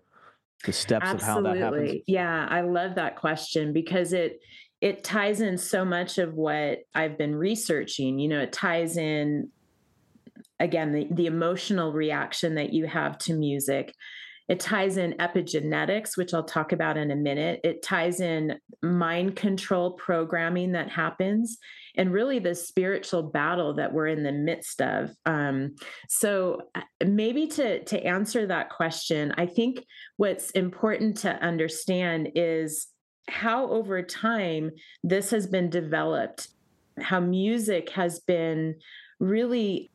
the 0.66 0.74
steps 0.74 1.06
Absolutely. 1.06 1.52
of 1.52 1.58
how 1.58 1.72
that 1.72 1.82
happens? 1.82 2.02
Yeah, 2.08 2.47
I 2.50 2.62
love 2.62 2.95
that 2.95 3.16
question 3.16 3.74
because 3.74 4.14
it 4.14 4.39
it 4.82 5.04
ties 5.04 5.41
in 5.41 5.58
so 5.58 5.84
much 5.84 6.18
of 6.18 6.34
what 6.36 6.80
I've 6.95 7.18
been 7.18 7.36
researching. 7.36 8.20
You 8.20 8.30
know, 8.30 8.39
it 8.39 8.54
ties 8.54 8.97
in 8.97 9.50
again 10.60 10.91
the, 10.91 11.08
the 11.12 11.26
emotional 11.26 11.91
reaction 11.93 12.56
that 12.56 12.74
you 12.74 12.86
have 12.86 13.18
to 13.20 13.34
music 13.34 13.93
it 14.50 14.60
ties 14.60 14.97
in 14.97 15.14
epigenetics, 15.14 16.18
which 16.18 16.34
I'll 16.34 16.43
talk 16.43 16.72
about 16.72 16.97
in 16.97 17.12
a 17.12 17.16
minute. 17.16 17.62
It 17.64 17.84
ties 17.84 18.20
in 18.20 18.60
mind 18.82 19.36
control 19.36 19.91
programming 19.91 20.72
that 20.72 20.89
happens 20.89 21.60
and 21.95 22.12
really 22.12 22.39
the 22.39 22.56
spiritual 22.56 23.22
battle 23.22 23.76
that 23.76 23.93
we're 23.93 24.08
in 24.08 24.24
the 24.24 24.32
midst 24.32 24.82
of. 24.82 25.12
Um, 25.26 25.76
so, 26.08 26.64
uh, 26.74 26.82
maybe 27.06 27.45
to, 27.47 27.84
to 27.84 28.04
answer 28.04 28.47
that 28.47 28.72
question, 28.72 29.34
I 29.38 29.45
think 29.45 29.86
what's 30.18 30.50
important 30.52 31.18
to 31.18 31.32
understand 31.43 32.30
is 32.34 32.88
how 33.28 33.70
over 33.70 34.02
time 34.02 34.72
this 35.04 35.30
has 35.30 35.45
been 35.45 35.70
developed, 35.70 36.47
how 37.00 37.20
music 37.20 37.91
has 37.91 38.20
been 38.22 38.76
really 39.20 39.91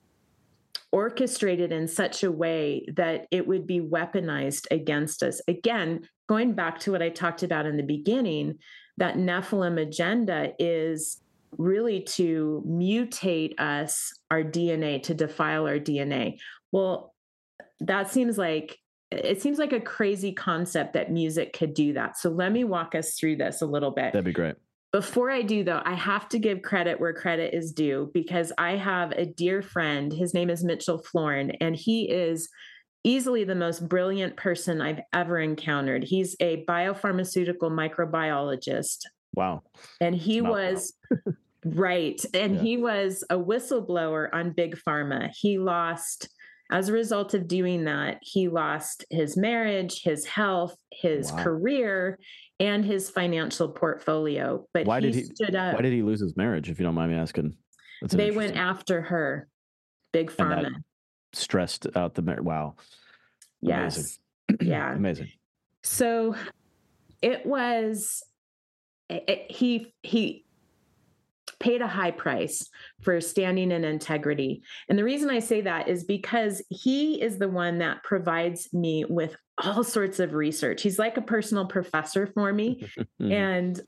orchestrated 0.95 1.73
in 1.73 1.89
such 1.89 2.23
a 2.23 2.31
way 2.31 2.87
that 2.95 3.27
it 3.33 3.45
would 3.49 3.67
be 3.67 3.81
weaponized 3.81 4.65
against 4.71 5.25
us. 5.25 5.41
Again, 5.49 6.09
going 6.29 6.53
back 6.53 6.79
to 6.79 6.93
what 6.93 7.03
I 7.03 7.09
talked 7.09 7.43
about 7.43 7.67
in 7.67 7.77
the 7.77 7.83
beginning, 7.83 8.61
that 8.99 9.17
Nephilim 9.17 9.83
agenda 9.83 10.53
is 10.61 11.21
really 11.59 12.01
to 12.03 12.63
mutate 12.65 13.59
us, 13.59 14.13
our 14.31 14.45
DNA, 14.45 15.03
to 15.03 15.15
defile 15.15 15.67
our 15.67 15.81
DNA. 15.81 16.39
Well, 16.71 17.13
that 17.81 18.09
seems 18.13 18.39
like 18.39 18.79
it 19.11 19.43
seems 19.43 19.59
like 19.59 19.73
a 19.73 19.81
crazy 19.81 20.33
concept 20.33 20.93
that 20.93 21.11
music 21.11 21.53
could 21.53 21.75
do 21.75 21.95
that. 21.95 22.19
So 22.19 22.31
let 22.31 22.53
me 22.53 22.63
walk 22.63 22.95
us 22.95 23.15
through 23.15 23.37
this 23.37 23.63
a 23.63 23.67
little 23.67 23.91
bit. 23.91 24.13
That'd 24.13 24.25
be 24.25 24.33
great. 24.33 24.55
Before 24.95 25.29
I 25.29 25.43
do, 25.43 25.65
though, 25.65 25.83
I 25.85 25.95
have 25.95 26.29
to 26.29 26.39
give 26.39 26.63
credit 26.63 27.01
where 27.01 27.13
credit 27.13 27.53
is 27.53 27.73
due 27.73 28.13
because 28.15 28.53
I 28.57 28.77
have 28.77 29.11
a 29.11 29.27
dear 29.27 29.61
friend. 29.61 30.13
His 30.13 30.33
name 30.33 30.51
is 30.51 30.63
Mitchell 30.63 30.99
Florin, 30.99 31.51
and 31.61 31.75
he 31.75 32.09
is 32.09 32.49
easily 33.03 33.43
the 33.43 33.57
most 33.57 33.89
brilliant 33.89 34.37
person 34.37 34.81
I've 34.81 35.01
ever 35.13 35.41
encountered. 35.41 36.05
He's 36.05 36.37
a 36.39 36.65
biopharmaceutical 36.69 37.73
microbiologist. 37.73 38.99
Wow. 39.35 39.65
And 40.01 40.15
he 40.15 40.41
was. 40.41 40.93
right. 41.65 42.25
And 42.33 42.55
yeah. 42.55 42.63
he 42.63 42.77
was 42.77 43.25
a 43.31 43.37
whistleblower 43.37 44.29
on 44.33 44.53
Big 44.53 44.79
Pharma. 44.87 45.29
He 45.35 45.59
lost 45.59 46.29
as 46.71 46.89
a 46.89 46.93
result 46.93 47.35
of 47.35 47.47
doing 47.47 47.85
that, 47.85 48.19
he 48.23 48.49
lost 48.49 49.05
his 49.11 49.37
marriage, 49.37 50.03
his 50.03 50.25
health, 50.25 50.77
his 50.91 51.31
wow. 51.31 51.45
career, 51.45 52.19
and 52.65 52.85
his 52.85 53.11
financial 53.11 53.69
portfolio. 53.69 54.67
But 54.73 54.87
why 54.87 55.01
he 55.01 55.07
did 55.07 55.15
he 55.15 55.25
stood 55.25 55.55
up. 55.55 55.75
Why 55.75 55.83
did 55.83 55.93
he 55.93 56.03
lose 56.03 56.21
his 56.21 56.37
marriage? 56.37 56.71
If 56.71 56.79
you 56.79 56.85
don't 56.85 56.95
mind 56.95 57.13
me 57.13 57.19
asking. 57.19 57.57
They 58.03 58.31
went 58.31 58.57
after 58.57 59.01
her, 59.01 59.49
big 60.13 60.31
pharma. 60.31 60.71
Stressed 61.33 61.87
out 61.97 62.15
the 62.15 62.23
marriage. 62.23 62.45
Wow. 62.45 62.77
Yes. 63.61 64.19
Amazing. 64.49 64.69
Yeah. 64.69 64.93
Amazing. 64.97 65.29
So 65.83 66.35
it 67.23 67.45
was. 67.45 68.23
It, 69.11 69.51
he 69.51 69.93
he 70.03 70.45
paid 71.61 71.83
a 71.83 71.87
high 71.87 72.11
price 72.11 72.69
for 73.03 73.21
standing 73.21 73.71
in 73.71 73.85
integrity. 73.85 74.63
And 74.89 74.99
the 74.99 75.05
reason 75.05 75.31
I 75.31 75.39
say 75.39 75.61
that 75.63 75.89
is 75.89 76.05
because 76.05 76.63
he 76.69 77.21
is 77.21 77.39
the 77.39 77.49
one 77.49 77.79
that 77.79 78.03
provides 78.03 78.73
me 78.73 79.05
with 79.05 79.37
all 79.63 79.85
sorts 79.85 80.21
of 80.21 80.35
research. 80.35 80.83
He's 80.83 80.99
like 80.99 81.17
a 81.17 81.23
personal 81.23 81.67
professor 81.67 82.27
for 82.27 82.53
me. 82.53 82.89
Mm-hmm. 83.21 83.33
and 83.33 83.81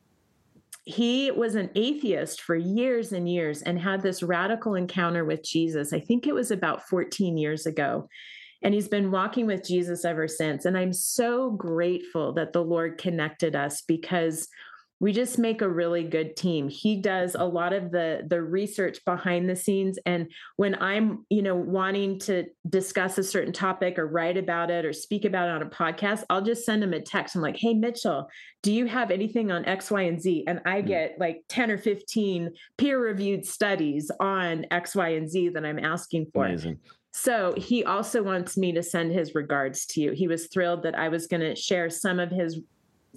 he 0.85 1.33
was 1.33 1.57
an 1.57 1.71
atheist 1.75 2.41
for 2.41 2.55
years 2.55 3.13
and 3.13 3.29
years 3.29 3.63
and 3.63 3.79
had 3.79 4.03
this 4.03 4.23
radical 4.23 4.77
encounter 4.77 5.25
with 5.25 5.45
Jesus. 5.45 5.93
I 5.93 5.99
think 5.99 6.27
it 6.27 6.35
was 6.35 6.53
about 6.53 6.89
14 6.89 7.37
years 7.37 7.67
ago. 7.67 8.09
And 8.63 8.73
he's 8.73 8.89
been 8.89 9.11
walking 9.11 9.47
with 9.47 9.67
Jesus 9.67 10.05
ever 10.05 10.29
since. 10.29 10.65
And 10.65 10.79
I'm 10.79 10.93
so 10.93 11.51
grateful 11.51 12.33
that 12.35 12.53
the 12.53 12.63
Lord 12.63 12.99
connected 12.99 13.57
us 13.57 13.83
because 13.83 14.49
we 15.01 15.13
just 15.13 15.39
make 15.39 15.61
a 15.61 15.69
really 15.69 16.03
good 16.03 16.37
team 16.37 16.69
he 16.69 17.01
does 17.01 17.35
a 17.35 17.45
lot 17.45 17.73
of 17.73 17.91
the 17.91 18.23
the 18.29 18.41
research 18.41 19.05
behind 19.05 19.49
the 19.49 19.57
scenes 19.57 19.99
and 20.07 20.31
when 20.57 20.75
i'm 20.83 21.25
you 21.31 21.43
know 21.43 21.55
wanting 21.55 22.19
to 22.19 22.45
discuss 22.69 23.19
a 23.19 23.23
certain 23.23 23.53
topic 23.53 23.99
or 23.99 24.07
write 24.07 24.37
about 24.37 24.71
it 24.71 24.85
or 24.85 24.93
speak 24.93 25.25
about 25.25 25.49
it 25.49 25.53
on 25.53 25.63
a 25.63 25.67
podcast 25.67 26.25
i'll 26.31 26.43
just 26.43 26.65
send 26.65 26.83
him 26.83 26.93
a 26.93 27.01
text 27.01 27.37
i'm 27.37 27.43
like 27.43 27.57
hey 27.57 27.75
mitchell 27.75 28.29
do 28.63 28.73
you 28.73 28.87
have 28.87 29.11
anything 29.11 29.51
on 29.51 29.65
x 29.67 29.91
y 29.91 30.03
and 30.03 30.21
z 30.21 30.45
and 30.47 30.61
i 30.65 30.81
hmm. 30.81 30.87
get 30.87 31.17
like 31.19 31.43
10 31.49 31.71
or 31.71 31.79
15 31.79 32.51
peer 32.79 33.01
reviewed 33.01 33.45
studies 33.45 34.11
on 34.21 34.65
x 34.71 34.95
y 34.95 35.11
and 35.11 35.29
z 35.29 35.49
that 35.51 35.65
i'm 35.65 35.79
asking 35.79 36.27
for 36.33 36.47
Amazing. 36.47 36.79
So 37.19 37.55
he 37.57 37.83
also 37.83 38.23
wants 38.23 38.59
me 38.59 38.73
to 38.73 38.83
send 38.83 39.11
his 39.11 39.35
regards 39.35 39.87
to 39.87 40.03
you. 40.03 40.13
He 40.13 40.29
was 40.29 40.49
thrilled 40.49 40.83
that 40.83 40.95
I 40.95 41.09
was 41.09 41.27
going 41.27 41.41
to 41.41 41.57
share 41.57 41.89
some 41.89 42.21
of 42.21 42.31
his 42.31 42.61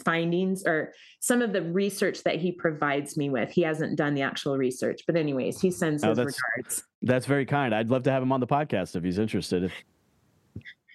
findings 0.04 0.66
or 0.66 0.94
some 1.20 1.42
of 1.42 1.54
the 1.54 1.62
research 1.62 2.24
that 2.24 2.36
he 2.36 2.52
provides 2.52 3.18
me 3.18 3.30
with. 3.30 3.52
He 3.52 3.62
hasn't 3.62 3.98
done 3.98 4.14
the 4.14 4.22
actual 4.22 4.58
research, 4.58 5.02
but 5.06 5.16
anyways, 5.16 5.60
he 5.60 5.72
sends 5.72 6.04
oh, 6.04 6.10
his 6.10 6.18
that's, 6.18 6.40
regards. 6.58 6.84
That's 7.02 7.26
very 7.26 7.46
kind. 7.46 7.74
I'd 7.74 7.90
love 7.90 8.04
to 8.04 8.12
have 8.12 8.24
him 8.24 8.32
on 8.32 8.40
the 8.40 8.48
podcast 8.48 8.96
if 8.96 9.04
he's 9.04 9.20
interested, 9.20 9.64
if 9.64 9.74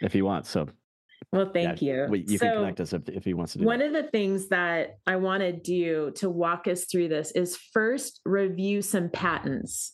if 0.01 0.13
he 0.13 0.23
wants. 0.23 0.51
So 0.51 0.69
well, 1.35 1.51
thank 1.53 1.83
yeah, 1.83 2.07
you. 2.07 2.25
You 2.29 2.39
so, 2.39 2.47
can 2.47 2.57
connect 2.59 2.81
us 2.81 2.93
if, 2.93 3.09
if 3.09 3.25
he 3.25 3.35
wants 3.35 3.55
to 3.55 3.59
do 3.59 3.65
One 3.65 3.81
that. 3.81 3.87
of 3.87 3.93
the 3.93 4.05
things 4.05 4.49
that 4.49 4.99
I 5.07 5.17
want 5.17 5.41
to 5.41 5.53
do 5.53 6.13
to 6.17 6.31
walk 6.31 6.69
us 6.69 6.85
through 6.85 7.09
this 7.09 7.33
is 7.33 7.57
first 7.57 8.21
review 8.25 8.83
some 8.83 9.09
patents. 9.09 9.93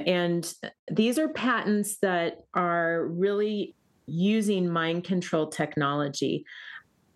And 0.00 0.52
these 0.90 1.18
are 1.18 1.28
patents 1.28 1.98
that 1.98 2.38
are 2.54 3.06
really 3.06 3.76
using 4.06 4.68
mind 4.68 5.04
control 5.04 5.46
technology. 5.46 6.44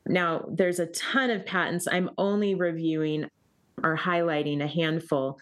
Now, 0.07 0.45
there's 0.49 0.79
a 0.79 0.87
ton 0.87 1.31
of 1.31 1.47
patents. 1.47 1.89
I'm 1.91 2.11
only 2.19 2.55
reviewing 2.55 3.29
or 3.83 3.97
highlighting 3.97 4.63
a 4.63 4.67
handful. 4.67 5.39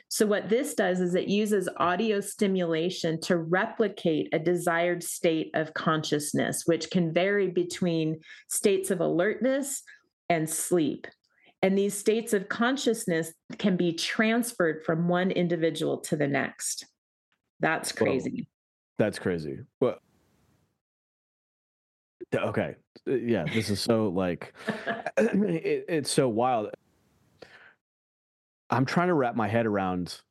So, 0.08 0.26
what 0.26 0.50
this 0.50 0.76
does 0.76 1.02
is 1.02 1.16
it 1.16 1.28
uses 1.28 1.68
audio 1.78 2.22
stimulation 2.22 3.20
to 3.22 3.38
replicate 3.38 4.30
a 4.34 4.40
desired 4.40 5.04
state 5.04 5.52
of 5.56 5.74
consciousness, 5.74 6.64
which 6.66 6.92
can 6.92 7.14
vary 7.14 7.48
between 7.48 8.20
states 8.48 8.92
of 8.92 9.02
alertness 9.02 9.82
and 10.30 10.50
sleep. 10.50 11.08
And 11.62 11.78
these 11.78 11.98
states 11.98 12.34
of 12.34 12.48
consciousness 12.48 13.34
can 13.58 13.76
be 13.76 13.94
transferred 13.94 14.84
from 14.86 15.08
one 15.08 15.32
individual 15.32 15.98
to 16.02 16.16
the 16.16 16.28
next. 16.28 16.86
That's 17.60 17.92
crazy. 17.92 18.48
That's 19.00 19.18
crazy. 19.18 19.58
Well, 19.82 19.98
okay, 22.34 22.76
uh, 23.08 23.14
yeah, 23.14 23.46
this 23.52 23.70
is 23.70 23.80
so 23.80 24.10
like 24.10 24.54
it, 25.18 25.86
it's 25.90 26.12
so 26.12 26.30
wild. 26.30 26.70
I'm 28.70 28.86
trying 28.86 29.08
to 29.08 29.14
wrap 29.14 29.36
my 29.36 29.48
head 29.48 29.66
around 29.66 30.22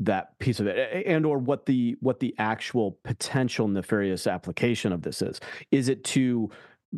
that 0.00 0.38
piece 0.38 0.60
of 0.60 0.66
it 0.66 1.06
and 1.06 1.26
or 1.26 1.38
what 1.38 1.66
the 1.66 1.96
what 2.00 2.20
the 2.20 2.34
actual 2.38 2.98
potential 3.02 3.66
nefarious 3.66 4.26
application 4.26 4.92
of 4.92 5.02
this 5.02 5.22
is. 5.22 5.40
Is 5.70 5.88
it 5.88 6.04
to 6.04 6.50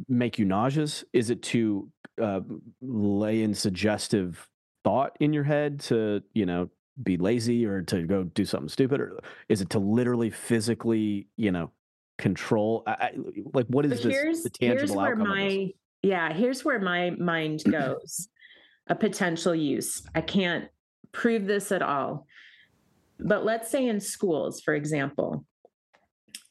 make 0.08 0.38
you 0.38 0.44
nauseous? 0.44 1.04
Is 1.12 1.30
it 1.30 1.42
to 1.44 1.88
uh, 2.20 2.40
lay 2.82 3.42
in 3.42 3.54
suggestive 3.54 4.46
thought 4.84 5.16
in 5.20 5.32
your 5.32 5.44
head 5.44 5.80
to 5.80 6.22
you 6.34 6.46
know 6.46 6.68
be 7.02 7.16
lazy 7.16 7.64
or 7.64 7.80
to 7.82 8.02
go 8.02 8.24
do 8.24 8.44
something 8.44 8.68
stupid? 8.68 9.00
Or 9.00 9.18
is 9.48 9.60
it 9.60 9.70
to 9.70 9.78
literally 9.78 10.30
physically 10.30 11.26
you 11.36 11.52
know 11.52 11.70
control 12.20 12.82
I, 12.86 12.90
I, 12.90 13.12
like 13.54 13.66
what 13.68 13.86
is 13.86 14.02
this 14.02 14.42
the 14.42 14.50
tangible 14.50 14.78
here's 14.78 14.92
where 14.92 15.16
my 15.16 15.70
yeah 16.02 16.30
here's 16.34 16.66
where 16.66 16.78
my 16.78 17.10
mind 17.10 17.64
goes 17.70 18.28
a 18.90 18.94
potential 18.94 19.54
use 19.54 20.02
i 20.14 20.20
can't 20.20 20.66
prove 21.12 21.46
this 21.46 21.72
at 21.72 21.82
all 21.82 22.26
but 23.18 23.44
let's 23.44 23.70
say 23.70 23.86
in 23.86 24.00
schools 24.00 24.60
for 24.60 24.74
example 24.74 25.44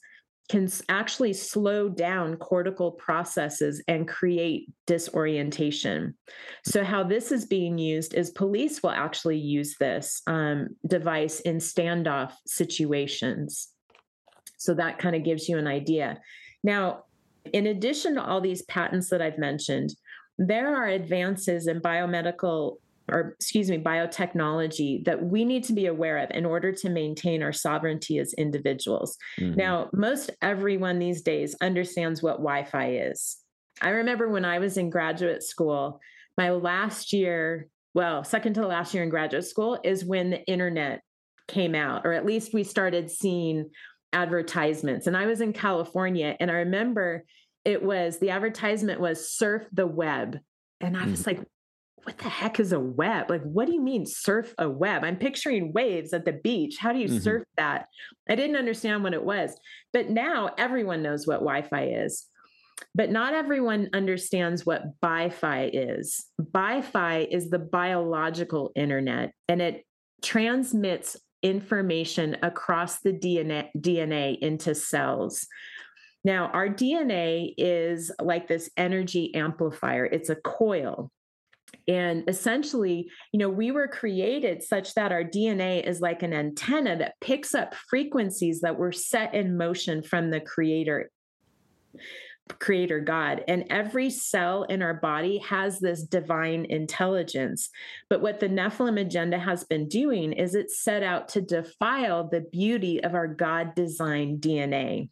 can 0.51 0.69
actually 0.89 1.33
slow 1.33 1.89
down 1.89 2.37
cortical 2.37 2.91
processes 2.91 3.81
and 3.87 4.09
create 4.09 4.69
disorientation. 4.85 6.13
So, 6.65 6.83
how 6.83 7.05
this 7.05 7.31
is 7.31 7.47
being 7.47 7.79
used 7.79 8.15
is 8.15 8.31
police 8.31 8.83
will 8.83 8.91
actually 8.91 9.39
use 9.39 9.77
this 9.79 10.23
um, 10.27 10.71
device 10.85 11.39
in 11.41 11.59
standoff 11.59 12.33
situations. 12.49 13.69
So, 14.59 14.75
that 14.75 14.99
kind 14.99 15.15
of 15.15 15.23
gives 15.23 15.49
you 15.49 15.57
an 15.57 15.69
idea. 15.69 16.19
Now, 16.65 17.05
in 17.53 17.69
addition 17.69 18.17
to 18.17 18.25
all 18.25 18.41
these 18.41 18.63
patents 18.63 19.09
that 19.11 19.23
I've 19.23 19.39
mentioned, 19.39 19.91
there 20.37 20.75
are 20.75 20.89
advances 20.89 21.69
in 21.69 21.81
biomedical 21.81 22.79
or 23.11 23.35
excuse 23.39 23.71
me, 23.71 23.79
biotechnology 23.79 25.05
that 25.05 25.23
we 25.23 25.45
need 25.45 25.65
to 25.65 25.73
be 25.73 25.87
aware 25.87 26.19
of 26.19 26.31
in 26.31 26.45
order 26.47 26.73
to 26.73 26.89
maintain 26.89 27.43
our 27.43 27.53
sovereignty 27.53 28.19
as 28.19 28.33
individuals. 28.35 29.17
Mm-hmm. 29.39 29.57
Now, 29.57 29.91
most 29.93 30.31
everyone 30.43 30.99
these 30.99 31.23
days 31.23 31.57
understands 31.61 32.23
what 32.23 32.39
Wi 32.39 32.65
Fi 32.65 32.93
is. 32.93 33.39
I 33.83 33.91
remember 33.91 34.29
when 34.29 34.45
I 34.45 34.59
was 34.59 34.77
in 34.77 34.91
graduate 34.91 35.43
school, 35.43 36.01
my 36.37 36.51
last 36.51 37.13
year, 37.13 37.69
well, 37.95 38.25
second 38.25 38.55
to 38.55 38.61
the 38.61 38.67
last 38.67 38.95
year 38.95 39.03
in 39.03 39.09
graduate 39.09 39.47
school 39.47 39.79
is 39.83 40.05
when 40.05 40.31
the 40.31 40.45
internet 40.47 41.03
came 41.49 41.75
out, 41.75 42.03
or 42.05 42.13
at 42.13 42.27
least 42.27 42.55
we 42.55 42.63
started 42.63 43.11
seeing 43.11 43.71
advertisements. 44.13 45.07
And 45.07 45.17
I 45.17 45.27
was 45.27 45.41
in 45.41 45.53
California, 45.53 46.37
and 46.41 46.51
I 46.51 46.55
remember 46.55 47.25
it 47.65 47.83
was 47.83 48.19
the 48.19 48.31
advertisement 48.31 49.01
was 49.01 49.31
surf 49.31 49.65
the 49.73 49.87
web. 49.87 50.39
And 50.81 50.97
I 50.97 51.07
was 51.07 51.23
mm. 51.23 51.27
like, 51.27 51.41
what 52.05 52.19
the 52.19 52.29
heck 52.29 52.61
is 52.61 52.73
a 52.73 52.81
web? 52.81 53.31
Like, 53.31 53.43
what 53.43 53.67
do 53.67 53.73
you 53.73 53.81
mean 53.81 54.07
surf 54.07 54.55
a 54.59 54.69
web? 54.69 55.05
I'm 55.05 55.17
picturing 55.17 55.73
waves 55.73 56.13
at 56.13 56.25
the 56.25 56.33
beach. 56.33 56.77
How 56.79 56.93
do 56.93 56.99
you 56.99 57.09
mm-hmm. 57.09 57.19
surf 57.19 57.45
that? 57.57 57.87
I 58.29 58.35
didn't 58.35 58.57
understand 58.57 59.03
what 59.03 59.15
it 59.15 59.25
was. 59.25 59.59
But 59.93 60.11
now 60.11 60.51
everyone 60.57 61.03
knows 61.03 61.27
what 61.27 61.41
Wi 61.41 61.63
Fi 61.63 61.85
is. 61.85 62.27
But 62.95 63.11
not 63.11 63.35
everyone 63.35 63.91
understands 63.93 64.65
what 64.65 65.01
Bi 65.01 65.29
Fi 65.29 65.71
is. 65.73 66.25
Bi 66.39 66.81
Fi 66.81 67.27
is 67.31 67.51
the 67.51 67.59
biological 67.59 68.73
internet, 68.75 69.33
and 69.49 69.61
it 69.61 69.85
transmits 70.23 71.17
information 71.43 72.37
across 72.43 73.01
the 73.01 73.13
DNA, 73.13 73.69
DNA 73.77 74.39
into 74.39 74.75
cells. 74.75 75.47
Now, 76.25 76.51
our 76.53 76.69
DNA 76.69 77.55
is 77.57 78.11
like 78.21 78.47
this 78.49 78.71
energy 78.77 79.35
amplifier, 79.35 80.05
it's 80.05 80.29
a 80.29 80.37
coil. 80.37 81.11
And 81.89 82.29
essentially, 82.29 83.09
you 83.33 83.39
know, 83.39 83.49
we 83.49 83.71
were 83.71 83.89
created 83.89 84.63
such 84.63 84.95
that 84.95 85.13
our 85.13 85.25
DNA 85.25 85.87
is 85.87 86.01
like 86.01 86.23
an 86.23 86.33
antenna 86.33 86.97
that 86.97 87.21
picks 87.21 87.55
up 87.55 87.75
frequencies 87.75 88.61
that 88.61 88.79
were 88.79 88.93
set 88.93 89.35
in 89.35 89.57
motion 89.57 90.03
from 90.03 90.31
the 90.31 90.41
creator 90.41 91.11
creator 92.59 93.01
God. 93.01 93.45
And 93.47 93.65
every 93.71 94.11
cell 94.11 94.65
in 94.65 94.83
our 94.83 94.95
body 94.95 95.39
has 95.39 95.79
this 95.79 96.03
divine 96.03 96.67
intelligence. 96.69 97.71
But 98.09 98.23
what 98.23 98.41
the 98.41 98.49
Nephilim 98.49 99.01
agenda 99.01 99.39
has 99.39 99.65
been 99.65 99.89
doing 99.89 100.33
is 100.33 100.55
it's 100.55 100.83
set 100.83 101.03
out 101.03 101.29
to 101.29 101.41
defile 101.41 102.29
the 102.29 102.41
beauty 102.41 103.03
of 103.05 103.15
our 103.15 103.29
God 103.29 103.75
designed 103.75 104.41
DNA. 104.41 105.11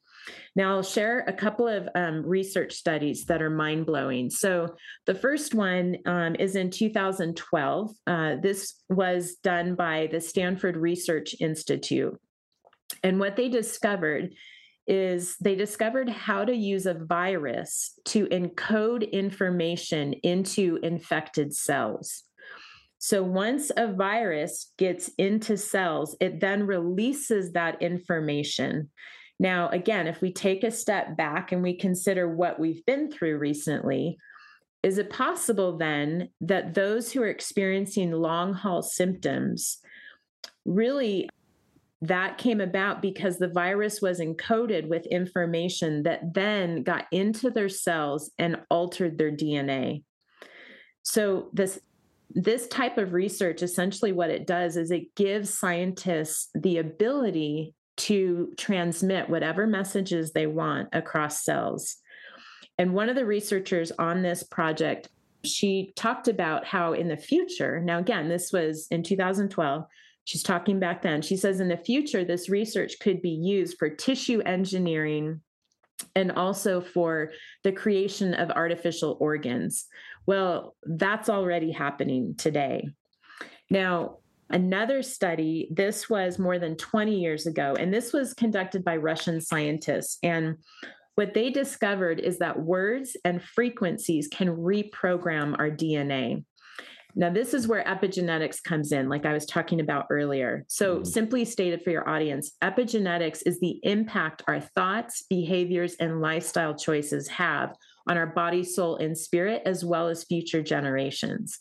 Now, 0.57 0.75
I'll 0.75 0.83
share 0.83 1.21
a 1.27 1.33
couple 1.33 1.69
of 1.69 1.89
um, 1.95 2.25
research 2.25 2.73
studies 2.73 3.25
that 3.27 3.43
are 3.43 3.51
mind 3.51 3.87
blowing. 3.87 4.31
So, 4.31 4.75
the 5.07 5.15
first 5.15 5.55
one 5.55 5.99
um, 6.07 6.35
is 6.37 6.57
in 6.57 6.71
2012. 6.71 7.91
Uh, 8.07 8.37
this 8.43 8.83
was 8.89 9.37
done 9.43 9.75
by 9.75 10.09
the 10.11 10.21
Stanford 10.21 10.77
Research 10.77 11.35
Institute. 11.41 12.19
And 13.03 13.21
what 13.21 13.37
they 13.37 13.49
discovered 13.49 14.35
is 14.87 15.37
they 15.39 15.55
discovered 15.55 16.09
how 16.09 16.45
to 16.45 16.55
use 16.55 16.87
a 16.87 16.95
virus 16.95 17.99
to 18.07 18.27
encode 18.27 19.11
information 19.13 20.15
into 20.23 20.79
infected 20.83 21.55
cells. 21.55 22.25
So 22.99 23.23
once 23.23 23.71
a 23.77 23.93
virus 23.93 24.73
gets 24.77 25.09
into 25.19 25.57
cells, 25.57 26.17
it 26.21 26.41
then 26.41 26.67
releases 26.67 27.53
that 27.53 27.81
information. 27.81 28.91
Now, 29.39 29.69
again, 29.69 30.07
if 30.07 30.21
we 30.21 30.33
take 30.33 30.65
a 30.65 30.71
step 30.71 31.17
back 31.17 31.53
and 31.53 31.63
we 31.63 31.75
consider 31.77 32.29
what 32.29 32.59
we've 32.59 32.85
been 32.87 33.11
through 33.11 33.39
recently, 33.39 34.19
is 34.83 34.99
it 34.99 35.11
possible 35.11 35.77
then 35.77 36.31
that 36.41 36.75
those 36.75 37.13
who 37.13 37.23
are 37.23 37.29
experiencing 37.29 38.13
long 38.13 38.55
haul 38.55 38.83
symptoms 38.83 39.79
really 40.65 41.29
that 42.01 42.39
came 42.39 42.61
about 42.61 43.03
because 43.03 43.39
the 43.39 43.49
virus 43.49 44.01
was 44.01 44.21
encoded 44.21 44.87
with 44.89 45.05
information 45.07 46.05
that 46.05 46.33
then 46.33 46.85
got 46.85 47.07
into 47.11 47.51
their 47.51 47.69
cells 47.69 48.31
and 48.39 48.61
altered 48.71 49.19
their 49.19 49.33
DNA. 49.33 50.05
So 51.03 51.51
this 51.53 51.81
this 52.31 52.69
type 52.69 52.99
of 52.99 53.15
research 53.15 53.63
essentially 53.63 54.13
what 54.13 54.29
it 54.29 54.47
does 54.47 54.77
is 54.77 54.91
it 54.91 55.15
gives 55.17 55.59
scientists 55.59 56.51
the 56.55 56.77
ability 56.77 57.75
to 57.99 58.53
transmit 58.57 59.29
whatever 59.29 59.67
messages 59.67 60.33
they 60.33 60.47
want 60.47 60.89
across 60.93 61.45
cells. 61.45 61.97
And 62.79 62.95
one 62.95 63.09
of 63.09 63.17
the 63.17 63.27
researchers 63.27 63.91
on 63.99 64.23
this 64.23 64.45
project, 64.45 65.09
she 65.45 65.93
talked 65.97 66.29
about 66.29 66.65
how 66.65 66.93
in 66.93 67.09
the 67.09 67.17
future, 67.17 67.81
now 67.81 67.99
again, 67.99 68.29
this 68.29 68.53
was 68.53 68.87
in 68.91 69.03
2012, 69.03 69.85
she's 70.25 70.43
talking 70.43 70.79
back 70.79 71.03
then. 71.03 71.23
She 71.23 71.37
says 71.37 71.61
in 71.61 71.69
the 71.69 71.77
future, 71.77 72.25
this 72.25 72.49
research 72.49 72.95
could 73.01 73.21
be 73.21 73.31
used 73.31 73.79
for 73.79 73.91
tissue 73.91 74.41
engineering 74.43 75.41
and 76.15 76.31
also 76.31 76.81
for 76.81 77.33
the 77.65 77.73
creation 77.73 78.35
of 78.35 78.51
artificial 78.51 79.17
organs. 79.21 79.87
Well, 80.27 80.77
that's 80.85 81.29
already 81.29 81.73
happening 81.73 82.37
today. 82.37 82.91
Now, 83.71 84.19
Another 84.51 85.03
study, 85.03 85.69
this 85.71 86.09
was 86.09 86.39
more 86.39 86.59
than 86.59 86.77
20 86.77 87.19
years 87.19 87.47
ago, 87.47 87.75
and 87.79 87.93
this 87.93 88.13
was 88.13 88.35
conducted 88.35 88.85
by 88.85 88.97
Russian 88.97 89.41
scientists. 89.41 90.19
And 90.23 90.57
what 91.17 91.35
they 91.35 91.51
discovered 91.51 92.21
is 92.21 92.39
that 92.39 92.59
words 92.59 93.17
and 93.25 93.43
frequencies 93.43 94.29
can 94.29 94.49
reprogram 94.49 95.59
our 95.59 95.71
DNA. 95.71 96.45
Now, 97.15 97.31
this 97.31 97.53
is 97.53 97.67
where 97.67 97.83
epigenetics 97.85 98.63
comes 98.63 98.93
in, 98.93 99.09
like 99.09 99.27
I 99.27 99.33
was 99.33 99.45
talking 99.45 99.81
about 99.81 100.07
earlier. 100.09 100.65
So, 100.69 101.01
mm. 101.01 101.07
simply 101.07 101.45
stated 101.45 101.83
for 101.83 101.91
your 101.91 102.09
audience, 102.09 102.53
epigenetics 102.63 103.43
is 103.45 103.59
the 103.59 103.81
impact 103.83 104.45
our 104.47 104.61
thoughts, 104.61 105.25
behaviors, 105.29 105.95
and 105.97 106.21
lifestyle 106.21 106.77
choices 106.77 107.27
have 107.29 107.75
on 108.07 108.17
our 108.17 108.27
body, 108.27 108.63
soul, 108.63 108.97
and 108.97 109.19
spirit, 109.19 109.63
as 109.67 109.85
well 109.85 110.07
as 110.07 110.25
future 110.25 110.63
generations. 110.63 111.59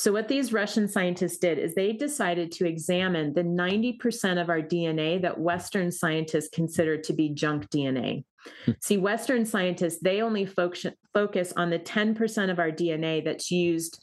So, 0.00 0.12
what 0.12 0.28
these 0.28 0.50
Russian 0.50 0.88
scientists 0.88 1.36
did 1.36 1.58
is 1.58 1.74
they 1.74 1.92
decided 1.92 2.50
to 2.52 2.66
examine 2.66 3.34
the 3.34 3.42
90% 3.42 4.40
of 4.40 4.48
our 4.48 4.62
DNA 4.62 5.20
that 5.20 5.38
Western 5.38 5.92
scientists 5.92 6.48
consider 6.50 6.96
to 6.96 7.12
be 7.12 7.28
junk 7.28 7.68
DNA. 7.68 8.24
Hmm. 8.64 8.72
See, 8.80 8.96
Western 8.96 9.44
scientists, 9.44 9.98
they 10.00 10.22
only 10.22 10.46
focus, 10.46 10.86
focus 11.12 11.52
on 11.54 11.68
the 11.68 11.78
10% 11.78 12.50
of 12.50 12.58
our 12.58 12.70
DNA 12.70 13.22
that's 13.22 13.50
used 13.50 14.02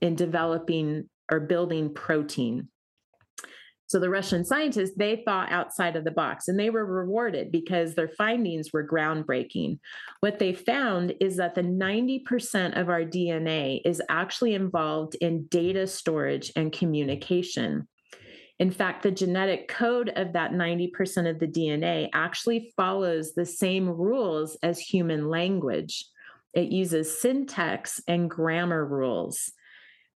in 0.00 0.14
developing 0.14 1.08
or 1.28 1.40
building 1.40 1.92
protein. 1.92 2.68
So 3.88 4.00
the 4.00 4.10
Russian 4.10 4.44
scientists, 4.44 4.96
they 4.96 5.22
thought 5.24 5.52
outside 5.52 5.94
of 5.94 6.04
the 6.04 6.10
box 6.10 6.48
and 6.48 6.58
they 6.58 6.70
were 6.70 6.84
rewarded 6.84 7.52
because 7.52 7.94
their 7.94 8.08
findings 8.08 8.72
were 8.72 8.86
groundbreaking. 8.86 9.78
What 10.20 10.40
they 10.40 10.54
found 10.54 11.14
is 11.20 11.36
that 11.36 11.54
the 11.54 11.62
90% 11.62 12.80
of 12.80 12.88
our 12.88 13.02
DNA 13.02 13.80
is 13.84 14.02
actually 14.08 14.54
involved 14.54 15.14
in 15.20 15.46
data 15.46 15.86
storage 15.86 16.50
and 16.56 16.72
communication. 16.72 17.86
In 18.58 18.70
fact, 18.70 19.02
the 19.02 19.10
genetic 19.10 19.68
code 19.68 20.10
of 20.16 20.32
that 20.32 20.52
90% 20.52 21.30
of 21.30 21.38
the 21.38 21.46
DNA 21.46 22.08
actually 22.12 22.72
follows 22.76 23.34
the 23.34 23.44
same 23.44 23.88
rules 23.88 24.56
as 24.62 24.80
human 24.80 25.28
language. 25.28 26.06
It 26.54 26.72
uses 26.72 27.20
syntax 27.20 28.00
and 28.08 28.30
grammar 28.30 28.84
rules. 28.84 29.52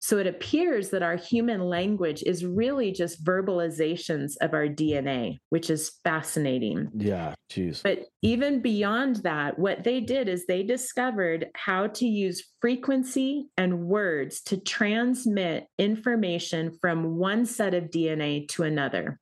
So 0.02 0.16
it 0.16 0.26
appears 0.26 0.88
that 0.90 1.02
our 1.02 1.16
human 1.16 1.60
language 1.60 2.22
is 2.24 2.44
really 2.44 2.90
just 2.90 3.22
verbalizations 3.22 4.32
of 4.40 4.54
our 4.54 4.66
DNA, 4.66 5.38
which 5.50 5.68
is 5.68 5.92
fascinating. 6.02 6.88
Yeah, 6.96 7.34
geez. 7.50 7.82
But 7.82 8.06
even 8.22 8.62
beyond 8.62 9.16
that, 9.16 9.58
what 9.58 9.84
they 9.84 10.00
did 10.00 10.26
is 10.26 10.46
they 10.46 10.62
discovered 10.62 11.48
how 11.54 11.88
to 11.88 12.06
use 12.06 12.42
frequency 12.62 13.48
and 13.58 13.84
words 13.84 14.40
to 14.44 14.56
transmit 14.56 15.66
information 15.78 16.78
from 16.80 17.18
one 17.18 17.44
set 17.44 17.74
of 17.74 17.90
DNA 17.90 18.48
to 18.48 18.62
another. 18.62 19.20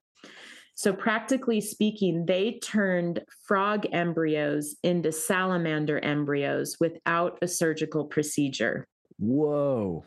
So, 0.77 0.93
practically 0.93 1.61
speaking, 1.61 2.27
they 2.27 2.61
turned 2.63 3.21
frog 3.49 3.85
embryos 3.93 4.77
into 4.85 5.11
salamander 5.11 5.99
embryos 5.99 6.77
without 6.79 7.37
a 7.43 7.49
surgical 7.49 8.05
procedure. 8.05 8.87
Whoa. 9.19 10.05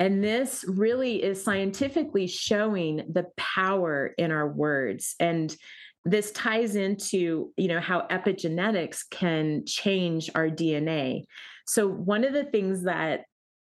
And 0.00 0.24
this 0.24 0.64
really 0.66 1.22
is 1.22 1.44
scientifically 1.44 2.26
showing 2.26 3.04
the 3.12 3.26
power 3.36 4.14
in 4.16 4.32
our 4.32 4.48
words. 4.48 5.14
And 5.20 5.54
this 6.06 6.32
ties 6.32 6.74
into, 6.74 7.52
you 7.58 7.68
know, 7.68 7.80
how 7.80 8.06
epigenetics 8.10 9.02
can 9.10 9.64
change 9.66 10.30
our 10.34 10.48
DNA. 10.48 11.24
So 11.66 11.86
one 11.86 12.24
of 12.24 12.32
the 12.32 12.44
things 12.44 12.84
that 12.84 13.24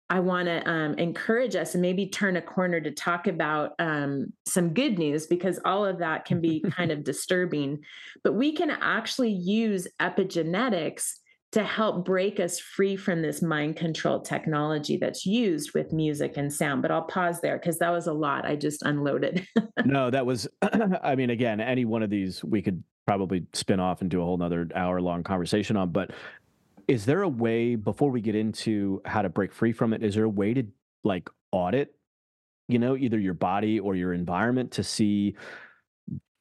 I 0.08 0.20
want 0.20 0.46
to 0.46 0.68
um, 0.68 0.94
encourage 0.94 1.54
us 1.54 1.74
and 1.74 1.82
maybe 1.82 2.06
turn 2.06 2.36
a 2.36 2.42
corner 2.42 2.80
to 2.80 2.90
talk 2.90 3.26
about 3.26 3.72
um, 3.78 4.32
some 4.46 4.74
good 4.74 4.98
news 4.98 5.26
because 5.26 5.58
all 5.64 5.84
of 5.84 5.98
that 5.98 6.24
can 6.24 6.40
be 6.40 6.60
kind 6.76 6.90
of 6.90 7.04
disturbing. 7.04 7.80
But 8.24 8.34
we 8.34 8.54
can 8.54 8.70
actually 8.70 9.32
use 9.32 9.86
epigenetics 10.00 11.12
to 11.52 11.62
help 11.62 12.04
break 12.04 12.40
us 12.40 12.58
free 12.58 12.96
from 12.96 13.20
this 13.20 13.42
mind 13.42 13.76
control 13.76 14.20
technology 14.20 14.96
that's 14.96 15.26
used 15.26 15.72
with 15.74 15.92
music 15.92 16.38
and 16.38 16.52
sound. 16.52 16.80
But 16.80 16.90
I'll 16.90 17.02
pause 17.02 17.40
there 17.42 17.58
because 17.58 17.78
that 17.78 17.90
was 17.90 18.06
a 18.06 18.12
lot. 18.12 18.46
I 18.46 18.56
just 18.56 18.82
unloaded. 18.82 19.46
no, 19.84 20.10
that 20.10 20.24
was, 20.24 20.48
I 21.02 21.14
mean, 21.14 21.28
again, 21.30 21.60
any 21.60 21.84
one 21.84 22.02
of 22.02 22.08
these 22.08 22.42
we 22.42 22.62
could 22.62 22.82
probably 23.06 23.46
spin 23.52 23.80
off 23.80 24.00
and 24.00 24.10
do 24.10 24.22
a 24.22 24.24
whole 24.24 24.38
nother 24.38 24.66
hour 24.74 25.00
long 25.00 25.22
conversation 25.22 25.76
on. 25.76 25.90
But 25.90 26.12
is 26.88 27.04
there 27.04 27.22
a 27.22 27.28
way, 27.28 27.74
before 27.74 28.10
we 28.10 28.22
get 28.22 28.34
into 28.34 29.02
how 29.04 29.20
to 29.20 29.28
break 29.28 29.52
free 29.52 29.72
from 29.72 29.92
it, 29.92 30.02
is 30.02 30.14
there 30.14 30.24
a 30.24 30.30
way 30.30 30.54
to 30.54 30.66
like 31.04 31.28
audit, 31.50 31.94
you 32.68 32.78
know, 32.78 32.96
either 32.96 33.18
your 33.18 33.34
body 33.34 33.78
or 33.78 33.94
your 33.94 34.14
environment 34.14 34.72
to 34.72 34.82
see 34.82 35.36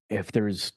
if 0.09 0.31
there's 0.31 0.71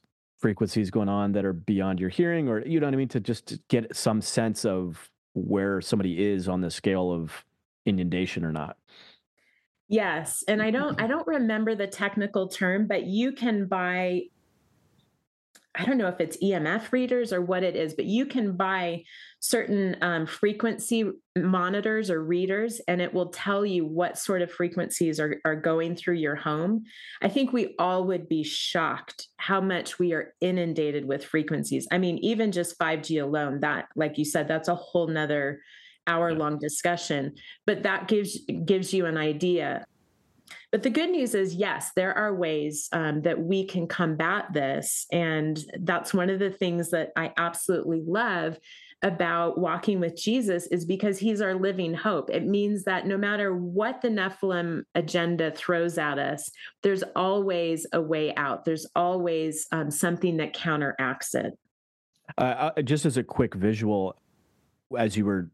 frequencies 0.45 0.91
going 0.91 1.09
on 1.09 1.33
that 1.33 1.43
are 1.47 1.55
beyond 1.55 1.99
your 1.99 2.11
hearing 2.11 2.51
or 2.51 2.61
you 2.67 2.79
know 2.79 2.87
what 2.87 2.93
i 2.93 2.99
mean? 2.99 3.09
To 3.09 3.19
just 3.19 3.57
get 3.69 3.97
some 3.97 4.21
sense 4.21 4.67
of 4.67 5.09
where 5.33 5.81
somebody 5.81 6.23
is 6.23 6.51
on 6.51 6.61
the 6.61 6.71
scale 6.71 7.11
of 7.11 7.33
inundation 7.87 8.45
or 8.45 8.53
not. 8.53 8.77
Yes 9.89 10.45
and 10.47 10.61
i 10.61 10.71
don't 10.71 11.01
i 11.01 11.07
don't 11.07 11.27
remember 11.27 11.75
the 11.75 11.87
technical 11.87 12.49
term 12.49 12.87
but 12.87 13.07
you 13.07 13.33
can 13.33 13.65
buy 13.65 14.25
I 15.77 15.85
don't 15.85 15.99
know 15.99 16.09
if 16.09 16.21
it's 16.21 16.37
EMF 16.37 16.93
readers 16.93 17.33
or 17.33 17.41
what 17.41 17.65
it 17.65 17.75
is, 17.75 17.95
but 17.95 18.05
you 18.05 18.27
can 18.27 18.57
buy 18.57 19.03
certain 19.41 19.97
um, 20.03 20.25
frequency 20.25 21.11
monitors 21.37 22.11
or 22.11 22.23
readers, 22.25 22.81
and 22.87 23.01
it 23.01 23.13
will 23.13 23.31
tell 23.31 23.67
you 23.67 23.85
what 23.85 24.17
sort 24.17 24.41
of 24.41 24.53
frequencies 24.53 25.19
are, 25.19 25.41
are 25.45 25.57
going 25.57 25.97
through 25.97 26.15
your 26.15 26.37
home. 26.37 26.85
I 27.21 27.29
think 27.29 27.53
we 27.53 27.75
all 27.79 28.05
would 28.05 28.29
be 28.29 28.45
shocked 28.45 29.29
how 29.37 29.61
much 29.61 29.99
we 29.99 30.13
are 30.13 30.35
inundated 30.41 31.07
with 31.07 31.25
frequencies. 31.25 31.89
I 31.91 31.99
mean, 31.99 32.19
even 32.19 32.53
just 32.53 32.79
5G 32.79 33.21
alone, 33.23 33.61
that, 33.61 33.87
like 33.97 34.17
you 34.17 34.25
said, 34.25 34.47
that's 34.47 34.69
a 34.69 34.77
whole 34.77 35.09
nother 35.09 35.61
hour 36.07 36.35
long 36.35 36.59
discussion, 36.59 37.35
but 37.67 37.83
that 37.83 38.09
gives 38.09 38.39
gives 38.65 38.93
you 38.93 39.07
an 39.07 39.17
idea 39.17 39.85
but 40.71 40.83
the 40.83 40.91
good 40.91 41.11
news 41.11 41.35
is, 41.35 41.55
yes, 41.55 41.91
there 41.95 42.13
are 42.17 42.35
ways 42.35 42.89
um, 42.93 43.23
that 43.23 43.41
we 43.41 43.67
can 43.67 43.87
combat 43.87 44.53
this. 44.53 45.07
And 45.13 45.59
that's 45.81 46.13
one 46.13 46.31
of 46.31 46.39
the 46.39 46.51
things 46.51 46.91
that 46.91 47.13
I 47.17 47.33
absolutely 47.37 48.03
love 48.05 48.59
about 49.03 49.59
walking 49.59 50.01
with 50.01 50.17
Jesus 50.17 50.67
is 50.69 50.85
because 50.85 51.19
he's 51.19 51.41
our 51.41 51.55
living 51.55 51.95
hope. 51.95 52.31
It 52.31 52.47
means 52.47 52.85
that 52.85 53.07
no 53.07 53.19
matter 53.19 53.55
what 53.55 54.01
the 54.01 54.09
Nephilim 54.09 54.83
agenda 54.95 55.51
throws 55.51 55.99
at 55.99 56.19
us, 56.19 56.51
there's 56.83 57.05
always 57.15 57.87
a 57.93 58.01
way 58.01 58.35
out. 58.35 58.65
There's 58.65 58.87
always 58.97 59.67
um, 59.73 59.91
something 59.91 60.39
that 60.39 60.55
counteracts 60.55 61.35
it. 61.35 61.53
Uh, 62.39 62.71
uh 62.77 62.83
just 62.83 63.05
as 63.05 63.19
a 63.19 63.23
quick 63.23 63.55
visual, 63.55 64.17
as 64.99 65.17
you 65.17 65.27
were 65.27 65.51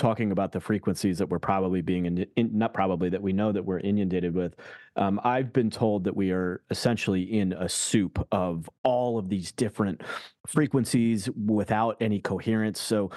talking 0.00 0.32
about 0.32 0.50
the 0.52 0.60
frequencies 0.60 1.18
that 1.18 1.28
we're 1.28 1.38
probably 1.38 1.80
being 1.80 2.06
in, 2.06 2.26
in, 2.36 2.50
not 2.56 2.74
probably 2.74 3.08
that 3.08 3.22
we 3.22 3.32
know 3.32 3.52
that 3.52 3.64
we're 3.64 3.80
inundated 3.80 4.34
with 4.34 4.56
um, 4.96 5.20
i've 5.24 5.52
been 5.52 5.70
told 5.70 6.04
that 6.04 6.16
we 6.16 6.32
are 6.32 6.62
essentially 6.70 7.22
in 7.22 7.52
a 7.52 7.68
soup 7.68 8.26
of 8.32 8.68
all 8.82 9.18
of 9.18 9.28
these 9.28 9.52
different 9.52 10.02
frequencies 10.46 11.28
without 11.46 11.96
any 12.00 12.20
coherence. 12.20 12.80
So 12.80 13.10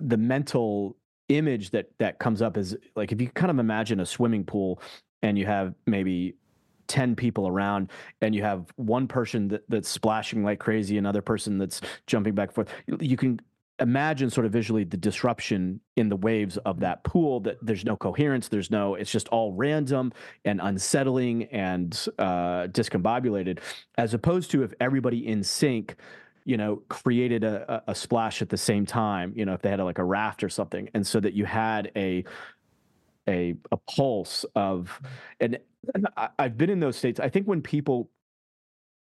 the 0.00 0.16
mental 0.16 0.96
image 1.28 1.70
that 1.70 1.90
that 1.98 2.18
comes 2.18 2.40
up 2.42 2.56
is 2.56 2.76
like 2.94 3.10
if 3.12 3.20
you 3.20 3.28
kind 3.28 3.50
of 3.50 3.58
imagine 3.58 4.00
a 4.00 4.06
swimming 4.06 4.44
pool 4.44 4.80
and 5.22 5.36
you 5.36 5.44
have 5.46 5.74
maybe 5.86 6.36
10 6.86 7.16
people 7.16 7.48
around 7.48 7.90
and 8.20 8.32
you 8.32 8.42
have 8.42 8.66
one 8.76 9.08
person 9.08 9.48
that, 9.48 9.62
that's 9.68 9.88
splashing 9.88 10.44
like 10.44 10.60
crazy 10.60 10.98
another 10.98 11.20
person 11.20 11.58
that's 11.58 11.80
jumping 12.06 12.32
back 12.32 12.50
and 12.50 12.54
forth 12.54 12.68
you 13.00 13.16
can 13.16 13.40
imagine 13.80 14.30
sort 14.30 14.46
of 14.46 14.52
visually 14.52 14.84
the 14.84 14.96
disruption 14.96 15.80
in 15.96 16.08
the 16.08 16.16
waves 16.16 16.56
of 16.58 16.80
that 16.80 17.04
pool 17.04 17.40
that 17.40 17.58
there's 17.60 17.84
no 17.84 17.96
coherence 17.96 18.48
there's 18.48 18.70
no 18.70 18.94
it's 18.94 19.10
just 19.10 19.28
all 19.28 19.52
random 19.52 20.12
and 20.44 20.60
unsettling 20.62 21.44
and 21.44 22.06
uh, 22.18 22.66
discombobulated 22.68 23.58
as 23.98 24.14
opposed 24.14 24.50
to 24.50 24.62
if 24.62 24.72
everybody 24.80 25.26
in 25.26 25.42
sync 25.42 25.96
you 26.44 26.56
know 26.56 26.82
created 26.88 27.44
a, 27.44 27.82
a 27.86 27.94
splash 27.94 28.40
at 28.40 28.48
the 28.48 28.56
same 28.56 28.86
time 28.86 29.32
you 29.36 29.44
know 29.44 29.52
if 29.52 29.60
they 29.60 29.70
had 29.70 29.80
a, 29.80 29.84
like 29.84 29.98
a 29.98 30.04
raft 30.04 30.42
or 30.42 30.48
something 30.48 30.88
and 30.94 31.06
so 31.06 31.20
that 31.20 31.34
you 31.34 31.44
had 31.44 31.90
a 31.96 32.24
a 33.28 33.54
a 33.72 33.76
pulse 33.76 34.44
of 34.54 35.00
and 35.40 35.58
I've 36.38 36.56
been 36.56 36.70
in 36.70 36.80
those 36.80 36.96
states. 36.96 37.20
I 37.20 37.28
think 37.28 37.46
when 37.46 37.62
people 37.62 38.10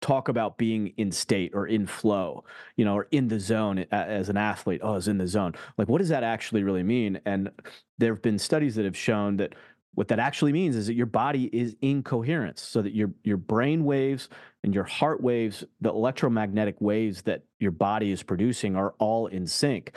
talk 0.00 0.28
about 0.28 0.58
being 0.58 0.92
in 0.96 1.10
state 1.10 1.52
or 1.54 1.66
in 1.66 1.86
flow, 1.86 2.44
you 2.76 2.84
know, 2.84 2.94
or 2.94 3.08
in 3.10 3.28
the 3.28 3.40
zone 3.40 3.84
as 3.90 4.28
an 4.28 4.36
athlete. 4.36 4.80
Oh, 4.82 4.94
is 4.94 5.08
in 5.08 5.18
the 5.18 5.26
zone. 5.26 5.54
Like, 5.76 5.88
what 5.88 5.98
does 5.98 6.08
that 6.10 6.22
actually 6.22 6.62
really 6.62 6.82
mean? 6.82 7.20
And 7.24 7.50
there 7.98 8.12
have 8.12 8.22
been 8.22 8.38
studies 8.38 8.76
that 8.76 8.84
have 8.84 8.96
shown 8.96 9.36
that 9.38 9.54
what 9.94 10.08
that 10.08 10.20
actually 10.20 10.52
means 10.52 10.76
is 10.76 10.86
that 10.86 10.94
your 10.94 11.06
body 11.06 11.50
is 11.52 11.74
in 11.80 12.04
coherence, 12.04 12.62
so 12.62 12.82
that 12.82 12.94
your 12.94 13.10
your 13.24 13.36
brain 13.36 13.84
waves 13.84 14.28
and 14.62 14.72
your 14.72 14.84
heart 14.84 15.20
waves, 15.20 15.64
the 15.80 15.88
electromagnetic 15.88 16.76
waves 16.80 17.22
that 17.22 17.42
your 17.58 17.72
body 17.72 18.12
is 18.12 18.22
producing, 18.22 18.76
are 18.76 18.94
all 18.98 19.26
in 19.26 19.46
sync. 19.46 19.96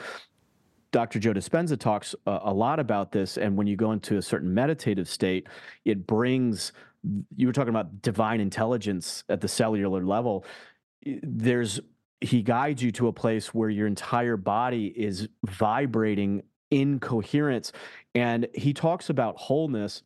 Dr. 0.90 1.18
Joe 1.20 1.32
Dispenza 1.32 1.78
talks 1.78 2.14
a, 2.26 2.40
a 2.44 2.52
lot 2.52 2.80
about 2.80 3.12
this, 3.12 3.38
and 3.38 3.56
when 3.56 3.66
you 3.68 3.76
go 3.76 3.92
into 3.92 4.16
a 4.16 4.22
certain 4.22 4.52
meditative 4.52 5.08
state, 5.08 5.46
it 5.84 6.06
brings 6.06 6.72
you 7.36 7.46
were 7.46 7.52
talking 7.52 7.70
about 7.70 8.02
divine 8.02 8.40
intelligence 8.40 9.24
at 9.28 9.40
the 9.40 9.48
cellular 9.48 10.04
level. 10.04 10.44
There's 11.04 11.80
he 12.20 12.42
guides 12.42 12.82
you 12.82 12.92
to 12.92 13.08
a 13.08 13.12
place 13.12 13.52
where 13.52 13.68
your 13.68 13.86
entire 13.86 14.36
body 14.36 14.86
is 14.86 15.28
vibrating 15.44 16.42
in 16.70 17.00
coherence. 17.00 17.72
And 18.14 18.46
he 18.54 18.72
talks 18.72 19.10
about 19.10 19.36
wholeness. 19.36 20.02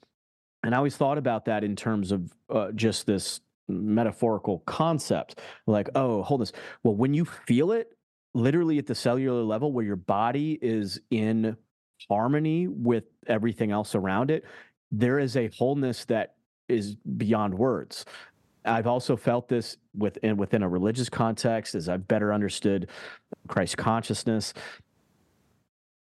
And 0.63 0.75
I 0.75 0.79
always 0.79 0.97
thought 0.97 1.19
about 1.19 1.45
that 1.45 1.63
in 1.63 1.77
terms 1.77 2.13
of 2.13 2.33
uh, 2.49 2.73
just 2.73 3.07
this 3.07 3.41
metaphorical 3.69 4.61
concept 4.61 5.41
like, 5.67 5.91
oh, 5.95 6.23
wholeness. 6.23 6.53
Well, 6.83 6.95
when 6.95 7.15
you 7.15 7.25
feel 7.25 7.73
it 7.73 7.93
literally 8.35 8.79
at 8.79 8.87
the 8.87 8.95
cellular 8.95 9.43
level 9.43 9.73
where 9.73 9.85
your 9.85 9.97
body 9.97 10.59
is 10.61 11.01
in 11.11 11.57
harmony 12.09 12.67
with 12.67 13.05
everything 13.27 13.71
else 13.73 13.95
around 13.95 14.31
it, 14.31 14.45
there 14.91 15.19
is 15.19 15.37
a 15.37 15.49
wholeness 15.49 16.05
that 16.07 16.36
is 16.69 16.97
beyond 16.97 17.55
words. 17.55 18.05
I've 18.65 18.87
also 18.87 19.17
felt 19.17 19.49
this 19.49 19.77
within 19.97 20.37
within 20.37 20.63
a 20.63 20.69
religious 20.69 21.09
context 21.09 21.75
as 21.75 21.89
I've 21.89 22.09
better 22.09 22.33
understood 22.33 22.89
Christ 23.49 23.77
consciousness. 23.77 24.53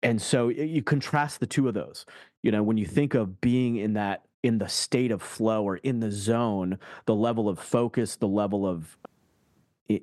And 0.03 0.21
so 0.21 0.49
you 0.49 0.81
contrast 0.81 1.39
the 1.39 1.47
two 1.47 1.67
of 1.67 1.73
those. 1.73 2.05
You 2.41 2.51
know, 2.51 2.63
when 2.63 2.77
you 2.77 2.85
mm-hmm. 2.85 2.95
think 2.95 3.13
of 3.13 3.39
being 3.39 3.77
in 3.77 3.93
that 3.93 4.25
in 4.43 4.57
the 4.57 4.67
state 4.67 5.11
of 5.11 5.21
flow 5.21 5.63
or 5.63 5.77
in 5.77 5.99
the 5.99 6.11
zone, 6.11 6.79
the 7.05 7.15
level 7.15 7.47
of 7.47 7.59
focus, 7.59 8.15
the 8.15 8.27
level 8.27 8.65
of 8.65 8.97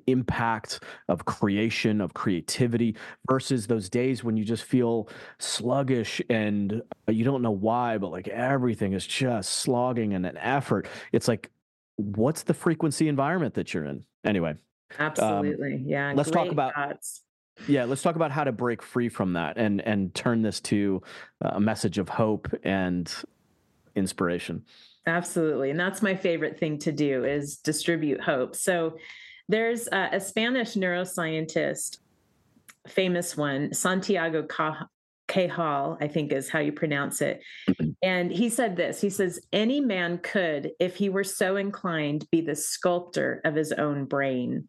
impact 0.07 0.81
of 1.07 1.25
creation 1.25 2.01
of 2.01 2.13
creativity 2.13 2.95
versus 3.27 3.67
those 3.67 3.89
days 3.89 4.23
when 4.23 4.37
you 4.37 4.43
just 4.43 4.63
feel 4.63 5.09
sluggish 5.39 6.21
and 6.29 6.81
uh, 7.07 7.11
you 7.11 7.23
don't 7.23 7.41
know 7.41 7.51
why 7.51 7.97
but 7.97 8.11
like 8.11 8.27
everything 8.27 8.93
is 8.93 9.05
just 9.05 9.51
slogging 9.51 10.13
and 10.13 10.25
an 10.25 10.37
effort 10.37 10.87
it's 11.11 11.27
like 11.27 11.49
what's 11.95 12.43
the 12.43 12.53
frequency 12.53 13.07
environment 13.07 13.53
that 13.53 13.73
you're 13.73 13.85
in 13.85 14.03
anyway 14.23 14.51
um, 14.51 14.57
absolutely 14.99 15.75
um, 15.75 15.83
yeah 15.85 16.13
let's 16.15 16.31
talk 16.31 16.49
about 16.49 16.73
thoughts. 16.73 17.21
yeah 17.67 17.85
let's 17.85 18.01
talk 18.01 18.15
about 18.15 18.31
how 18.31 18.43
to 18.43 18.51
break 18.51 18.81
free 18.81 19.09
from 19.09 19.33
that 19.33 19.57
and 19.57 19.81
and 19.81 20.13
turn 20.13 20.41
this 20.41 20.59
to 20.59 21.01
a 21.41 21.59
message 21.59 21.97
of 21.97 22.09
hope 22.09 22.47
and 22.63 23.13
inspiration. 23.99 24.63
Absolutely. 25.05 25.69
And 25.69 25.79
that's 25.79 26.01
my 26.01 26.15
favorite 26.15 26.59
thing 26.59 26.79
to 26.79 26.91
do 26.91 27.25
is 27.25 27.57
distribute 27.57 28.21
hope. 28.21 28.55
So 28.55 28.97
there's 29.49 29.87
a, 29.87 30.09
a 30.13 30.19
Spanish 30.21 30.75
neuroscientist, 30.75 31.97
famous 32.87 33.35
one, 33.35 33.73
Santiago 33.73 34.43
Cajal, 35.27 35.97
I 35.99 36.07
think 36.07 36.31
is 36.31 36.49
how 36.49 36.59
you 36.59 36.71
pronounce 36.71 37.21
it. 37.21 37.41
Mm-hmm. 37.67 37.89
And 38.03 38.31
he 38.31 38.49
said 38.49 38.77
this 38.77 39.01
He 39.01 39.09
says, 39.09 39.41
Any 39.51 39.81
man 39.81 40.19
could, 40.19 40.71
if 40.79 40.95
he 40.95 41.09
were 41.09 41.23
so 41.23 41.57
inclined, 41.57 42.27
be 42.31 42.41
the 42.41 42.55
sculptor 42.55 43.41
of 43.43 43.55
his 43.55 43.73
own 43.73 44.05
brain. 44.05 44.67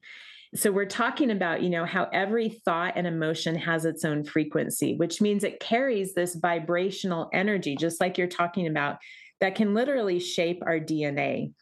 So 0.55 0.73
we're 0.73 0.87
talking 0.87 1.31
about, 1.31 1.63
you 1.63 1.71
know, 1.71 1.85
how 1.85 2.09
every 2.13 2.49
thought 2.65 2.95
and 2.97 3.07
emotion 3.07 3.55
has 3.55 3.85
its 3.85 4.05
own 4.05 4.25
frequency, 4.25 4.97
which 4.97 5.21
means 5.21 5.45
it 5.45 5.61
carries 5.61 6.15
this 6.15 6.35
vibrational 6.35 7.29
energy, 7.33 7.77
just 7.77 8.01
like 8.01 8.19
you're 8.19 8.27
talking 8.27 8.67
about, 8.67 8.97
that 9.41 9.55
can 9.55 9.75
literally 9.75 10.19
shape 10.19 10.61
our 10.67 10.81
DNA. 10.81 11.53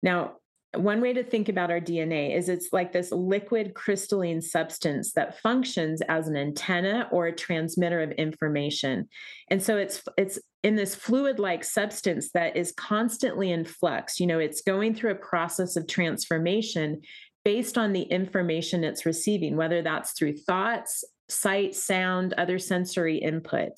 Now, 0.00 0.34
one 0.76 1.00
way 1.00 1.12
to 1.12 1.24
think 1.24 1.48
about 1.48 1.70
our 1.70 1.80
DNA 1.80 2.36
is 2.36 2.48
it's 2.48 2.68
like 2.72 2.92
this 2.92 3.10
liquid 3.10 3.74
crystalline 3.74 4.40
substance 4.40 5.12
that 5.14 5.40
functions 5.40 6.00
as 6.08 6.28
an 6.28 6.36
antenna 6.36 7.08
or 7.10 7.26
a 7.26 7.34
transmitter 7.34 8.00
of 8.00 8.12
information. 8.12 9.08
And 9.48 9.60
so 9.60 9.76
it's 9.76 10.02
it's 10.16 10.38
in 10.62 10.76
this 10.76 10.94
fluid-like 10.94 11.64
substance 11.64 12.30
that 12.32 12.56
is 12.56 12.72
constantly 12.76 13.50
in 13.50 13.64
flux. 13.64 14.20
You 14.20 14.26
know, 14.26 14.38
it's 14.38 14.62
going 14.62 14.94
through 14.94 15.12
a 15.12 15.16
process 15.16 15.74
of 15.74 15.88
transformation 15.88 17.00
based 17.44 17.76
on 17.76 17.92
the 17.92 18.02
information 18.02 18.84
it's 18.84 19.06
receiving, 19.06 19.56
whether 19.56 19.82
that's 19.82 20.12
through 20.12 20.36
thoughts, 20.36 21.02
sight, 21.28 21.74
sound, 21.74 22.34
other 22.34 22.58
sensory 22.58 23.18
input. 23.18 23.72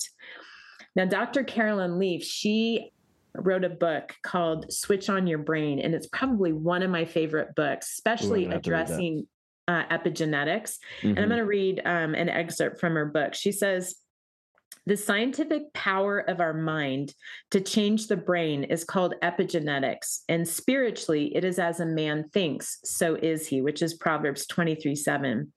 Now, 0.95 1.05
Dr. 1.05 1.43
Caroline 1.43 1.97
Leaf, 1.97 2.23
she 2.23 2.91
wrote 3.35 3.63
a 3.63 3.69
book 3.69 4.15
called 4.23 4.71
Switch 4.71 5.09
on 5.09 5.27
Your 5.27 5.39
Brain, 5.39 5.79
and 5.79 5.93
it's 5.95 6.07
probably 6.07 6.53
one 6.53 6.83
of 6.83 6.89
my 6.89 7.05
favorite 7.05 7.55
books, 7.55 7.91
especially 7.93 8.45
Ooh, 8.45 8.51
addressing 8.51 9.27
uh, 9.67 9.83
epigenetics. 9.85 10.77
Mm-hmm. 11.01 11.07
And 11.07 11.19
I'm 11.19 11.23
mm-hmm. 11.23 11.29
going 11.29 11.39
to 11.39 11.45
read 11.45 11.81
um, 11.85 12.15
an 12.15 12.29
excerpt 12.29 12.79
from 12.79 12.93
her 12.93 13.05
book. 13.05 13.33
She 13.33 13.51
says, 13.51 13.95
the 14.85 14.97
scientific 14.97 15.73
power 15.73 16.19
of 16.19 16.41
our 16.41 16.53
mind 16.53 17.13
to 17.51 17.61
change 17.61 18.07
the 18.07 18.17
brain 18.17 18.65
is 18.65 18.83
called 18.83 19.15
epigenetics. 19.23 20.19
And 20.27 20.47
spiritually, 20.47 21.33
it 21.35 21.45
is 21.45 21.57
as 21.57 21.79
a 21.79 21.85
man 21.85 22.29
thinks, 22.33 22.79
so 22.83 23.15
is 23.15 23.47
he, 23.47 23.61
which 23.61 23.81
is 23.81 23.93
Proverbs 23.93 24.45
23 24.47 24.95
7. 24.95 25.53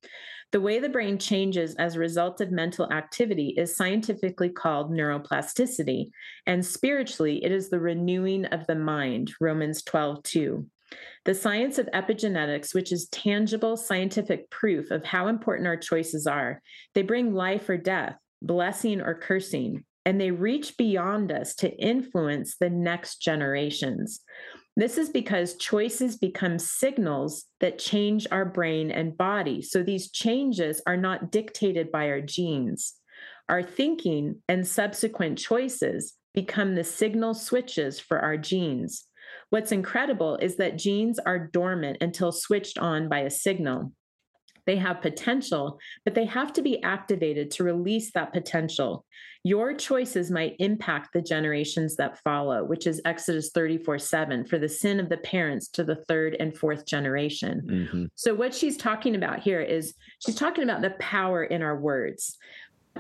The 0.53 0.61
way 0.61 0.79
the 0.79 0.89
brain 0.89 1.19
changes 1.19 1.75
as 1.75 1.97
a 1.97 2.01
result 2.01 2.41
of 2.41 2.53
mental 2.53 2.91
activity 2.93 3.55
is 3.57 3.77
scientifically 3.77 4.49
called 4.49 4.93
neuroplasticity. 4.93 6.11
And 6.47 6.65
spiritually, 6.65 7.45
it 7.45 7.51
is 7.51 7.69
the 7.69 7.81
renewing 7.81 8.47
of 8.47 8.67
the 8.67 8.77
mind, 8.77 9.33
Romans 9.41 9.83
12 9.83 10.23
2. 10.23 10.67
The 11.25 11.35
science 11.35 11.79
of 11.79 11.89
epigenetics, 11.93 12.75
which 12.75 12.93
is 12.93 13.09
tangible 13.09 13.77
scientific 13.77 14.49
proof 14.51 14.93
of 14.93 15.05
how 15.05 15.27
important 15.27 15.67
our 15.67 15.77
choices 15.77 16.27
are, 16.27 16.63
they 16.95 17.03
bring 17.03 17.35
life 17.35 17.69
or 17.69 17.77
death, 17.77 18.17
blessing 18.41 19.01
or 19.01 19.15
cursing, 19.15 19.85
and 20.05 20.21
they 20.21 20.31
reach 20.31 20.77
beyond 20.77 21.33
us 21.33 21.57
to 21.57 21.77
influence 21.77 22.57
the 22.57 22.71
next 22.71 23.17
generations. 23.17 24.21
This 24.77 24.99
is 24.99 25.09
because 25.09 25.57
choices 25.57 26.19
become 26.19 26.59
signals 26.59 27.47
that 27.61 27.79
change 27.79 28.27
our 28.31 28.45
brain 28.45 28.91
and 28.91 29.17
body. 29.17 29.63
So 29.63 29.83
these 29.83 30.11
changes 30.11 30.83
are 30.87 30.99
not 30.99 31.33
dictated 31.33 31.91
by 31.91 32.11
our 32.11 32.21
genes. 32.21 32.95
Our 33.49 33.63
thinking 33.63 34.43
and 34.49 34.67
subsequent 34.67 35.39
choices 35.39 36.15
become 36.35 36.75
the 36.75 36.85
signal 36.85 37.33
switches 37.33 37.99
for 37.99 38.19
our 38.21 38.37
genes. 38.37 39.07
What's 39.49 39.73
incredible 39.73 40.37
is 40.37 40.57
that 40.57 40.77
genes 40.77 41.19
are 41.19 41.39
dormant 41.39 41.99
until 42.03 42.31
switched 42.31 42.79
on 42.79 43.09
by 43.09 43.21
a 43.21 43.31
signal. 43.31 43.93
They 44.67 44.77
have 44.77 45.01
potential, 45.01 45.79
but 46.05 46.15
they 46.15 46.27
have 46.27 46.53
to 46.55 46.63
be 46.63 46.83
activated 46.83 47.51
to 47.53 47.65
release 47.65 48.13
that 48.13 48.33
potential. 48.33 49.05
Your 49.45 49.75
choices 49.75 50.29
might 50.29 50.57
impact 50.59 51.13
the 51.13 51.23
generations 51.23 51.95
that 51.97 52.19
follow, 52.25 52.65
which 52.65 52.89
is 52.89 53.01
Exodus 53.05 53.51
34 53.53 54.01
7, 54.01 54.45
for 54.45 54.59
the 54.59 54.69
sin 54.69 54.99
of 54.99 55.09
the 55.09 55.19
parents 55.19 55.69
to 55.69 55.85
the 55.85 56.05
third 56.09 56.37
and 56.41 56.57
fourth 56.57 56.85
generation. 56.85 57.63
Mm-hmm. 57.65 58.05
So, 58.17 58.35
what 58.35 58.53
she's 58.53 58.77
talking 58.77 59.15
about 59.15 59.39
here 59.39 59.61
is 59.61 59.95
she's 60.19 60.35
talking 60.35 60.65
about 60.65 60.83
the 60.83 60.97
power 60.99 61.45
in 61.45 61.63
our 61.63 61.79
words 61.79 62.37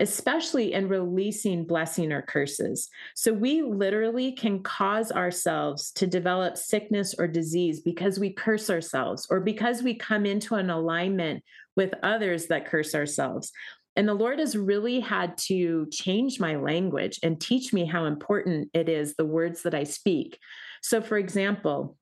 especially 0.00 0.72
in 0.72 0.88
releasing 0.88 1.64
blessing 1.64 2.12
or 2.12 2.22
curses. 2.22 2.88
So 3.14 3.32
we 3.32 3.62
literally 3.62 4.32
can 4.32 4.62
cause 4.62 5.10
ourselves 5.12 5.92
to 5.92 6.06
develop 6.06 6.56
sickness 6.56 7.14
or 7.18 7.26
disease 7.26 7.80
because 7.80 8.18
we 8.18 8.32
curse 8.32 8.70
ourselves 8.70 9.26
or 9.30 9.40
because 9.40 9.82
we 9.82 9.94
come 9.94 10.26
into 10.26 10.54
an 10.54 10.70
alignment 10.70 11.42
with 11.76 11.92
others 12.02 12.46
that 12.46 12.66
curse 12.66 12.94
ourselves. 12.94 13.52
And 13.96 14.06
the 14.06 14.14
Lord 14.14 14.38
has 14.38 14.56
really 14.56 15.00
had 15.00 15.38
to 15.38 15.86
change 15.90 16.38
my 16.38 16.56
language 16.56 17.18
and 17.22 17.40
teach 17.40 17.72
me 17.72 17.86
how 17.86 18.04
important 18.04 18.70
it 18.74 18.88
is 18.88 19.14
the 19.14 19.24
words 19.24 19.62
that 19.62 19.74
I 19.74 19.84
speak. 19.84 20.38
So, 20.82 21.00
for 21.00 21.16
example, 21.16 21.96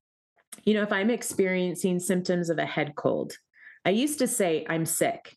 you 0.64 0.74
know, 0.74 0.82
if 0.82 0.92
I'm 0.92 1.10
experiencing 1.10 2.00
symptoms 2.00 2.50
of 2.50 2.58
a 2.58 2.66
head 2.66 2.94
cold, 2.96 3.36
I 3.84 3.90
used 3.90 4.18
to 4.20 4.26
say, 4.26 4.66
I'm 4.68 4.86
sick. 4.86 5.36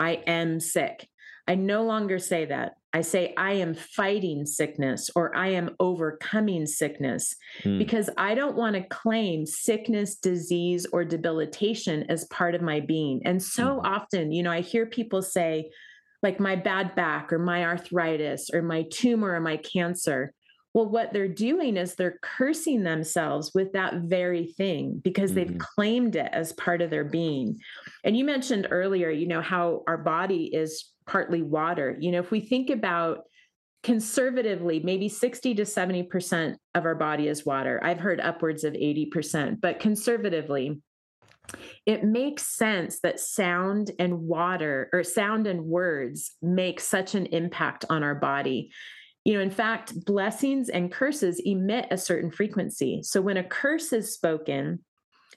I 0.00 0.22
am 0.26 0.58
sick. 0.58 1.08
I 1.46 1.54
no 1.54 1.84
longer 1.84 2.18
say 2.18 2.46
that. 2.46 2.72
I 2.92 3.00
say, 3.00 3.34
I 3.36 3.54
am 3.54 3.74
fighting 3.74 4.46
sickness 4.46 5.10
or 5.16 5.36
I 5.36 5.48
am 5.48 5.74
overcoming 5.80 6.64
sickness 6.64 7.34
mm. 7.64 7.78
because 7.78 8.08
I 8.16 8.36
don't 8.36 8.56
want 8.56 8.76
to 8.76 8.82
claim 8.82 9.46
sickness, 9.46 10.14
disease, 10.14 10.86
or 10.92 11.04
debilitation 11.04 12.06
as 12.08 12.24
part 12.26 12.54
of 12.54 12.62
my 12.62 12.80
being. 12.80 13.20
And 13.24 13.42
so 13.42 13.80
mm. 13.80 13.84
often, 13.84 14.30
you 14.30 14.44
know, 14.44 14.52
I 14.52 14.60
hear 14.60 14.86
people 14.86 15.22
say, 15.22 15.70
like 16.22 16.40
my 16.40 16.56
bad 16.56 16.94
back 16.94 17.32
or 17.32 17.38
my 17.38 17.64
arthritis 17.64 18.48
or 18.52 18.62
my 18.62 18.84
tumor 18.90 19.34
or 19.34 19.40
my 19.40 19.58
cancer. 19.58 20.32
Well, 20.72 20.88
what 20.88 21.12
they're 21.12 21.28
doing 21.28 21.76
is 21.76 21.94
they're 21.94 22.18
cursing 22.22 22.82
themselves 22.82 23.52
with 23.54 23.74
that 23.74 23.94
very 23.96 24.46
thing 24.46 25.00
because 25.04 25.32
mm-hmm. 25.32 25.50
they've 25.50 25.58
claimed 25.58 26.16
it 26.16 26.30
as 26.32 26.54
part 26.54 26.80
of 26.80 26.90
their 26.90 27.04
being. 27.04 27.60
And 28.04 28.16
you 28.16 28.24
mentioned 28.24 28.68
earlier, 28.70 29.10
you 29.10 29.28
know, 29.28 29.42
how 29.42 29.82
our 29.86 29.98
body 29.98 30.46
is 30.46 30.90
partly 31.06 31.42
water. 31.42 31.96
You 31.98 32.12
know, 32.12 32.20
if 32.20 32.30
we 32.30 32.40
think 32.40 32.70
about 32.70 33.24
conservatively, 33.82 34.80
maybe 34.80 35.08
60 35.08 35.54
to 35.54 35.62
70% 35.62 36.56
of 36.74 36.84
our 36.84 36.94
body 36.94 37.28
is 37.28 37.44
water. 37.44 37.78
I've 37.82 38.00
heard 38.00 38.20
upwards 38.20 38.64
of 38.64 38.72
80%, 38.72 39.60
but 39.60 39.78
conservatively, 39.78 40.80
it 41.84 42.02
makes 42.02 42.46
sense 42.46 43.00
that 43.00 43.20
sound 43.20 43.90
and 43.98 44.20
water 44.20 44.88
or 44.92 45.02
sound 45.02 45.46
and 45.46 45.66
words 45.66 46.32
make 46.40 46.80
such 46.80 47.14
an 47.14 47.26
impact 47.26 47.84
on 47.90 48.02
our 48.02 48.14
body. 48.14 48.70
You 49.24 49.34
know, 49.34 49.40
in 49.40 49.50
fact, 49.50 50.04
blessings 50.06 50.70
and 50.70 50.90
curses 50.90 51.40
emit 51.44 51.86
a 51.90 51.98
certain 51.98 52.30
frequency. 52.30 53.02
So 53.02 53.20
when 53.20 53.36
a 53.36 53.44
curse 53.44 53.92
is 53.92 54.14
spoken, 54.14 54.82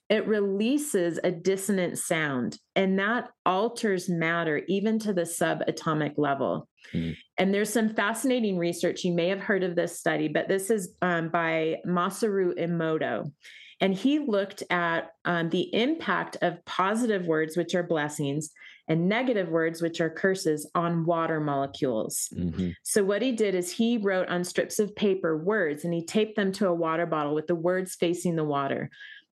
it 0.10 0.26
releases 0.26 1.20
a 1.24 1.32
dissonant 1.32 1.98
sound, 1.98 2.58
and 2.76 2.98
that 3.00 3.30
alters 3.46 4.08
matter 4.08 4.62
even 4.68 5.00
to 5.00 5.14
the 5.14 5.24
subatomic 5.24 6.14
level. 6.18 6.70
Mm-hmm. 6.94 7.12
And 7.38 7.54
there's 7.54 7.72
some 7.72 7.94
fascinating 7.94 8.58
research. 8.58 9.04
You 9.04 9.14
may 9.14 9.28
have 9.28 9.42
heard 9.42 9.64
of 9.64 9.76
this 9.76 10.00
study, 10.00 10.30
but 10.30 10.48
this 10.48 10.70
is 10.70 10.96
um, 11.02 11.30
by 11.30 11.78
Masaru 11.86 12.58
Emoto. 12.58 13.32
And 13.80 13.94
he 13.94 14.20
looked 14.20 14.64
at 14.72 15.12
um, 15.26 15.50
the 15.50 15.74
impact 15.74 16.38
of 16.42 16.64
positive 16.66 17.26
words, 17.26 17.56
which 17.56 17.76
are 17.76 17.84
blessings, 17.84 18.52
and 18.88 19.10
negative 19.10 19.50
words, 19.50 19.82
which 19.82 20.00
are 20.02 20.10
curses, 20.10 20.70
on 20.74 21.06
water 21.06 21.40
molecules. 21.40 22.30
Mm-hmm. 22.36 22.70
So, 22.84 23.04
what 23.04 23.22
he 23.22 23.34
did 23.34 23.54
is 23.54 23.72
he 23.72 23.98
wrote 23.98 24.30
on 24.30 24.44
strips 24.44 24.80
of 24.80 24.96
paper 24.96 25.38
words 25.38 25.84
and 25.84 25.94
he 25.94 26.06
taped 26.06 26.38
them 26.38 26.52
to 26.54 26.68
a 26.68 26.74
water 26.74 27.06
bottle 27.06 27.36
with 27.36 27.48
the 27.48 27.56
words 27.56 27.96
facing 27.96 28.36
the 28.36 28.44
water. 28.44 28.90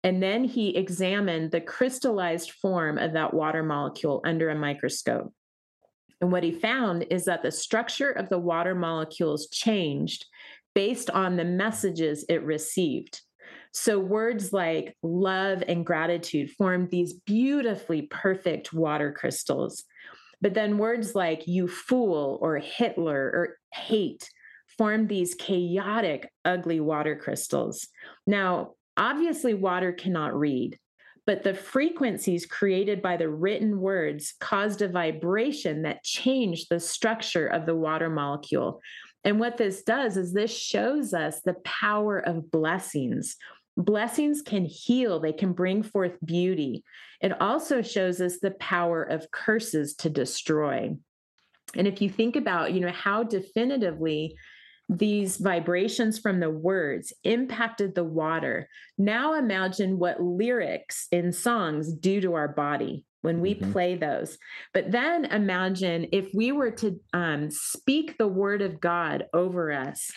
And 0.03 0.23
then 0.23 0.45
he 0.45 0.75
examined 0.75 1.51
the 1.51 1.61
crystallized 1.61 2.51
form 2.51 2.97
of 2.97 3.13
that 3.13 3.33
water 3.33 3.63
molecule 3.63 4.21
under 4.25 4.49
a 4.49 4.55
microscope. 4.55 5.33
And 6.21 6.31
what 6.31 6.43
he 6.43 6.51
found 6.51 7.05
is 7.09 7.25
that 7.25 7.43
the 7.43 7.51
structure 7.51 8.11
of 8.11 8.29
the 8.29 8.39
water 8.39 8.75
molecules 8.75 9.47
changed 9.49 10.25
based 10.75 11.09
on 11.09 11.35
the 11.35 11.45
messages 11.45 12.25
it 12.29 12.43
received. 12.43 13.21
So 13.71 13.99
words 13.99 14.51
like 14.51 14.95
love 15.03 15.63
and 15.67 15.85
gratitude 15.85 16.51
formed 16.51 16.89
these 16.89 17.13
beautifully 17.13 18.03
perfect 18.03 18.73
water 18.73 19.11
crystals. 19.11 19.83
But 20.41 20.53
then 20.53 20.77
words 20.77 21.15
like 21.15 21.47
you 21.47 21.67
fool 21.67 22.39
or 22.41 22.57
Hitler 22.57 23.19
or 23.19 23.57
hate 23.73 24.29
formed 24.77 25.09
these 25.09 25.35
chaotic, 25.35 26.31
ugly 26.45 26.79
water 26.79 27.15
crystals. 27.15 27.87
Now, 28.25 28.75
obviously, 28.99 29.55
water 29.55 29.91
cannot 29.91 30.37
read, 30.37 30.77
but 31.25 31.43
the 31.43 31.53
frequencies 31.53 32.45
created 32.45 33.01
by 33.01 33.17
the 33.17 33.29
written 33.29 33.79
words 33.79 34.33
caused 34.39 34.81
a 34.81 34.87
vibration 34.87 35.81
that 35.83 36.03
changed 36.03 36.67
the 36.69 36.79
structure 36.79 37.47
of 37.47 37.65
the 37.65 37.75
water 37.75 38.09
molecule. 38.09 38.81
And 39.23 39.39
what 39.39 39.57
this 39.57 39.83
does 39.83 40.17
is 40.17 40.33
this 40.33 40.55
shows 40.55 41.13
us 41.13 41.41
the 41.41 41.55
power 41.65 42.19
of 42.19 42.51
blessings. 42.51 43.35
Blessings 43.77 44.41
can 44.41 44.65
heal, 44.65 45.19
they 45.19 45.33
can 45.33 45.53
bring 45.53 45.83
forth 45.83 46.17
beauty. 46.23 46.83
It 47.21 47.39
also 47.41 47.81
shows 47.81 48.21
us 48.21 48.39
the 48.39 48.51
power 48.51 49.03
of 49.03 49.31
curses 49.31 49.95
to 49.95 50.09
destroy. 50.09 50.95
And 51.75 51.87
if 51.87 52.01
you 52.01 52.09
think 52.09 52.35
about, 52.35 52.73
you 52.73 52.79
know, 52.79 52.91
how 52.91 53.23
definitively 53.23 54.35
these 54.89 55.37
vibrations 55.37 56.17
from 56.17 56.39
the 56.39 56.49
words 56.49 57.13
impacted 57.23 57.93
the 57.93 58.03
water. 58.03 58.67
Now 58.97 59.35
imagine 59.35 59.99
what 59.99 60.21
lyrics 60.21 61.07
in 61.11 61.31
songs 61.31 61.93
do 61.93 62.19
to 62.21 62.33
our 62.33 62.47
body 62.47 63.05
when 63.21 63.39
we 63.39 63.53
mm-hmm. 63.53 63.71
play 63.71 63.95
those. 63.95 64.37
But 64.73 64.91
then 64.91 65.25
imagine 65.25 66.07
if 66.11 66.29
we 66.33 66.51
were 66.51 66.71
to 66.71 66.99
um, 67.13 67.51
speak 67.51 68.17
the 68.17 68.27
word 68.27 68.63
of 68.63 68.79
God 68.79 69.25
over 69.31 69.71
us, 69.71 70.09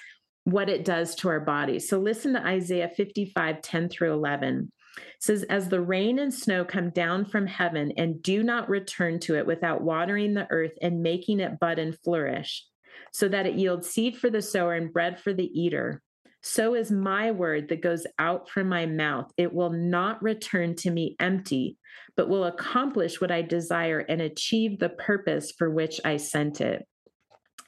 what 0.45 0.71
it 0.71 0.85
does 0.85 1.15
to 1.17 1.29
our 1.29 1.41
body. 1.41 1.79
So 1.79 1.99
listen 1.99 2.33
to 2.33 2.45
Isaiah 2.45 2.89
55 2.89 3.61
10 3.61 3.89
through 3.91 4.15
11. 4.15 4.73
It 4.97 5.03
says, 5.21 5.43
As 5.45 5.69
the 5.69 5.83
rain 5.83 6.19
and 6.19 6.33
snow 6.33 6.65
come 6.65 6.91
down 6.91 7.27
from 7.27 7.47
heaven 7.47 7.93
and 7.97 8.23
do 8.23 8.43
not 8.43 8.71
return 8.71 9.21
to 9.21 9.37
it 9.37 9.47
without 9.47 9.83
watering 9.83 10.35
the 10.35 10.47
earth 10.51 10.73
and 10.81 11.03
making 11.03 11.41
it 11.41 11.61
bud 11.61 11.79
and 11.79 11.97
flourish 12.03 12.65
so 13.13 13.29
that 13.29 13.47
it 13.47 13.55
yields 13.55 13.91
seed 13.91 14.17
for 14.17 14.31
the 14.31 14.43
sower 14.43 14.75
and 14.75 14.93
bread 14.93 15.21
for 15.21 15.33
the 15.33 15.51
eater. 15.59 16.03
So 16.43 16.75
is 16.75 16.91
my 16.91 17.31
word 17.31 17.69
that 17.69 17.83
goes 17.83 18.05
out 18.19 18.49
from 18.49 18.69
my 18.69 18.85
mouth. 18.85 19.31
It 19.37 19.55
will 19.55 19.71
not 19.71 20.23
return 20.23 20.75
to 20.77 20.91
me 20.91 21.15
empty, 21.21 21.79
but 22.17 22.29
will 22.29 22.45
accomplish 22.45 23.21
what 23.21 23.31
I 23.31 23.43
desire 23.43 24.01
and 24.01 24.21
achieve 24.21 24.79
the 24.79 24.89
purpose 24.89 25.53
for 25.57 25.71
which 25.71 26.01
I 26.05 26.17
sent 26.17 26.61
it. 26.61 26.87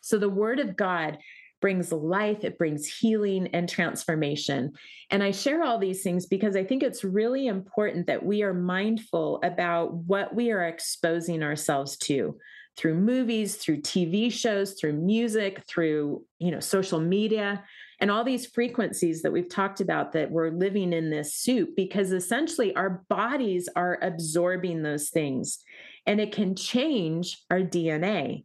So 0.02 0.18
the 0.18 0.28
word 0.28 0.58
of 0.58 0.76
God 0.76 1.18
brings 1.60 1.92
life, 1.92 2.44
it 2.44 2.58
brings 2.58 2.86
healing 2.86 3.48
and 3.54 3.66
transformation. 3.66 4.72
And 5.10 5.22
I 5.22 5.30
share 5.30 5.62
all 5.62 5.78
these 5.78 6.02
things 6.02 6.26
because 6.26 6.56
I 6.56 6.64
think 6.64 6.82
it's 6.82 7.04
really 7.04 7.46
important 7.46 8.06
that 8.08 8.22
we 8.22 8.42
are 8.42 8.52
mindful 8.52 9.40
about 9.42 9.94
what 9.94 10.34
we 10.34 10.50
are 10.50 10.66
exposing 10.66 11.42
ourselves 11.42 11.96
to 11.98 12.36
through 12.76 12.94
movies, 12.94 13.56
through 13.56 13.80
TV 13.80 14.32
shows, 14.32 14.74
through 14.74 14.94
music, 14.94 15.62
through, 15.68 16.24
you 16.38 16.50
know, 16.50 16.60
social 16.60 17.00
media 17.00 17.62
and 18.00 18.10
all 18.10 18.24
these 18.24 18.46
frequencies 18.46 19.22
that 19.22 19.32
we've 19.32 19.48
talked 19.48 19.80
about 19.80 20.12
that 20.12 20.30
we're 20.30 20.50
living 20.50 20.92
in 20.92 21.10
this 21.10 21.34
soup 21.34 21.70
because 21.76 22.12
essentially 22.12 22.74
our 22.74 23.04
bodies 23.08 23.68
are 23.76 23.98
absorbing 24.02 24.82
those 24.82 25.10
things 25.10 25.60
and 26.06 26.20
it 26.20 26.32
can 26.32 26.54
change 26.54 27.42
our 27.50 27.60
DNA. 27.60 28.44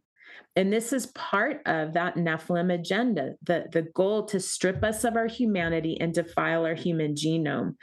And 0.56 0.72
this 0.72 0.92
is 0.92 1.06
part 1.08 1.62
of 1.66 1.92
that 1.92 2.16
Nephilim 2.16 2.72
agenda, 2.72 3.34
the, 3.42 3.66
the 3.70 3.82
goal 3.82 4.24
to 4.26 4.40
strip 4.40 4.82
us 4.82 5.04
of 5.04 5.16
our 5.16 5.28
humanity 5.28 6.00
and 6.00 6.12
defile 6.12 6.64
our 6.64 6.74
human 6.74 7.14
genome. 7.14 7.74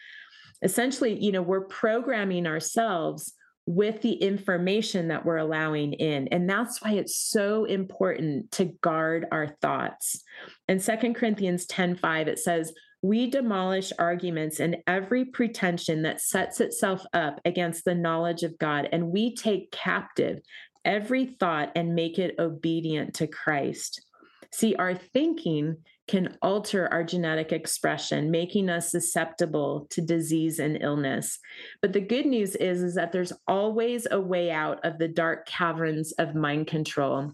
Essentially, 0.61 1.23
you 1.23 1.31
know, 1.31 1.41
we're 1.41 1.65
programming 1.65 2.47
ourselves 2.47 3.33
with 3.67 4.01
the 4.01 4.13
information 4.13 5.09
that 5.09 5.25
we're 5.25 5.37
allowing 5.37 5.93
in. 5.93 6.29
And 6.29 6.49
that's 6.49 6.81
why 6.81 6.93
it's 6.93 7.17
so 7.17 7.65
important 7.65 8.49
to 8.53 8.65
guard 8.81 9.27
our 9.31 9.49
thoughts. 9.61 10.23
In 10.69 10.79
Second 10.79 11.15
Corinthians 11.15 11.65
10 11.67 11.97
5, 11.97 12.27
it 12.29 12.39
says, 12.39 12.73
we 13.03 13.29
demolish 13.29 13.91
arguments 13.99 14.59
and 14.59 14.77
every 14.87 15.25
pretension 15.25 16.01
that 16.01 16.21
sets 16.21 16.59
itself 16.59 17.05
up 17.13 17.39
against 17.45 17.85
the 17.85 17.93
knowledge 17.93 18.41
of 18.41 18.57
God, 18.57 18.89
and 18.91 19.11
we 19.11 19.35
take 19.35 19.71
captive 19.71 20.39
every 20.83 21.25
thought 21.25 21.71
and 21.75 21.93
make 21.93 22.17
it 22.17 22.35
obedient 22.39 23.13
to 23.15 23.27
Christ. 23.27 24.03
See, 24.51 24.75
our 24.75 24.95
thinking 24.95 25.77
can 26.07 26.37
alter 26.41 26.87
our 26.91 27.03
genetic 27.03 27.51
expression, 27.51 28.31
making 28.31 28.69
us 28.69 28.91
susceptible 28.91 29.87
to 29.89 30.01
disease 30.01 30.59
and 30.59 30.81
illness. 30.81 31.39
But 31.81 31.93
the 31.93 31.99
good 31.99 32.25
news 32.25 32.55
is, 32.55 32.81
is 32.81 32.95
that 32.95 33.11
there's 33.11 33.33
always 33.47 34.07
a 34.09 34.19
way 34.19 34.49
out 34.51 34.83
of 34.85 34.97
the 34.97 35.07
dark 35.07 35.45
caverns 35.47 36.13
of 36.13 36.35
mind 36.35 36.67
control. 36.67 37.33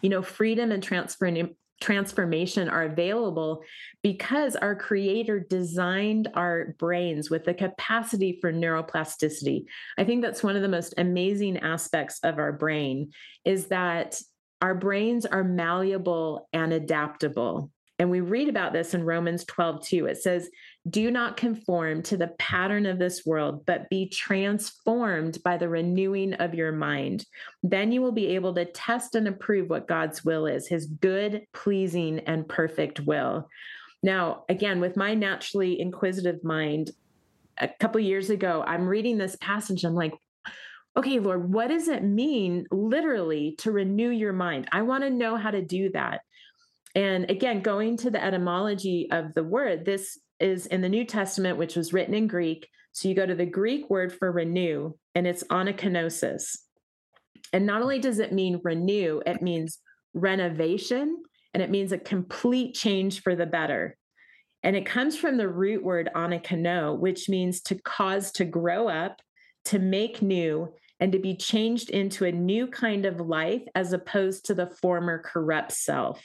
You 0.00 0.08
know, 0.08 0.22
freedom 0.22 0.72
and 0.72 0.82
transfer- 0.82 1.50
transformation 1.80 2.68
are 2.68 2.84
available 2.84 3.62
because 4.02 4.56
our 4.56 4.74
creator 4.74 5.38
designed 5.38 6.28
our 6.34 6.74
brains 6.78 7.30
with 7.30 7.44
the 7.44 7.54
capacity 7.54 8.38
for 8.40 8.52
neuroplasticity. 8.52 9.64
I 9.96 10.04
think 10.04 10.22
that's 10.22 10.42
one 10.42 10.56
of 10.56 10.62
the 10.62 10.68
most 10.68 10.94
amazing 10.98 11.58
aspects 11.58 12.18
of 12.22 12.38
our 12.38 12.52
brain 12.52 13.12
is 13.44 13.66
that 13.66 14.20
our 14.60 14.74
brains 14.74 15.24
are 15.24 15.44
malleable 15.44 16.48
and 16.52 16.72
adaptable. 16.72 17.70
And 17.98 18.10
we 18.10 18.20
read 18.20 18.48
about 18.48 18.72
this 18.72 18.94
in 18.94 19.02
Romans 19.04 19.44
12, 19.44 19.84
2. 19.84 20.06
It 20.06 20.18
says, 20.18 20.50
Do 20.88 21.10
not 21.10 21.36
conform 21.36 22.02
to 22.04 22.16
the 22.16 22.32
pattern 22.38 22.86
of 22.86 22.98
this 22.98 23.26
world, 23.26 23.66
but 23.66 23.90
be 23.90 24.08
transformed 24.08 25.42
by 25.42 25.56
the 25.56 25.68
renewing 25.68 26.34
of 26.34 26.54
your 26.54 26.70
mind. 26.70 27.26
Then 27.62 27.90
you 27.90 28.00
will 28.00 28.12
be 28.12 28.28
able 28.28 28.54
to 28.54 28.64
test 28.66 29.16
and 29.16 29.26
approve 29.26 29.68
what 29.68 29.88
God's 29.88 30.24
will 30.24 30.46
is, 30.46 30.68
his 30.68 30.86
good, 30.86 31.44
pleasing, 31.52 32.20
and 32.20 32.48
perfect 32.48 33.00
will. 33.00 33.48
Now, 34.02 34.44
again, 34.48 34.80
with 34.80 34.96
my 34.96 35.14
naturally 35.14 35.80
inquisitive 35.80 36.44
mind, 36.44 36.92
a 37.60 37.68
couple 37.80 38.00
years 38.00 38.30
ago, 38.30 38.62
I'm 38.64 38.86
reading 38.86 39.18
this 39.18 39.36
passage. 39.40 39.84
I'm 39.84 39.94
like, 39.94 40.14
okay, 40.96 41.18
Lord, 41.18 41.52
what 41.52 41.68
does 41.68 41.88
it 41.88 42.02
mean 42.02 42.66
literally 42.70 43.54
to 43.58 43.72
renew 43.72 44.10
your 44.10 44.32
mind? 44.32 44.68
I 44.72 44.82
want 44.82 45.04
to 45.04 45.10
know 45.10 45.36
how 45.36 45.50
to 45.50 45.62
do 45.62 45.90
that. 45.92 46.22
And 46.94 47.30
again, 47.30 47.60
going 47.60 47.96
to 47.98 48.10
the 48.10 48.22
etymology 48.22 49.08
of 49.10 49.34
the 49.34 49.44
word, 49.44 49.84
this 49.84 50.18
is 50.40 50.66
in 50.66 50.80
the 50.80 50.88
New 50.88 51.04
Testament, 51.04 51.58
which 51.58 51.76
was 51.76 51.92
written 51.92 52.14
in 52.14 52.26
Greek. 52.26 52.68
So 52.92 53.08
you 53.08 53.14
go 53.14 53.26
to 53.26 53.34
the 53.34 53.46
Greek 53.46 53.90
word 53.90 54.12
for 54.12 54.32
renew, 54.32 54.94
and 55.14 55.26
it's 55.26 55.44
anakainosis. 55.44 56.56
And 57.52 57.66
not 57.66 57.82
only 57.82 57.98
does 57.98 58.18
it 58.18 58.32
mean 58.32 58.60
renew, 58.64 59.22
it 59.26 59.42
means 59.42 59.78
renovation 60.14 61.22
and 61.54 61.62
it 61.62 61.70
means 61.70 61.92
a 61.92 61.98
complete 61.98 62.74
change 62.74 63.22
for 63.22 63.34
the 63.34 63.46
better. 63.46 63.96
And 64.62 64.76
it 64.76 64.86
comes 64.86 65.16
from 65.16 65.36
the 65.36 65.48
root 65.48 65.82
word 65.82 66.10
anakino, 66.14 66.98
which 66.98 67.28
means 67.28 67.60
to 67.62 67.76
cause 67.76 68.32
to 68.32 68.44
grow 68.44 68.88
up, 68.88 69.20
to 69.66 69.78
make 69.78 70.20
new, 70.20 70.74
and 71.00 71.12
to 71.12 71.18
be 71.18 71.36
changed 71.36 71.90
into 71.90 72.24
a 72.24 72.32
new 72.32 72.66
kind 72.66 73.06
of 73.06 73.20
life 73.20 73.62
as 73.74 73.92
opposed 73.92 74.44
to 74.46 74.54
the 74.54 74.66
former 74.82 75.22
corrupt 75.24 75.72
self. 75.72 76.20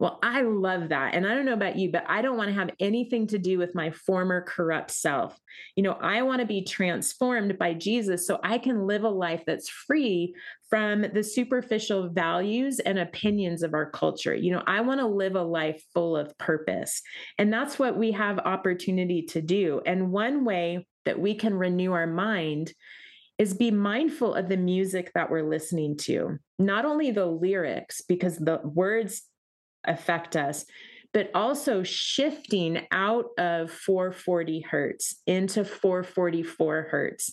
Well, 0.00 0.18
I 0.22 0.42
love 0.42 0.88
that. 0.88 1.14
And 1.14 1.24
I 1.24 1.34
don't 1.34 1.44
know 1.44 1.52
about 1.52 1.76
you, 1.76 1.92
but 1.92 2.04
I 2.08 2.20
don't 2.20 2.36
want 2.36 2.48
to 2.48 2.54
have 2.54 2.70
anything 2.80 3.28
to 3.28 3.38
do 3.38 3.58
with 3.58 3.76
my 3.76 3.90
former 3.90 4.42
corrupt 4.42 4.90
self. 4.90 5.38
You 5.76 5.84
know, 5.84 5.92
I 5.92 6.22
want 6.22 6.40
to 6.40 6.46
be 6.46 6.64
transformed 6.64 7.56
by 7.58 7.74
Jesus 7.74 8.26
so 8.26 8.40
I 8.42 8.58
can 8.58 8.88
live 8.88 9.04
a 9.04 9.08
life 9.08 9.44
that's 9.46 9.68
free 9.68 10.34
from 10.68 11.02
the 11.02 11.22
superficial 11.22 12.08
values 12.08 12.80
and 12.80 12.98
opinions 12.98 13.62
of 13.62 13.72
our 13.72 13.88
culture. 13.88 14.34
You 14.34 14.52
know, 14.52 14.64
I 14.66 14.80
want 14.80 14.98
to 14.98 15.06
live 15.06 15.36
a 15.36 15.42
life 15.42 15.82
full 15.94 16.16
of 16.16 16.36
purpose. 16.38 17.00
And 17.38 17.52
that's 17.52 17.78
what 17.78 17.96
we 17.96 18.10
have 18.12 18.40
opportunity 18.40 19.22
to 19.26 19.40
do. 19.40 19.80
And 19.86 20.10
one 20.10 20.44
way 20.44 20.88
that 21.04 21.20
we 21.20 21.36
can 21.36 21.54
renew 21.54 21.92
our 21.92 22.08
mind 22.08 22.72
is 23.38 23.54
be 23.54 23.70
mindful 23.70 24.34
of 24.34 24.48
the 24.48 24.56
music 24.56 25.12
that 25.14 25.30
we're 25.30 25.48
listening 25.48 25.96
to, 25.96 26.38
not 26.58 26.84
only 26.84 27.10
the 27.10 27.26
lyrics, 27.26 28.00
because 28.08 28.36
the 28.36 28.60
words 28.64 29.22
affect 29.86 30.36
us, 30.36 30.64
but 31.12 31.30
also 31.34 31.82
shifting 31.82 32.86
out 32.90 33.26
of 33.38 33.70
440 33.70 34.60
hertz 34.60 35.22
into 35.26 35.64
444 35.64 36.88
hertz. 36.90 37.32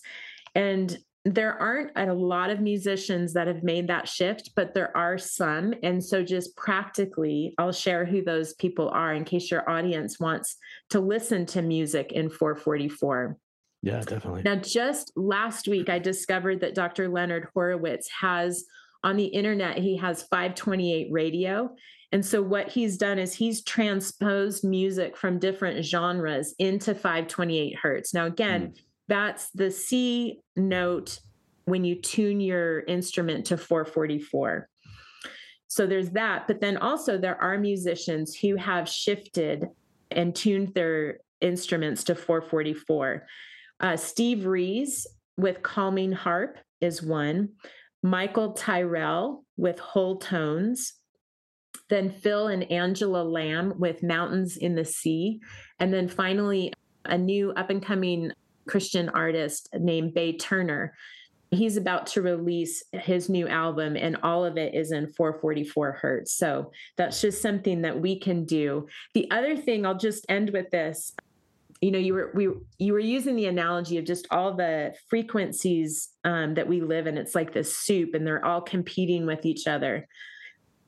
And 0.55 0.97
there 1.23 1.53
aren't 1.61 1.91
a 1.95 2.13
lot 2.13 2.49
of 2.49 2.61
musicians 2.61 3.33
that 3.33 3.47
have 3.47 3.63
made 3.63 3.87
that 3.87 4.07
shift, 4.07 4.51
but 4.55 4.73
there 4.73 4.95
are 4.97 5.19
some. 5.19 5.73
And 5.83 6.03
so, 6.03 6.23
just 6.23 6.55
practically, 6.57 7.53
I'll 7.59 7.71
share 7.71 8.05
who 8.05 8.23
those 8.23 8.55
people 8.55 8.89
are 8.89 9.13
in 9.13 9.23
case 9.23 9.51
your 9.51 9.69
audience 9.69 10.19
wants 10.19 10.55
to 10.89 10.99
listen 10.99 11.45
to 11.47 11.61
music 11.61 12.11
in 12.11 12.29
444. 12.29 13.37
Yeah, 13.83 13.99
definitely. 14.01 14.41
Now, 14.43 14.55
just 14.55 15.11
last 15.15 15.67
week, 15.67 15.89
I 15.89 15.99
discovered 15.99 16.61
that 16.61 16.75
Dr. 16.75 17.07
Leonard 17.07 17.47
Horowitz 17.53 18.09
has 18.19 18.65
on 19.03 19.17
the 19.17 19.25
internet, 19.25 19.77
he 19.79 19.97
has 19.97 20.23
528 20.23 21.07
radio. 21.11 21.75
And 22.11 22.25
so 22.25 22.41
what 22.41 22.67
he's 22.67 22.97
done 22.97 23.19
is 23.19 23.33
he's 23.33 23.63
transposed 23.63 24.63
music 24.63 25.15
from 25.15 25.39
different 25.39 25.85
genres 25.85 26.53
into 26.59 26.93
528 26.93 27.77
hertz. 27.81 28.13
Now, 28.13 28.25
again, 28.25 28.67
mm. 28.67 28.79
that's 29.07 29.49
the 29.51 29.71
C 29.71 30.41
note 30.55 31.19
when 31.65 31.85
you 31.85 31.95
tune 31.95 32.41
your 32.41 32.81
instrument 32.81 33.45
to 33.45 33.57
444. 33.57 34.67
So 35.67 35.87
there's 35.87 36.09
that. 36.11 36.47
But 36.47 36.59
then 36.59 36.75
also, 36.77 37.17
there 37.17 37.41
are 37.41 37.57
musicians 37.57 38.35
who 38.35 38.57
have 38.57 38.89
shifted 38.89 39.67
and 40.09 40.35
tuned 40.35 40.73
their 40.73 41.19
instruments 41.39 42.03
to 42.05 42.15
444. 42.15 43.25
Uh, 43.79 43.95
Steve 43.95 44.45
Rees 44.45 45.07
with 45.37 45.63
Calming 45.63 46.11
Harp 46.11 46.57
is 46.81 47.01
one. 47.01 47.49
Michael 48.03 48.53
Tyrrell 48.53 49.45
with 49.55 49.79
Whole 49.79 50.17
Tones. 50.17 50.93
Then 51.91 52.09
Phil 52.09 52.47
and 52.47 52.71
Angela 52.71 53.21
Lamb 53.21 53.73
with 53.77 54.01
Mountains 54.01 54.55
in 54.55 54.75
the 54.75 54.85
Sea. 54.85 55.41
And 55.77 55.93
then 55.93 56.07
finally, 56.07 56.71
a 57.03 57.17
new 57.17 57.51
up 57.51 57.69
and 57.69 57.83
coming 57.83 58.31
Christian 58.65 59.09
artist 59.09 59.67
named 59.77 60.13
Bay 60.13 60.37
Turner. 60.37 60.93
He's 61.51 61.75
about 61.75 62.07
to 62.07 62.21
release 62.21 62.81
his 62.93 63.27
new 63.27 63.45
album, 63.49 63.97
and 63.97 64.15
all 64.23 64.45
of 64.45 64.57
it 64.57 64.73
is 64.73 64.93
in 64.93 65.11
444 65.11 65.91
hertz. 65.91 66.33
So 66.33 66.71
that's 66.95 67.19
just 67.19 67.41
something 67.41 67.81
that 67.81 67.99
we 67.99 68.17
can 68.17 68.45
do. 68.45 68.87
The 69.13 69.29
other 69.29 69.57
thing, 69.57 69.85
I'll 69.85 69.97
just 69.97 70.25
end 70.29 70.51
with 70.51 70.69
this. 70.71 71.13
You 71.81 71.91
know, 71.91 71.99
you 71.99 72.13
were 72.13 72.31
we 72.33 72.47
you 72.77 72.93
were 72.93 72.99
using 72.99 73.35
the 73.35 73.47
analogy 73.47 73.97
of 73.97 74.05
just 74.05 74.27
all 74.31 74.53
the 74.53 74.93
frequencies 75.09 76.07
um, 76.23 76.53
that 76.53 76.69
we 76.69 76.79
live 76.79 77.05
in. 77.05 77.17
It's 77.17 77.35
like 77.35 77.51
this 77.51 77.75
soup, 77.75 78.13
and 78.13 78.25
they're 78.25 78.45
all 78.45 78.61
competing 78.61 79.25
with 79.25 79.45
each 79.45 79.67
other. 79.67 80.07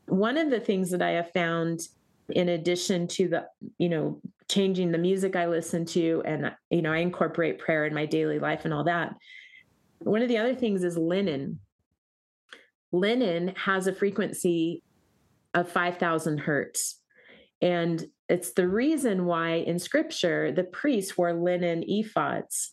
One 0.08 0.38
of 0.38 0.50
the 0.50 0.60
things 0.60 0.92
that 0.92 1.02
I 1.02 1.12
have 1.12 1.32
found 1.32 1.82
in 2.30 2.50
addition 2.50 3.08
to 3.08 3.28
the 3.28 3.46
you 3.78 3.90
know 3.90 4.22
changing 4.50 4.94
the 4.94 4.98
music 4.98 5.36
i 5.36 5.46
listen 5.46 5.84
to 5.84 6.24
and 6.26 6.54
you 6.70 6.82
know 6.82 6.92
i 6.92 7.00
incorporate 7.00 7.60
prayer 7.60 7.86
in 7.86 7.94
my 7.94 8.06
daily 8.06 8.40
life 8.40 8.64
and 8.64 8.74
all 8.74 8.86
that 8.86 9.14
one 10.04 10.22
of 10.22 10.28
the 10.28 10.38
other 10.38 10.56
things 10.56 10.84
is 10.84 10.98
linen. 10.98 11.60
Linen 12.92 13.54
has 13.56 13.88
a 13.88 13.94
frequency 13.94 14.84
of 15.54 15.72
5000 15.72 16.40
hertz. 16.40 17.00
And 17.62 18.04
it's 18.30 18.52
the 18.52 18.68
reason 18.68 19.26
why 19.26 19.56
in 19.56 19.80
scripture 19.80 20.52
the 20.52 20.64
priests 20.64 21.18
wore 21.18 21.34
linen 21.34 21.84
ephods 21.84 22.70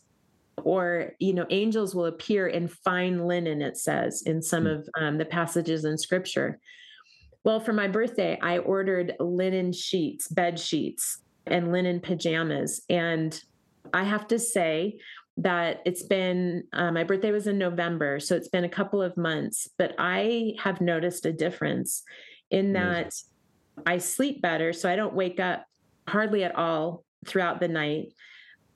or 0.62 1.12
you 1.18 1.32
know 1.32 1.46
angels 1.50 1.94
will 1.94 2.06
appear 2.06 2.46
in 2.46 2.68
fine 2.68 3.26
linen 3.26 3.62
it 3.62 3.76
says 3.76 4.22
in 4.26 4.42
some 4.42 4.64
mm. 4.64 4.78
of 4.78 4.88
um, 4.98 5.18
the 5.18 5.24
passages 5.24 5.84
in 5.84 5.98
scripture 5.98 6.60
well, 7.44 7.60
for 7.60 7.72
my 7.72 7.88
birthday, 7.88 8.38
I 8.40 8.58
ordered 8.58 9.14
linen 9.18 9.72
sheets, 9.72 10.28
bed 10.28 10.58
sheets, 10.58 11.22
and 11.46 11.72
linen 11.72 12.00
pajamas. 12.00 12.82
And 12.88 13.40
I 13.94 14.04
have 14.04 14.28
to 14.28 14.38
say 14.38 14.98
that 15.38 15.80
it's 15.86 16.02
been, 16.02 16.64
uh, 16.72 16.92
my 16.92 17.04
birthday 17.04 17.32
was 17.32 17.46
in 17.46 17.56
November, 17.56 18.20
so 18.20 18.36
it's 18.36 18.48
been 18.48 18.64
a 18.64 18.68
couple 18.68 19.00
of 19.00 19.16
months, 19.16 19.68
but 19.78 19.94
I 19.98 20.54
have 20.62 20.80
noticed 20.80 21.24
a 21.24 21.32
difference 21.32 22.02
in 22.50 22.74
that 22.74 23.14
I 23.86 23.98
sleep 23.98 24.42
better. 24.42 24.72
So 24.72 24.90
I 24.90 24.96
don't 24.96 25.14
wake 25.14 25.40
up 25.40 25.64
hardly 26.06 26.44
at 26.44 26.56
all 26.56 27.04
throughout 27.26 27.60
the 27.60 27.68
night. 27.68 28.12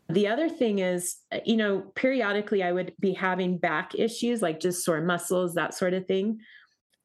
The 0.09 0.29
other 0.29 0.49
thing 0.49 0.79
is, 0.79 1.17
you 1.45 1.57
know, 1.57 1.81
periodically 1.95 2.62
I 2.62 2.73
would 2.73 2.95
be 3.01 3.12
having 3.12 3.59
back 3.59 3.95
issues, 3.95 4.41
like 4.41 4.61
just 4.61 4.85
sore 4.85 5.01
muscles, 5.01 5.55
that 5.55 5.75
sort 5.75 5.95
of 5.95 6.07
thing. 6.07 6.41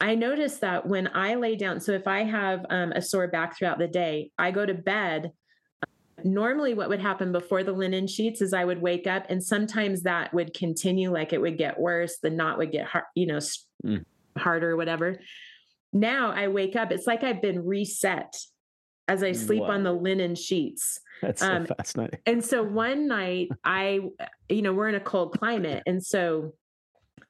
I 0.02 0.16
noticed 0.16 0.62
that 0.62 0.88
when 0.88 1.10
I 1.14 1.36
lay 1.36 1.56
down, 1.56 1.80
so 1.82 1.92
if 1.92 2.08
I 2.08 2.24
have 2.24 2.66
um, 2.70 2.92
a 2.94 3.02
sore 3.02 3.28
back 3.28 3.58
throughout 3.58 3.80
the 3.80 3.88
day, 3.88 4.32
I 4.38 4.52
go 4.52 4.66
to 4.66 4.74
bed. 4.74 5.32
Normally, 6.24 6.74
what 6.74 6.90
would 6.90 7.02
happen 7.02 7.32
before 7.32 7.64
the 7.64 7.72
linen 7.72 8.08
sheets 8.08 8.42
is 8.42 8.54
I 8.54 8.66
would 8.66 8.82
wake 8.82 9.08
up, 9.08 9.26
and 9.30 9.44
sometimes 9.44 10.04
that 10.04 10.34
would 10.34 10.54
continue, 10.54 11.12
like 11.12 11.34
it 11.34 11.42
would 11.42 11.58
get 11.58 11.80
worse. 11.80 12.18
The 12.22 12.30
knot 12.30 12.58
would 12.58 12.72
get, 12.72 12.88
hard, 12.88 13.06
you 13.16 13.26
know, 13.26 13.40
mm. 13.86 14.04
harder, 14.38 14.76
whatever. 14.76 15.18
Now 15.92 16.32
I 16.32 16.48
wake 16.50 16.76
up, 16.76 16.92
it's 16.92 17.08
like 17.08 17.24
I've 17.24 17.42
been 17.42 17.66
reset 17.66 18.36
as 19.08 19.24
I 19.24 19.32
sleep 19.32 19.64
on 19.64 19.84
the 19.84 19.92
linen 19.92 20.36
sheets. 20.36 21.00
That's 21.22 21.42
so 21.42 21.52
um, 21.52 21.66
fascinating. 21.66 22.20
And 22.26 22.46
so 22.46 22.64
one 22.64 23.08
night, 23.08 23.50
I, 23.64 24.02
you 24.50 24.62
know, 24.62 24.72
we're 24.72 24.88
in 24.88 24.96
a 24.96 25.00
cold 25.00 25.38
climate, 25.38 25.84
and 25.88 26.04
so 26.04 26.54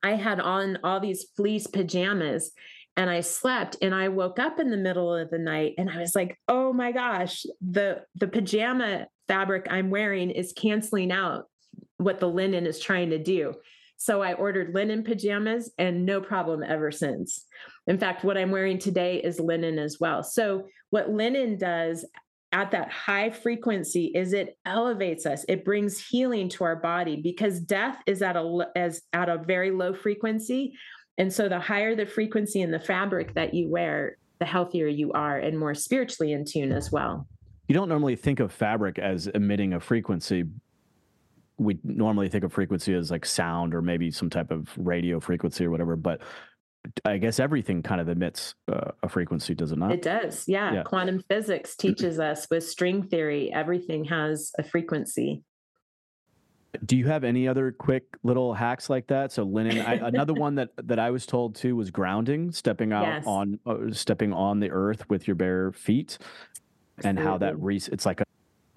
I 0.03 0.11
had 0.11 0.39
on 0.39 0.79
all 0.83 0.99
these 0.99 1.25
fleece 1.35 1.67
pajamas 1.67 2.51
and 2.97 3.09
I 3.09 3.21
slept 3.21 3.77
and 3.81 3.95
I 3.95 4.09
woke 4.09 4.39
up 4.39 4.59
in 4.59 4.71
the 4.71 4.77
middle 4.77 5.13
of 5.13 5.29
the 5.29 5.39
night 5.39 5.75
and 5.77 5.89
I 5.89 5.99
was 5.99 6.15
like, 6.15 6.37
"Oh 6.47 6.73
my 6.73 6.91
gosh, 6.91 7.45
the 7.61 8.03
the 8.15 8.27
pajama 8.27 9.07
fabric 9.27 9.67
I'm 9.69 9.89
wearing 9.89 10.31
is 10.31 10.53
canceling 10.53 11.11
out 11.11 11.45
what 11.97 12.19
the 12.19 12.27
linen 12.27 12.65
is 12.65 12.79
trying 12.79 13.11
to 13.11 13.17
do." 13.17 13.53
So 13.97 14.21
I 14.21 14.33
ordered 14.33 14.73
linen 14.73 15.03
pajamas 15.03 15.71
and 15.77 16.05
no 16.05 16.21
problem 16.21 16.63
ever 16.63 16.91
since. 16.91 17.45
In 17.85 17.97
fact, 17.97 18.23
what 18.23 18.37
I'm 18.37 18.51
wearing 18.51 18.79
today 18.79 19.17
is 19.17 19.39
linen 19.39 19.77
as 19.77 19.97
well. 19.99 20.23
So 20.23 20.67
what 20.89 21.09
linen 21.09 21.57
does 21.57 22.05
at 22.51 22.71
that 22.71 22.91
high 22.91 23.29
frequency 23.29 24.05
is 24.15 24.33
it 24.33 24.57
elevates 24.65 25.25
us 25.25 25.45
it 25.47 25.63
brings 25.63 26.03
healing 26.03 26.49
to 26.49 26.63
our 26.63 26.75
body 26.75 27.21
because 27.21 27.59
death 27.59 28.01
is 28.07 28.21
at 28.21 28.35
a 28.35 28.67
as 28.75 29.01
at 29.13 29.29
a 29.29 29.37
very 29.37 29.71
low 29.71 29.93
frequency. 29.93 30.73
And 31.17 31.31
so 31.31 31.49
the 31.49 31.59
higher 31.59 31.95
the 31.95 32.05
frequency 32.05 32.61
in 32.61 32.71
the 32.71 32.79
fabric 32.79 33.33
that 33.35 33.53
you 33.53 33.69
wear 33.69 34.17
the 34.39 34.45
healthier 34.45 34.87
you 34.87 35.11
are 35.11 35.37
and 35.37 35.59
more 35.59 35.75
spiritually 35.75 36.31
in 36.31 36.45
tune 36.45 36.71
as 36.71 36.91
well. 36.91 37.27
You 37.67 37.75
don't 37.75 37.89
normally 37.89 38.15
think 38.15 38.39
of 38.39 38.51
fabric 38.51 38.97
as 38.97 39.27
emitting 39.27 39.73
a 39.73 39.79
frequency. 39.79 40.45
We 41.57 41.77
normally 41.83 42.29
think 42.29 42.45
of 42.45 42.53
frequency 42.53 42.93
as 42.93 43.11
like 43.11 43.25
sound 43.25 43.75
or 43.75 43.81
maybe 43.81 44.09
some 44.11 44.29
type 44.29 44.49
of 44.49 44.69
radio 44.77 45.19
frequency 45.19 45.65
or 45.65 45.69
whatever 45.71 45.95
but 45.97 46.21
I 47.05 47.17
guess 47.17 47.39
everything 47.39 47.84
kind 47.84 47.99
of 47.99 48.07
emits 48.09 48.55
uh, 48.71 48.91
a 49.03 49.09
frequency, 49.09 49.53
does 49.53 49.71
it 49.71 49.77
not? 49.77 49.91
It 49.91 50.01
does. 50.01 50.45
Yeah. 50.47 50.73
yeah. 50.73 50.84
Quantum 50.84 51.21
physics 51.30 51.75
teaches 51.75 52.19
us 52.19 52.47
with 52.49 52.67
string 52.67 53.03
theory, 53.03 53.51
everything 53.53 54.05
has 54.05 54.51
a 54.57 54.63
frequency. 54.63 55.43
Do 56.86 56.95
you 56.95 57.07
have 57.07 57.23
any 57.23 57.47
other 57.47 57.71
quick 57.71 58.03
little 58.23 58.53
hacks 58.53 58.89
like 58.89 59.07
that? 59.07 59.32
So 59.32 59.43
linen. 59.43 59.80
I, 59.80 59.95
another 59.95 60.34
one 60.34 60.55
that 60.55 60.69
that 60.84 60.99
I 60.99 61.09
was 61.09 61.25
told 61.25 61.55
too 61.55 61.75
was 61.75 61.89
grounding, 61.89 62.51
stepping 62.51 62.93
out 62.93 63.05
yes. 63.05 63.23
on 63.25 63.59
uh, 63.65 63.91
stepping 63.91 64.34
on 64.34 64.59
the 64.59 64.69
earth 64.69 65.09
with 65.09 65.27
your 65.27 65.36
bare 65.36 65.71
feet, 65.71 66.19
and 67.03 67.17
how 67.17 67.39
that 67.39 67.59
re- 67.59 67.82
it's 67.91 68.05
like 68.05 68.21
a, 68.21 68.25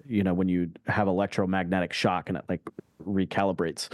you 0.07 0.23
know, 0.23 0.33
when 0.33 0.49
you 0.49 0.71
have 0.87 1.07
electromagnetic 1.07 1.93
shock 1.93 2.29
and 2.29 2.37
it 2.39 2.45
like 2.49 2.61
recalibrates, 3.05 3.89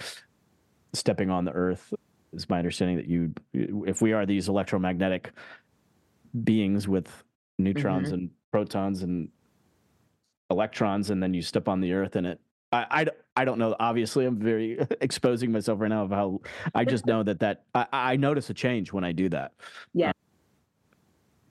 stepping 0.93 1.29
on 1.29 1.43
the 1.43 1.51
earth 1.51 1.93
is 2.33 2.49
my 2.49 2.57
understanding 2.57 2.97
that 2.97 3.07
you, 3.07 3.33
if 3.53 4.01
we 4.01 4.13
are 4.13 4.25
these 4.25 4.47
electromagnetic 4.47 5.31
beings 6.43 6.87
with 6.87 7.23
neutrons 7.57 8.07
mm-hmm. 8.07 8.15
and 8.15 8.29
protons 8.51 9.03
and 9.03 9.29
electrons, 10.49 11.09
and 11.09 11.21
then 11.21 11.33
you 11.33 11.41
step 11.41 11.67
on 11.67 11.81
the 11.81 11.93
earth 11.93 12.15
and 12.15 12.27
it, 12.27 12.39
I, 12.71 12.85
I, 12.91 13.05
I 13.35 13.45
don't 13.45 13.57
know. 13.57 13.75
Obviously, 13.79 14.25
I'm 14.25 14.37
very 14.37 14.79
exposing 15.01 15.51
myself 15.51 15.79
right 15.79 15.89
now 15.89 16.03
of 16.03 16.11
how 16.11 16.41
I 16.75 16.85
just 16.85 17.05
know 17.05 17.23
that 17.23 17.39
that 17.39 17.63
I, 17.73 17.87
I 17.91 18.15
notice 18.15 18.49
a 18.49 18.53
change 18.53 18.93
when 18.93 19.03
I 19.03 19.11
do 19.11 19.29
that. 19.29 19.53
Yeah. 19.93 20.11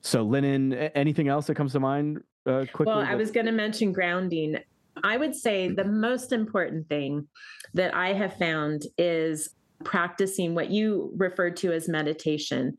so 0.01 0.23
linen, 0.23 0.73
anything 0.73 1.29
else 1.29 1.47
that 1.49 1.57
comes 1.57 1.73
to 1.73 1.81
mind 1.81 2.23
uh, 2.47 2.67
quickly? 2.73 2.87
Well, 2.87 3.01
I 3.01 3.15
was 3.15 3.31
going 3.31 3.47
to 3.47 3.53
mention 3.53 3.93
grounding. 3.93 4.59
I 5.03 5.17
would 5.17 5.35
say 5.35 5.69
the 5.69 5.85
most 5.85 6.33
important 6.33 6.89
thing 6.89 7.29
that 7.75 7.95
I 7.95 8.13
have 8.13 8.37
found 8.37 8.83
is 8.97 9.51
practicing 9.85 10.55
what 10.55 10.71
you 10.71 11.13
referred 11.17 11.57
to 11.59 11.73
as 11.73 11.89
meditation. 11.89 12.77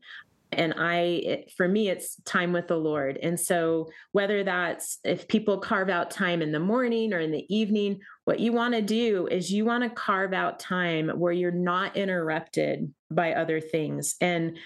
And 0.52 0.74
i 0.76 1.44
for 1.56 1.68
me 1.68 1.88
it's 1.88 2.16
time 2.24 2.52
with 2.52 2.66
the 2.66 2.76
lord. 2.76 3.18
And 3.22 3.38
so 3.38 3.88
whether 4.12 4.42
that's 4.42 4.98
if 5.04 5.28
people 5.28 5.58
carve 5.58 5.88
out 5.88 6.10
time 6.10 6.42
in 6.42 6.50
the 6.52 6.60
morning 6.60 7.12
or 7.12 7.20
in 7.20 7.30
the 7.30 7.46
evening 7.54 8.00
what 8.24 8.40
you 8.40 8.52
want 8.52 8.74
to 8.74 8.82
do 8.82 9.28
is 9.30 9.52
you 9.52 9.64
want 9.64 9.84
to 9.84 9.90
carve 9.90 10.32
out 10.32 10.58
time 10.58 11.08
where 11.08 11.32
you're 11.32 11.50
not 11.50 11.96
interrupted 11.96 12.92
by 13.10 13.34
other 13.34 13.60
things. 13.60 14.16
And 14.20 14.58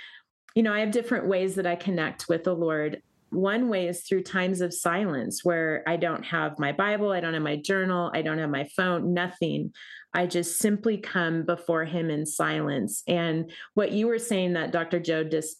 you 0.54 0.62
know 0.62 0.72
i 0.72 0.80
have 0.80 0.90
different 0.92 1.26
ways 1.26 1.56
that 1.56 1.66
i 1.66 1.76
connect 1.76 2.28
with 2.28 2.44
the 2.44 2.54
lord. 2.54 3.02
One 3.30 3.68
way 3.68 3.88
is 3.88 4.02
through 4.02 4.22
times 4.22 4.60
of 4.60 4.72
silence 4.72 5.44
where 5.44 5.82
I 5.88 5.96
don't 5.96 6.22
have 6.24 6.56
my 6.60 6.70
Bible, 6.70 7.10
I 7.10 7.18
don't 7.18 7.34
have 7.34 7.42
my 7.42 7.56
journal, 7.56 8.12
I 8.14 8.22
don't 8.22 8.38
have 8.38 8.50
my 8.50 8.68
phone, 8.76 9.12
nothing. 9.12 9.72
I 10.14 10.26
just 10.26 10.58
simply 10.58 10.96
come 10.96 11.42
before 11.42 11.84
him 11.84 12.08
in 12.08 12.24
silence. 12.24 13.02
And 13.08 13.50
what 13.74 13.92
you 13.92 14.06
were 14.06 14.18
saying 14.18 14.52
that 14.54 14.70
Dr. 14.70 15.00
Joe 15.00 15.24
Dis- 15.24 15.56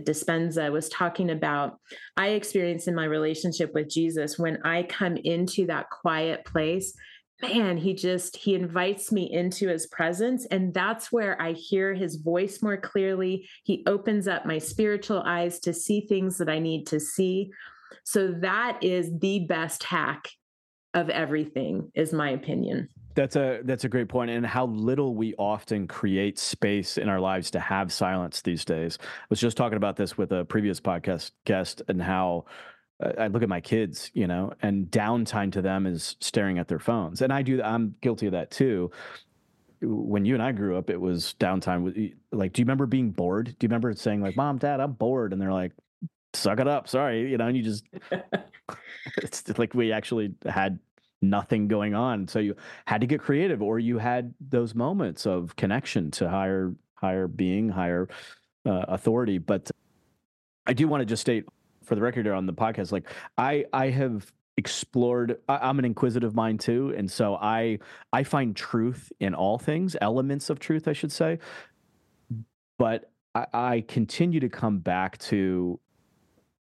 Dispenza 0.00 0.70
was 0.70 0.90
talking 0.90 1.30
about, 1.30 1.80
I 2.16 2.28
experience 2.28 2.86
in 2.86 2.94
my 2.94 3.06
relationship 3.06 3.72
with 3.72 3.88
Jesus 3.88 4.38
when 4.38 4.58
I 4.64 4.82
come 4.82 5.16
into 5.16 5.66
that 5.66 5.88
quiet 5.90 6.44
place 6.44 6.94
man 7.42 7.76
he 7.76 7.94
just 7.94 8.36
he 8.36 8.54
invites 8.54 9.12
me 9.12 9.30
into 9.30 9.68
his 9.68 9.86
presence 9.88 10.46
and 10.46 10.72
that's 10.72 11.12
where 11.12 11.40
i 11.40 11.52
hear 11.52 11.92
his 11.92 12.16
voice 12.16 12.62
more 12.62 12.76
clearly 12.76 13.46
he 13.64 13.82
opens 13.86 14.26
up 14.26 14.46
my 14.46 14.58
spiritual 14.58 15.22
eyes 15.26 15.58
to 15.60 15.72
see 15.72 16.00
things 16.00 16.38
that 16.38 16.48
i 16.48 16.58
need 16.58 16.86
to 16.86 16.98
see 16.98 17.50
so 18.04 18.28
that 18.28 18.78
is 18.82 19.10
the 19.18 19.40
best 19.40 19.82
hack 19.82 20.28
of 20.94 21.10
everything 21.10 21.90
is 21.94 22.12
my 22.12 22.30
opinion 22.30 22.88
that's 23.16 23.34
a 23.34 23.60
that's 23.64 23.84
a 23.84 23.88
great 23.88 24.08
point 24.08 24.30
and 24.30 24.46
how 24.46 24.66
little 24.66 25.14
we 25.14 25.34
often 25.36 25.88
create 25.88 26.38
space 26.38 26.98
in 26.98 27.08
our 27.08 27.18
lives 27.18 27.50
to 27.50 27.58
have 27.58 27.92
silence 27.92 28.42
these 28.42 28.64
days 28.64 28.98
i 29.02 29.26
was 29.28 29.40
just 29.40 29.56
talking 29.56 29.76
about 29.76 29.96
this 29.96 30.16
with 30.16 30.30
a 30.32 30.44
previous 30.44 30.80
podcast 30.80 31.32
guest 31.44 31.82
and 31.88 32.00
how 32.00 32.44
uh, 33.04 33.12
I 33.18 33.26
look 33.26 33.42
at 33.42 33.48
my 33.50 33.60
kids, 33.60 34.10
you 34.14 34.26
know, 34.26 34.54
and 34.62 34.86
downtime 34.86 35.52
to 35.52 35.60
them 35.60 35.86
is 35.86 36.16
staring 36.20 36.58
at 36.58 36.66
their 36.66 36.78
phones. 36.78 37.20
And 37.20 37.30
I 37.30 37.42
do, 37.42 37.62
I'm 37.62 37.94
guilty 38.00 38.24
of 38.24 38.32
that 38.32 38.50
too. 38.50 38.90
When 39.82 40.24
you 40.24 40.32
and 40.32 40.42
I 40.42 40.52
grew 40.52 40.78
up, 40.78 40.88
it 40.88 40.98
was 40.98 41.34
downtime. 41.38 42.14
Like, 42.32 42.54
do 42.54 42.62
you 42.62 42.64
remember 42.64 42.86
being 42.86 43.10
bored? 43.10 43.54
Do 43.58 43.64
you 43.64 43.68
remember 43.68 43.92
saying, 43.92 44.22
like, 44.22 44.34
mom, 44.34 44.56
dad, 44.56 44.80
I'm 44.80 44.92
bored? 44.92 45.34
And 45.34 45.42
they're 45.42 45.52
like, 45.52 45.72
suck 46.32 46.58
it 46.58 46.68
up. 46.68 46.88
Sorry, 46.88 47.30
you 47.30 47.36
know, 47.36 47.48
and 47.48 47.56
you 47.56 47.62
just 47.62 47.84
it's 49.18 49.58
like 49.58 49.74
we 49.74 49.92
actually 49.92 50.34
had 50.46 50.78
nothing 51.30 51.68
going 51.68 51.94
on. 51.94 52.28
So 52.28 52.38
you 52.38 52.56
had 52.86 53.00
to 53.00 53.06
get 53.06 53.20
creative 53.20 53.62
or 53.62 53.78
you 53.78 53.98
had 53.98 54.34
those 54.40 54.74
moments 54.74 55.26
of 55.26 55.54
connection 55.56 56.10
to 56.12 56.28
higher 56.28 56.74
higher 56.94 57.28
being, 57.28 57.68
higher 57.68 58.08
uh, 58.64 58.84
authority. 58.88 59.38
But 59.38 59.70
I 60.66 60.72
do 60.72 60.88
want 60.88 61.02
to 61.02 61.06
just 61.06 61.20
state 61.20 61.44
for 61.84 61.94
the 61.94 62.00
record 62.00 62.26
here 62.26 62.34
on 62.34 62.46
the 62.46 62.52
podcast, 62.52 62.90
like 62.90 63.08
I 63.38 63.64
I 63.72 63.90
have 63.90 64.32
explored 64.56 65.38
I, 65.48 65.68
am 65.68 65.78
an 65.78 65.84
inquisitive 65.84 66.34
mind 66.34 66.60
too 66.60 66.94
and 66.96 67.10
so 67.10 67.36
i 67.36 67.78
i 68.12 68.22
find 68.22 68.56
truth 68.56 69.12
in 69.20 69.34
all 69.34 69.58
things 69.58 69.96
elements 70.00 70.48
of 70.48 70.58
truth 70.58 70.88
i 70.88 70.94
should 70.94 71.12
say 71.12 71.38
but 72.78 73.10
I, 73.34 73.46
I 73.52 73.84
continue 73.86 74.40
to 74.40 74.48
come 74.48 74.78
back 74.78 75.18
to 75.18 75.78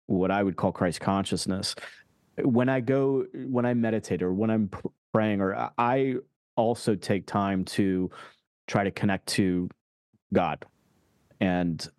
what 0.06 0.32
i 0.32 0.42
would 0.42 0.56
call 0.56 0.72
christ 0.72 1.02
consciousness 1.02 1.76
when 2.44 2.70
i 2.70 2.80
go 2.80 3.26
when 3.34 3.66
i 3.66 3.74
meditate 3.74 4.22
or 4.22 4.34
when 4.34 4.50
i'm 4.50 4.70
praying 5.14 5.42
or 5.42 5.56
uh, 5.56 5.70
i 5.78 6.16
also 6.56 6.96
take 6.96 7.26
time 7.26 7.64
to 7.64 8.10
try 8.68 8.84
to 8.84 8.92
connect 8.92 9.28
to 9.28 9.70
god 10.34 10.66
and 11.40 11.90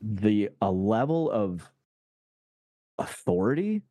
the 0.00 0.50
a 0.60 0.70
level 0.70 1.30
of 1.30 1.70
authority 2.98 3.82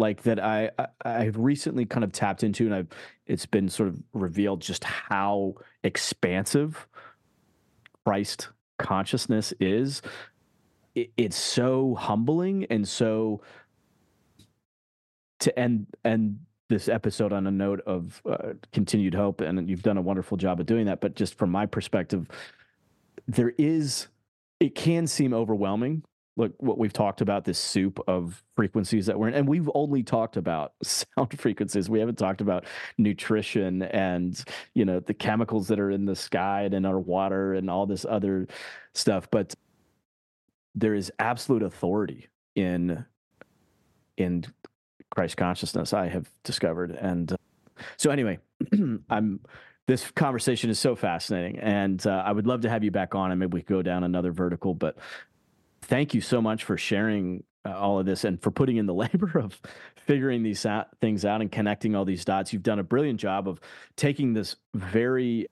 like 0.00 0.22
that 0.22 0.42
I, 0.42 0.70
I 1.04 1.24
have 1.24 1.36
recently 1.36 1.84
kind 1.84 2.02
of 2.02 2.10
tapped 2.10 2.42
into 2.42 2.64
and 2.64 2.74
I've 2.74 2.88
it's 3.26 3.46
been 3.46 3.68
sort 3.68 3.90
of 3.90 4.02
revealed 4.12 4.62
just 4.62 4.82
how 4.82 5.54
expansive 5.84 6.88
Christ 8.04 8.48
consciousness 8.78 9.52
is. 9.60 10.00
It, 10.94 11.12
it's 11.16 11.36
so 11.36 11.94
humbling 11.94 12.66
and 12.70 12.88
so 12.88 13.42
to 15.40 15.58
end 15.58 15.86
end 16.04 16.38
this 16.68 16.88
episode 16.88 17.32
on 17.32 17.46
a 17.46 17.50
note 17.50 17.80
of 17.86 18.22
uh, 18.30 18.52
continued 18.72 19.14
hope 19.14 19.40
and 19.40 19.68
you've 19.68 19.82
done 19.82 19.96
a 19.96 20.02
wonderful 20.02 20.36
job 20.36 20.60
of 20.60 20.66
doing 20.66 20.86
that 20.86 21.00
but 21.00 21.16
just 21.16 21.34
from 21.34 21.50
my 21.50 21.66
perspective 21.66 22.28
there 23.26 23.52
is 23.58 24.06
it 24.60 24.74
can 24.74 25.06
seem 25.06 25.34
overwhelming 25.34 26.02
look 26.36 26.52
what 26.58 26.78
we've 26.78 26.92
talked 26.92 27.20
about 27.20 27.44
this 27.44 27.58
soup 27.58 28.00
of 28.08 28.42
frequencies 28.56 29.06
that 29.06 29.18
we're 29.18 29.28
in 29.28 29.34
and 29.34 29.48
we've 29.48 29.70
only 29.74 30.02
talked 30.02 30.36
about 30.36 30.72
sound 30.82 31.38
frequencies. 31.38 31.88
We 31.88 32.00
haven't 32.00 32.18
talked 32.18 32.40
about 32.40 32.64
nutrition 32.98 33.82
and 33.82 34.42
you 34.74 34.84
know 34.84 35.00
the 35.00 35.14
chemicals 35.14 35.68
that 35.68 35.78
are 35.78 35.90
in 35.90 36.06
the 36.06 36.16
sky 36.16 36.62
and 36.62 36.74
in 36.74 36.86
our 36.86 36.98
water 36.98 37.54
and 37.54 37.68
all 37.68 37.86
this 37.86 38.06
other 38.08 38.48
stuff 38.94 39.28
but 39.30 39.54
there 40.74 40.94
is 40.94 41.12
absolute 41.18 41.62
authority 41.62 42.28
in 42.54 43.04
in 44.16 44.44
christ 45.10 45.36
consciousness 45.36 45.92
i 45.92 46.08
have 46.08 46.28
discovered. 46.44 46.92
And 46.92 47.32
uh, 47.32 47.36
so 47.96 48.10
anyway 48.10 48.38
i'm 49.10 49.40
this 49.86 50.08
conversation 50.12 50.70
is 50.70 50.78
so 50.78 50.94
fascinating. 50.94 51.58
And 51.58 52.04
uh, 52.06 52.22
i 52.24 52.32
would 52.32 52.46
love 52.46 52.62
to 52.62 52.70
have 52.70 52.84
you 52.84 52.90
back 52.90 53.14
on 53.14 53.30
and 53.30 53.40
maybe 53.40 53.54
we 53.54 53.60
could 53.62 53.74
go 53.74 53.82
down 53.82 54.04
another 54.04 54.32
vertical. 54.32 54.74
But 54.74 54.96
thank 55.82 56.14
you 56.14 56.20
so 56.20 56.40
much 56.40 56.64
for 56.64 56.76
sharing 56.76 57.42
uh, 57.66 57.76
all 57.76 57.98
of 57.98 58.06
this 58.06 58.24
and 58.24 58.40
for 58.40 58.50
putting 58.50 58.76
in 58.76 58.86
the 58.86 58.94
labor 59.04 59.38
of 59.38 59.60
figuring 60.06 60.42
these 60.42 60.64
out, 60.64 60.88
things 61.00 61.24
out 61.24 61.40
and 61.40 61.50
connecting 61.50 61.94
all 61.94 62.04
these 62.04 62.24
dots. 62.24 62.52
You've 62.52 62.62
done 62.62 62.78
a 62.78 62.84
brilliant 62.84 63.20
job 63.20 63.48
of 63.48 63.60
taking 63.96 64.32
this 64.32 64.56
very 64.74 65.46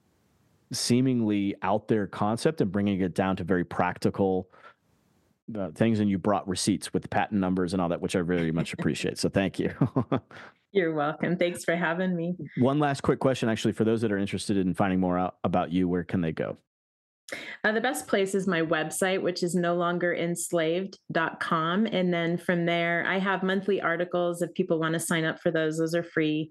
seemingly 0.72 1.54
out 1.62 1.88
there 1.88 2.06
concept 2.06 2.60
and 2.60 2.70
bringing 2.70 3.00
it 3.00 3.14
down 3.14 3.36
to 3.36 3.44
very 3.44 3.64
practical 3.64 4.48
uh, 5.56 5.70
things. 5.74 6.00
And 6.00 6.10
you 6.10 6.18
brought 6.18 6.46
receipts 6.48 6.92
with 6.92 7.08
patent 7.10 7.40
numbers 7.40 7.72
and 7.72 7.82
all 7.82 7.88
that, 7.88 8.00
which 8.00 8.16
I 8.16 8.22
very 8.22 8.52
much 8.52 8.72
appreciate. 8.72 9.18
So 9.18 9.28
thank 9.28 9.58
you. 9.58 9.72
You're 10.72 10.94
welcome. 10.94 11.36
Thanks 11.36 11.64
for 11.64 11.74
having 11.76 12.14
me. 12.14 12.36
One 12.58 12.78
last 12.78 13.02
quick 13.02 13.20
question, 13.20 13.48
actually, 13.48 13.72
for 13.72 13.84
those 13.84 14.02
that 14.02 14.12
are 14.12 14.18
interested 14.18 14.58
in 14.58 14.74
finding 14.74 15.00
more 15.00 15.18
out 15.18 15.36
about 15.42 15.72
you, 15.72 15.88
where 15.88 16.04
can 16.04 16.20
they 16.20 16.32
go? 16.32 16.58
Uh, 17.64 17.72
the 17.72 17.80
best 17.80 18.06
place 18.06 18.34
is 18.34 18.46
my 18.46 18.62
website, 18.62 19.20
which 19.20 19.42
is 19.42 19.54
no 19.54 19.74
longer 19.74 20.14
enslaved.com. 20.14 21.86
And 21.86 22.12
then 22.12 22.38
from 22.38 22.64
there, 22.64 23.04
I 23.06 23.18
have 23.18 23.42
monthly 23.42 23.80
articles. 23.80 24.42
If 24.42 24.54
people 24.54 24.78
want 24.78 24.94
to 24.94 25.00
sign 25.00 25.24
up 25.24 25.40
for 25.40 25.50
those, 25.50 25.78
those 25.78 25.94
are 25.94 26.02
free. 26.02 26.50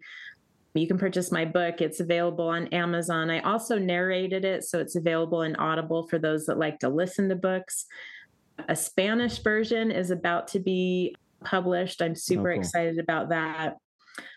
You 0.73 0.87
can 0.87 0.99
purchase 0.99 1.31
my 1.31 1.45
book. 1.45 1.81
It's 1.81 1.99
available 1.99 2.47
on 2.47 2.67
Amazon. 2.67 3.31
I 3.31 3.39
also 3.39 3.79
narrated 3.79 4.45
it, 4.45 4.63
so 4.63 4.79
it's 4.79 4.95
available 4.95 5.41
in 5.41 5.55
Audible 5.55 6.07
for 6.07 6.19
those 6.19 6.45
that 6.45 6.59
like 6.59 6.79
to 6.79 6.89
listen 6.89 7.29
to 7.29 7.35
books. 7.35 7.85
A 8.67 8.75
Spanish 8.75 9.39
version 9.39 9.91
is 9.91 10.11
about 10.11 10.47
to 10.49 10.59
be 10.59 11.15
published. 11.43 12.01
I'm 12.01 12.11
oh, 12.11 12.15
super 12.15 12.51
oh, 12.51 12.55
cool. 12.55 12.61
excited 12.61 12.99
about 12.99 13.29
that. 13.29 13.77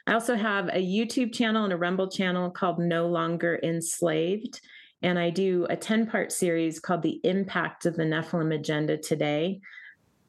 I 0.07 0.15
also 0.15 0.35
have 0.35 0.69
a 0.69 0.85
YouTube 0.85 1.33
channel 1.33 1.65
and 1.65 1.73
a 1.73 1.77
Rumble 1.77 2.09
channel 2.09 2.51
called 2.51 2.79
No 2.79 3.07
Longer 3.07 3.59
Enslaved. 3.63 4.61
And 5.03 5.19
I 5.19 5.31
do 5.31 5.67
a 5.71 5.77
10 5.77 6.07
part 6.07 6.33
series 6.33 6.79
called 6.79 7.03
The 7.03 7.21
Impact 7.25 7.87
of 7.87 7.97
the 7.97 8.03
Nephilim 8.05 8.55
Agenda 8.55 8.99
Today. 8.99 9.61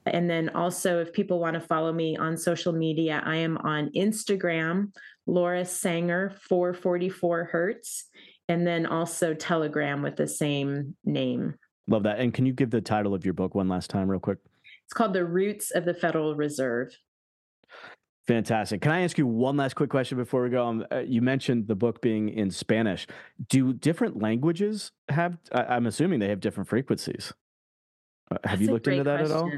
And 0.05 0.29
then 0.29 0.49
also, 0.49 0.99
if 0.99 1.13
people 1.13 1.39
want 1.39 1.53
to 1.55 1.59
follow 1.59 1.91
me 1.91 2.17
on 2.17 2.37
social 2.37 2.73
media, 2.73 3.21
I 3.23 3.37
am 3.37 3.57
on 3.57 3.91
Instagram, 3.95 4.93
Laura 5.27 5.63
Sanger 5.63 6.33
444 6.49 7.45
Hertz, 7.45 8.05
and 8.47 8.65
then 8.65 8.85
also 8.85 9.33
Telegram 9.33 10.01
with 10.01 10.15
the 10.15 10.27
same 10.27 10.95
name. 11.05 11.55
Love 11.91 12.03
that. 12.03 12.19
And 12.19 12.33
can 12.33 12.45
you 12.45 12.53
give 12.53 12.69
the 12.69 12.79
title 12.79 13.13
of 13.13 13.25
your 13.25 13.33
book 13.33 13.53
one 13.53 13.67
last 13.67 13.89
time, 13.89 14.09
real 14.09 14.19
quick? 14.19 14.37
It's 14.85 14.93
called 14.93 15.13
The 15.13 15.25
Roots 15.25 15.71
of 15.71 15.83
the 15.83 15.93
Federal 15.93 16.35
Reserve. 16.35 16.97
Fantastic. 18.27 18.81
Can 18.81 18.91
I 18.91 19.01
ask 19.01 19.17
you 19.17 19.27
one 19.27 19.57
last 19.57 19.73
quick 19.73 19.89
question 19.89 20.17
before 20.17 20.43
we 20.43 20.49
go? 20.49 20.65
Um, 20.65 20.85
uh, 20.89 20.99
you 20.99 21.21
mentioned 21.21 21.67
the 21.67 21.75
book 21.75 22.01
being 22.01 22.29
in 22.29 22.49
Spanish. 22.49 23.07
Do 23.49 23.73
different 23.73 24.21
languages 24.21 24.91
have? 25.09 25.37
I, 25.51 25.75
am 25.75 25.85
assuming 25.85 26.19
they 26.19 26.29
have 26.29 26.39
different 26.39 26.69
frequencies. 26.69 27.33
Uh, 28.31 28.35
have 28.45 28.59
That's 28.59 28.61
you 28.61 28.71
looked 28.71 28.87
into 28.87 29.03
that 29.03 29.19
question. 29.19 29.37
at 29.37 29.43
all? 29.43 29.51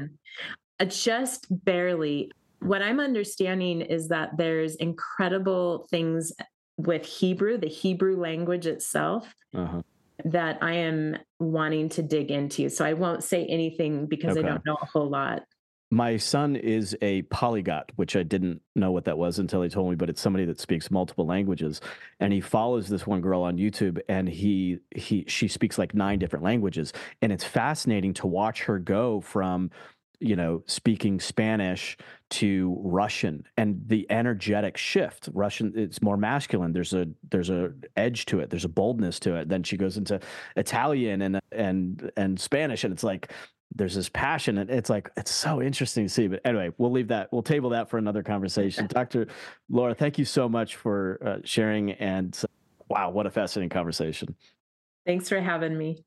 Uh, 0.80 0.84
just 0.86 1.46
barely. 1.64 2.32
What 2.60 2.82
I'm 2.82 2.98
understanding 2.98 3.80
is 3.80 4.08
that 4.08 4.36
there's 4.36 4.74
incredible 4.76 5.86
things 5.88 6.32
with 6.76 7.04
Hebrew, 7.04 7.58
the 7.58 7.68
Hebrew 7.68 8.16
language 8.16 8.66
itself. 8.66 9.32
Uh-huh 9.54 9.82
that 10.24 10.58
I 10.62 10.74
am 10.74 11.16
wanting 11.38 11.88
to 11.90 12.02
dig 12.02 12.30
into. 12.30 12.68
So 12.68 12.84
I 12.84 12.92
won't 12.92 13.24
say 13.24 13.44
anything 13.46 14.06
because 14.06 14.36
okay. 14.36 14.46
I 14.46 14.50
don't 14.50 14.66
know 14.66 14.76
a 14.80 14.86
whole 14.86 15.08
lot 15.08 15.44
my 15.94 16.16
son 16.16 16.56
is 16.56 16.96
a 17.02 17.22
polyglot, 17.22 17.92
which 17.94 18.16
I 18.16 18.24
didn't 18.24 18.60
know 18.74 18.90
what 18.90 19.04
that 19.04 19.16
was 19.16 19.38
until 19.38 19.62
he 19.62 19.68
told 19.68 19.90
me, 19.90 19.96
but 19.96 20.10
it's 20.10 20.20
somebody 20.20 20.44
that 20.46 20.58
speaks 20.58 20.90
multiple 20.90 21.24
languages. 21.24 21.80
And 22.18 22.32
he 22.32 22.40
follows 22.40 22.88
this 22.88 23.06
one 23.06 23.20
girl 23.20 23.42
on 23.42 23.58
YouTube 23.58 24.00
and 24.08 24.28
he 24.28 24.80
he 24.94 25.24
she 25.28 25.46
speaks 25.46 25.78
like 25.78 25.94
nine 25.94 26.18
different 26.18 26.44
languages. 26.44 26.92
And 27.22 27.30
it's 27.30 27.44
fascinating 27.44 28.12
to 28.14 28.26
watch 28.26 28.64
her 28.64 28.80
go 28.80 29.20
from 29.20 29.70
you 30.24 30.36
know 30.36 30.62
speaking 30.66 31.20
spanish 31.20 31.96
to 32.30 32.76
russian 32.80 33.44
and 33.56 33.80
the 33.86 34.06
energetic 34.10 34.76
shift. 34.76 35.28
Russian 35.32 35.72
it's 35.76 36.02
more 36.02 36.16
masculine. 36.16 36.72
There's 36.72 36.94
a 36.94 37.06
there's 37.30 37.50
a 37.50 37.72
edge 37.96 38.26
to 38.26 38.40
it. 38.40 38.50
There's 38.50 38.64
a 38.64 38.68
boldness 38.68 39.20
to 39.20 39.36
it. 39.36 39.48
Then 39.48 39.62
she 39.62 39.76
goes 39.76 39.96
into 39.96 40.18
italian 40.56 41.22
and 41.22 41.40
and 41.52 42.10
and 42.16 42.40
spanish 42.40 42.84
and 42.84 42.92
it's 42.92 43.04
like 43.04 43.32
there's 43.76 43.94
this 43.94 44.08
passion 44.08 44.58
and 44.58 44.70
it's 44.70 44.88
like 44.88 45.10
it's 45.16 45.30
so 45.30 45.60
interesting 45.60 46.06
to 46.06 46.08
see. 46.08 46.26
But 46.26 46.40
anyway 46.44 46.72
we'll 46.78 46.92
leave 46.92 47.08
that 47.08 47.30
we'll 47.30 47.42
table 47.42 47.70
that 47.70 47.90
for 47.90 47.98
another 47.98 48.22
conversation. 48.22 48.86
Dr 48.88 49.28
laura 49.68 49.94
thank 49.94 50.18
you 50.18 50.24
so 50.24 50.48
much 50.48 50.76
for 50.76 51.20
uh, 51.24 51.38
sharing 51.44 51.92
and 51.92 52.40
wow 52.88 53.10
what 53.10 53.26
a 53.26 53.30
fascinating 53.30 53.70
conversation. 53.70 54.34
Thanks 55.06 55.28
for 55.28 55.40
having 55.40 55.76
me 55.76 56.04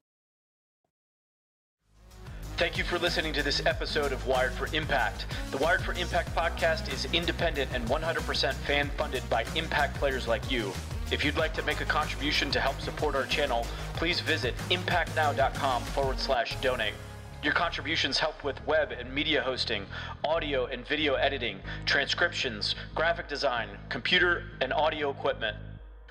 Thank 2.57 2.75
you 2.75 2.84
for 2.84 2.97
listening 2.97 3.34
to 3.34 3.43
this 3.43 3.63
episode 3.67 4.11
of 4.11 4.25
Wired 4.25 4.51
for 4.51 4.67
Impact. 4.75 5.27
The 5.51 5.57
Wired 5.57 5.84
for 5.84 5.93
Impact 5.93 6.35
podcast 6.35 6.91
is 6.91 7.05
independent 7.13 7.69
and 7.71 7.88
100% 7.88 8.53
fan 8.55 8.89
funded 8.97 9.21
by 9.29 9.45
impact 9.55 9.95
players 9.97 10.27
like 10.27 10.49
you. 10.49 10.71
If 11.11 11.23
you'd 11.23 11.38
like 11.38 11.53
to 11.53 11.61
make 11.61 11.81
a 11.81 11.85
contribution 11.85 12.49
to 12.49 12.59
help 12.59 12.81
support 12.81 13.13
our 13.13 13.27
channel, 13.27 13.67
please 13.93 14.21
visit 14.21 14.55
impactnow.com 14.71 15.84
forward 15.84 16.19
slash 16.19 16.59
donate. 16.59 16.95
Your 17.43 17.53
contributions 17.53 18.17
help 18.17 18.43
with 18.43 18.65
web 18.65 18.91
and 18.91 19.13
media 19.13 19.43
hosting, 19.43 19.85
audio 20.23 20.65
and 20.65 20.84
video 20.88 21.13
editing, 21.13 21.59
transcriptions, 21.85 22.73
graphic 22.95 23.27
design, 23.27 23.69
computer 23.89 24.45
and 24.61 24.73
audio 24.73 25.11
equipment. 25.11 25.55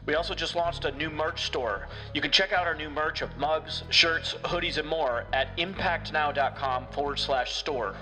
We 0.06 0.14
also 0.14 0.34
just 0.34 0.54
launched 0.54 0.84
a 0.84 0.92
new 0.92 1.10
merch 1.10 1.46
store. 1.46 1.88
You 2.14 2.20
can 2.20 2.30
check 2.30 2.52
out 2.52 2.66
our 2.66 2.76
new 2.76 2.88
merch 2.88 3.22
of 3.22 3.36
mugs, 3.36 3.82
shirts, 3.90 4.34
hoodies, 4.44 4.78
and 4.78 4.88
more 4.88 5.26
at 5.32 5.56
impactnow.com 5.56 6.86
forward 6.92 7.18
slash 7.18 7.54
store. 7.56 7.96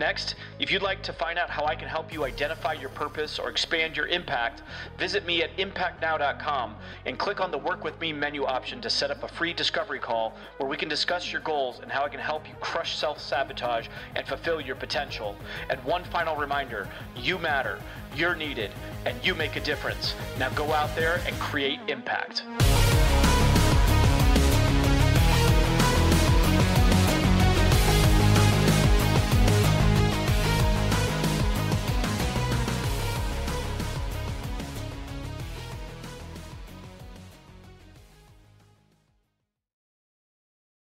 Next, 0.00 0.34
if 0.58 0.72
you'd 0.72 0.80
like 0.80 1.02
to 1.02 1.12
find 1.12 1.38
out 1.38 1.50
how 1.50 1.66
I 1.66 1.74
can 1.74 1.86
help 1.86 2.10
you 2.10 2.24
identify 2.24 2.72
your 2.72 2.88
purpose 2.88 3.38
or 3.38 3.50
expand 3.50 3.98
your 3.98 4.06
impact, 4.06 4.62
visit 4.96 5.26
me 5.26 5.42
at 5.42 5.54
impactnow.com 5.58 6.74
and 7.04 7.18
click 7.18 7.38
on 7.38 7.50
the 7.50 7.58
Work 7.58 7.84
With 7.84 8.00
Me 8.00 8.10
menu 8.10 8.46
option 8.46 8.80
to 8.80 8.88
set 8.88 9.10
up 9.10 9.22
a 9.24 9.28
free 9.28 9.52
discovery 9.52 9.98
call 9.98 10.34
where 10.56 10.66
we 10.66 10.78
can 10.78 10.88
discuss 10.88 11.30
your 11.30 11.42
goals 11.42 11.80
and 11.82 11.92
how 11.92 12.02
I 12.02 12.08
can 12.08 12.18
help 12.18 12.48
you 12.48 12.54
crush 12.60 12.96
self 12.96 13.20
sabotage 13.20 13.88
and 14.16 14.26
fulfill 14.26 14.58
your 14.58 14.76
potential. 14.76 15.36
And 15.68 15.78
one 15.84 16.04
final 16.04 16.34
reminder 16.34 16.88
you 17.14 17.38
matter, 17.38 17.78
you're 18.16 18.34
needed, 18.34 18.70
and 19.04 19.22
you 19.22 19.34
make 19.34 19.56
a 19.56 19.60
difference. 19.60 20.14
Now 20.38 20.48
go 20.50 20.72
out 20.72 20.96
there 20.96 21.20
and 21.26 21.38
create 21.38 21.78
impact. 21.88 22.44